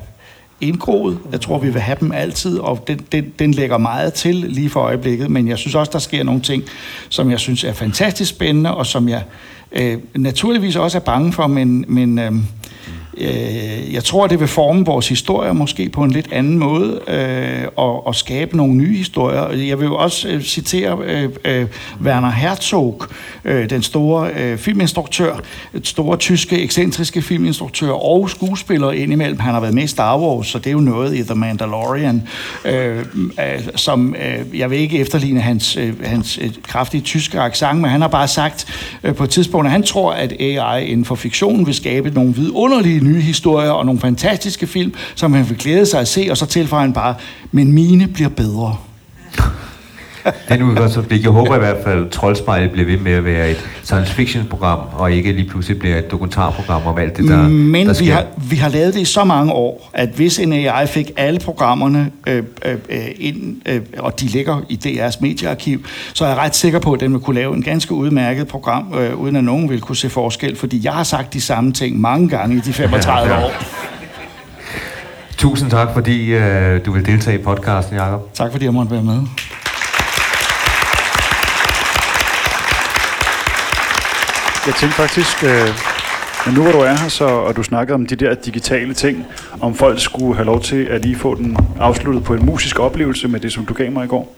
indgroet. 0.61 1.19
Jeg 1.32 1.41
tror, 1.41 1.57
vi 1.59 1.69
vil 1.69 1.82
have 1.82 1.97
dem 1.99 2.11
altid, 2.11 2.59
og 2.59 2.88
den, 2.88 2.99
den, 3.11 3.34
den 3.39 3.51
lægger 3.51 3.78
meget 3.78 4.13
til 4.13 4.36
lige 4.36 4.69
for 4.69 4.80
øjeblikket, 4.80 5.32
men 5.32 5.47
jeg 5.47 5.57
synes 5.57 5.76
også, 5.76 5.91
der 5.91 5.99
sker 5.99 6.24
nogle 6.24 6.41
ting, 6.41 6.63
som 7.09 7.32
jeg 7.32 7.39
synes 7.39 7.63
er 7.63 7.74
fantastisk 7.74 8.30
spændende, 8.30 8.76
og 8.76 8.86
som 8.86 9.09
jeg 9.09 9.24
øh, 9.72 9.97
naturligvis 10.15 10.76
også 10.76 10.97
er 10.97 11.01
bange 11.01 11.34
for, 11.34 11.47
men, 11.47 11.86
men 11.88 12.19
øh, 12.19 12.32
øh, 13.18 13.93
jeg 13.93 14.03
tror, 14.03 14.28
det 14.28 14.39
vil 14.39 14.47
forme 14.47 14.86
vores 14.86 15.09
historie 15.09 15.53
måske 15.53 15.89
på 15.89 16.03
en 16.03 16.12
lidt 16.12 16.28
anden 16.32 16.59
måde, 16.59 16.99
øh, 17.07 17.68
og, 17.76 18.07
og 18.07 18.16
skabe 18.16 18.57
nogle 18.57 18.74
nye 18.74 18.97
historier. 18.97 19.49
Jeg 19.68 19.80
vil 19.80 19.86
jo 19.86 19.95
også 19.95 20.28
øh, 20.28 20.41
citere 20.41 20.97
øh, 21.03 21.30
øh, 21.45 21.66
Werner 22.03 22.32
Herzog, 22.32 23.03
øh, 23.45 23.70
den 23.70 23.84
store 23.84 24.30
øh, 24.38 24.57
filminstruktør, 24.57 25.39
den 25.74 25.84
store 25.84 26.18
tyske, 26.18 26.62
ekscentriske 26.62 27.22
filminstruktør 27.22 27.91
og 27.91 28.30
skuespiller 28.30 28.91
indimellem. 28.91 29.39
Han 29.39 29.53
har 29.53 29.62
været 29.62 29.74
med 29.74 29.84
i 29.84 29.88
Star 29.88 30.20
Wars, 30.20 30.47
så 30.47 30.57
det 30.57 30.68
er 30.68 30.72
jo 30.72 30.80
noget 30.80 31.16
i 31.16 31.24
The 31.24 31.36
Mandalorian, 31.36 32.28
øh, 32.66 32.97
øh, 32.97 33.03
som 33.76 34.16
øh, 34.16 34.59
jeg 34.59 34.70
vil 34.70 34.80
ikke 34.80 34.99
efterligne 34.99 35.41
hans, 35.41 35.78
øh, 35.78 36.05
hans 36.05 36.39
øh, 36.41 36.51
kraftige 36.64 37.01
tyske 37.01 37.39
accent, 37.39 37.80
men 37.80 37.89
han 37.89 38.01
har 38.01 38.07
bare 38.07 38.28
sagt 38.28 38.66
øh, 39.03 39.16
på 39.16 39.24
et 39.24 39.30
tidspunkt, 39.30 39.66
at 39.66 39.72
han 39.72 39.84
tror, 39.84 40.12
at 40.12 40.34
AI 40.39 40.86
inden 40.86 41.05
for 41.05 41.16
fiktionen 41.16 41.66
vil 41.66 41.76
skabe 41.76 42.09
nogle 42.09 42.34
vidunderlige 42.34 43.01
nye 43.02 43.22
historier 43.22 43.72
og 43.72 43.86
nogle 43.86 44.02
fantastiske 44.02 44.68
film, 44.68 44.93
som 45.16 45.34
han 45.34 45.49
vil 45.49 45.58
glæde 45.58 45.86
sig 45.86 45.99
at 45.99 46.08
se, 46.08 46.28
og 46.32 46.38
så 46.38 46.45
tilføjer 46.45 46.82
han 46.82 46.93
bare, 46.93 47.16
men 47.52 47.72
mine 47.72 48.08
bliver 48.08 48.30
bedre 48.30 48.78
den 50.49 50.63
udgangspunkt. 50.63 51.11
Jeg 51.11 51.32
håber 51.32 51.55
i 51.55 51.59
hvert 51.59 51.78
fald, 51.84 52.05
at 52.05 52.11
Troldspejlet 52.11 52.72
bliver 52.72 52.86
ved 52.88 52.97
med 52.97 53.11
at 53.11 53.26
være 53.26 53.51
et 53.51 53.69
science 53.84 54.13
fiction 54.13 54.45
program, 54.49 54.80
og 54.93 55.11
ikke 55.11 55.32
lige 55.32 55.49
pludselig 55.49 55.80
bliver 55.80 55.97
et 55.97 56.11
dokumentarprogram 56.11 56.82
om 56.88 56.97
alt 56.97 57.17
det, 57.17 57.28
der, 57.28 57.47
Men 57.49 57.88
der 57.88 57.93
vi 57.93 58.05
sker. 58.05 58.13
har, 58.13 58.26
vi 58.49 58.55
har 58.55 58.69
lavet 58.69 58.93
det 58.93 58.99
i 58.99 59.05
så 59.05 59.24
mange 59.24 59.53
år, 59.53 59.89
at 59.93 60.09
hvis 60.09 60.39
en 60.39 60.53
AI 60.53 60.88
fik 60.88 61.11
alle 61.17 61.39
programmerne 61.39 62.11
øh, 62.28 62.43
øh, 62.65 62.76
øh, 62.89 62.97
ind, 63.19 63.61
øh, 63.65 63.82
og 63.99 64.19
de 64.19 64.26
ligger 64.26 64.61
i 64.69 64.80
DR's 64.86 65.17
mediearkiv, 65.22 65.86
så 66.13 66.26
er 66.26 66.30
jeg 66.30 66.38
ret 66.38 66.55
sikker 66.55 66.80
på, 66.80 66.93
at 66.93 66.99
den 66.99 67.11
vil 67.13 67.19
kunne 67.19 67.36
lave 67.36 67.55
en 67.55 67.63
ganske 67.63 67.93
udmærket 67.93 68.47
program, 68.47 68.93
øh, 68.99 69.15
uden 69.15 69.36
at 69.36 69.43
nogen 69.43 69.69
vil 69.69 69.82
kunne 69.82 69.95
se 69.95 70.09
forskel, 70.09 70.55
fordi 70.55 70.82
jeg 70.86 70.93
har 70.93 71.03
sagt 71.03 71.34
de 71.34 71.41
samme 71.41 71.72
ting 71.72 72.01
mange 72.01 72.30
gange 72.30 72.55
i 72.55 72.59
de 72.59 72.74
35 72.74 73.34
år. 73.45 73.51
Tusind 75.38 75.69
tak, 75.72 75.88
fordi 75.93 76.34
øh, 76.34 76.86
du 76.86 76.91
vil 76.91 77.05
deltage 77.05 77.39
i 77.39 77.43
podcasten, 77.43 77.95
Jacob. 77.97 78.34
Tak 78.34 78.51
fordi 78.51 78.65
jeg 78.65 78.74
måtte 78.74 78.91
være 78.91 79.03
med. 79.03 79.19
Jeg 84.68 84.76
tænkte 84.76 84.95
faktisk, 84.95 85.43
øh, 85.43 85.68
men 86.45 86.55
nu 86.55 86.62
hvor 86.62 86.72
du 86.72 86.78
er 86.78 86.93
her, 87.01 87.09
så, 87.09 87.26
og 87.26 87.55
du 87.55 87.64
snakkede 87.64 87.95
om 87.95 88.05
de 88.05 88.16
der 88.16 88.34
digitale 88.34 88.93
ting, 88.93 89.26
om 89.62 89.76
folk 89.76 89.99
skulle 89.99 90.36
have 90.36 90.45
lov 90.45 90.62
til 90.62 90.84
at 90.84 91.01
lige 91.01 91.16
få 91.16 91.36
den 91.36 91.57
afsluttet 91.80 92.24
på 92.24 92.34
en 92.34 92.45
musisk 92.45 92.80
oplevelse 92.80 93.28
med 93.28 93.39
det, 93.39 93.53
som 93.53 93.66
du 93.66 93.74
gav 93.74 93.91
mig 93.91 94.05
i 94.05 94.07
går. 94.07 94.36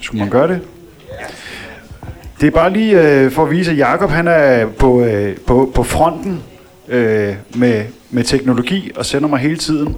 Skulle 0.00 0.20
man 0.20 0.30
gøre 0.30 0.48
det? 0.48 0.60
Det 2.40 2.46
er 2.46 2.50
bare 2.50 2.72
lige 2.72 3.00
øh, 3.00 3.32
for 3.32 3.44
at 3.44 3.50
vise, 3.50 3.70
at 3.70 3.78
Jacob 3.78 4.10
han 4.10 4.28
er 4.28 4.66
på, 4.66 5.04
øh, 5.04 5.36
på, 5.36 5.72
på 5.74 5.82
fronten 5.82 6.42
øh, 6.88 7.34
med, 7.54 7.84
med 8.10 8.24
teknologi 8.24 8.90
og 8.96 9.06
sender 9.06 9.28
mig 9.28 9.38
hele 9.38 9.56
tiden 9.56 9.96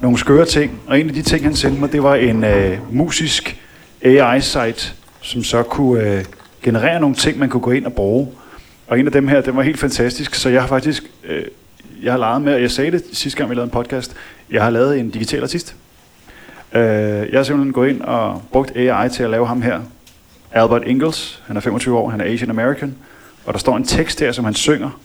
nogle 0.00 0.18
skøre 0.18 0.44
ting. 0.44 0.80
Og 0.86 1.00
en 1.00 1.08
af 1.08 1.14
de 1.14 1.22
ting, 1.22 1.44
han 1.44 1.54
sendte 1.56 1.80
mig, 1.80 1.92
det 1.92 2.02
var 2.02 2.14
en 2.14 2.44
øh, 2.44 2.78
musisk 2.90 3.60
AI-site, 4.02 4.92
som 5.20 5.44
så 5.44 5.62
kunne 5.62 6.02
øh, 6.02 6.24
generere 6.62 7.00
nogle 7.00 7.16
ting, 7.16 7.38
man 7.38 7.48
kunne 7.48 7.60
gå 7.60 7.70
ind 7.70 7.86
og 7.86 7.92
bruge. 7.92 8.28
Og 8.86 8.98
en 8.98 9.06
af 9.06 9.12
dem 9.12 9.28
her, 9.28 9.40
den 9.40 9.56
var 9.56 9.62
helt 9.62 9.78
fantastisk, 9.78 10.34
så 10.34 10.48
jeg 10.48 10.60
har 10.60 10.68
faktisk, 10.68 11.02
øh, 11.24 11.44
jeg 12.02 12.12
har 12.12 12.18
leget 12.18 12.42
med, 12.42 12.54
og 12.54 12.62
jeg 12.62 12.70
sagde 12.70 12.90
det 12.90 13.04
sidste 13.12 13.38
gang, 13.38 13.50
vi 13.50 13.54
lavede 13.54 13.64
en 13.64 13.70
podcast, 13.70 14.14
jeg 14.50 14.62
har 14.62 14.70
lavet 14.70 14.98
en 14.98 15.10
digital 15.10 15.42
artist. 15.42 15.76
Øh, 16.72 16.82
jeg 16.82 17.28
har 17.32 17.42
simpelthen 17.42 17.72
gået 17.72 17.88
ind 17.88 18.00
og 18.00 18.42
brugt 18.52 18.76
AI 18.76 19.08
til 19.08 19.22
at 19.22 19.30
lave 19.30 19.46
ham 19.46 19.62
her. 19.62 19.80
Albert 20.52 20.82
Ingalls, 20.86 21.42
han 21.46 21.56
er 21.56 21.60
25 21.60 21.98
år, 21.98 22.10
han 22.10 22.20
er 22.20 22.24
Asian 22.24 22.50
American, 22.50 22.94
og 23.44 23.52
der 23.52 23.58
står 23.58 23.76
en 23.76 23.84
tekst 23.84 24.20
her, 24.20 24.32
som 24.32 24.44
han 24.44 24.54
synger. 24.54 25.00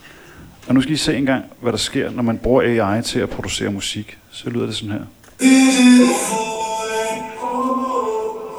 Og 0.67 0.73
nu 0.73 0.81
skal 0.81 0.93
I 0.93 0.97
se 0.97 1.17
engang, 1.17 1.43
hvad 1.61 1.71
der 1.71 1.77
sker, 1.77 2.11
når 2.11 2.23
man 2.23 2.37
bruger 2.37 2.85
AI 2.85 3.01
til 3.01 3.19
at 3.19 3.29
producere 3.29 3.71
musik. 3.71 4.17
Så 4.31 4.49
lyder 4.49 4.65
det 4.65 4.75
sådan 4.75 4.91
her. 4.91 5.01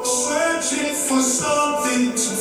Searching 0.05 0.95
for 1.07 1.21
something 1.21 2.11
to 2.11 2.32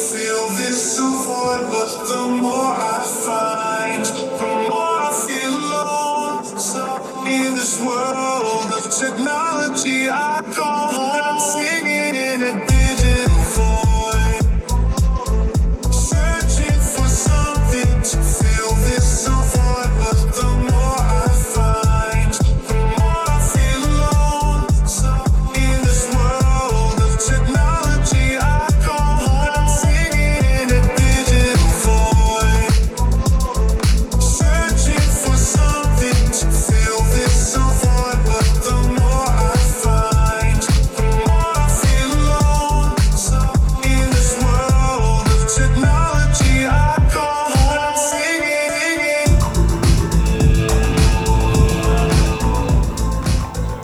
technology. 9.02 10.08
I 10.08 10.40
go 10.54 10.91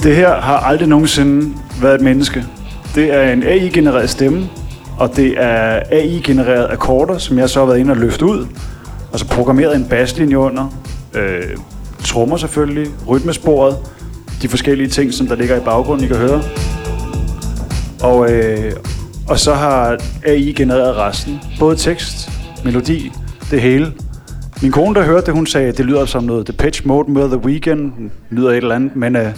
Det 0.09 0.17
her 0.17 0.41
har 0.41 0.57
aldrig 0.59 0.89
nogensinde 0.89 1.55
været 1.81 1.95
et 1.95 2.01
menneske. 2.01 2.45
Det 2.95 3.15
er 3.15 3.33
en 3.33 3.43
AI-genereret 3.43 4.11
stemme, 4.11 4.49
og 4.99 5.17
det 5.17 5.35
er 5.37 5.83
AI-genererede 5.91 6.69
akkorder, 6.69 7.19
som 7.19 7.39
jeg 7.39 7.51
så 7.51 7.59
har 7.59 7.67
været 7.67 7.79
inde 7.79 7.91
og 7.91 7.97
løfte 7.97 8.25
ud, 8.25 8.47
og 9.13 9.19
så 9.19 9.29
programmeret 9.29 9.77
en 9.77 9.85
baslinje 9.85 10.39
under, 10.39 10.75
øh, 11.15 11.57
trommer 12.05 12.37
selvfølgelig, 12.37 12.89
rytmesporet, 13.09 13.77
de 14.43 14.49
forskellige 14.49 14.89
ting, 14.89 15.15
som 15.15 15.27
der 15.27 15.35
ligger 15.35 15.57
i 15.57 15.61
baggrunden, 15.61 16.05
I 16.05 16.09
kan 16.09 16.17
høre. 16.17 16.43
Og, 18.03 18.33
øh, 18.33 18.73
og 19.29 19.39
så 19.39 19.55
har 19.55 19.99
AI 20.27 20.53
genereret 20.53 20.97
resten. 20.97 21.41
Både 21.59 21.77
tekst, 21.77 22.31
melodi, 22.65 23.13
det 23.51 23.61
hele. 23.61 23.93
Min 24.63 24.73
kone, 24.73 24.95
der 24.95 25.03
hørte 25.03 25.27
det, 25.27 25.35
hun 25.35 25.47
sagde, 25.47 25.69
at 25.69 25.79
det 25.79 25.87
lyder 25.87 26.07
som 26.07 26.25
noget 26.25 26.47
Depeche 26.47 26.89
Mode 26.89 27.11
med 27.11 27.29
The 27.29 27.39
Weeknd. 27.39 27.93
Lyder 28.31 28.51
et 28.51 28.57
eller 28.57 28.75
andet, 28.75 28.97
men 28.97 29.17
øh, 29.17 29.33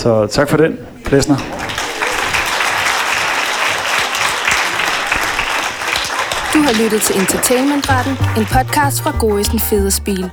så 0.00 0.26
tak 0.26 0.48
for 0.48 0.56
den, 0.56 0.78
Plesner. 1.04 1.59
Har 6.70 6.82
lyttet 6.82 7.02
til 7.02 7.20
Entertainmentretten, 7.20 8.12
en 8.38 8.46
podcast 8.56 9.02
fra 9.02 9.12
Goisen 9.20 9.60
Fede 9.60 9.90
Spil. 9.90 10.30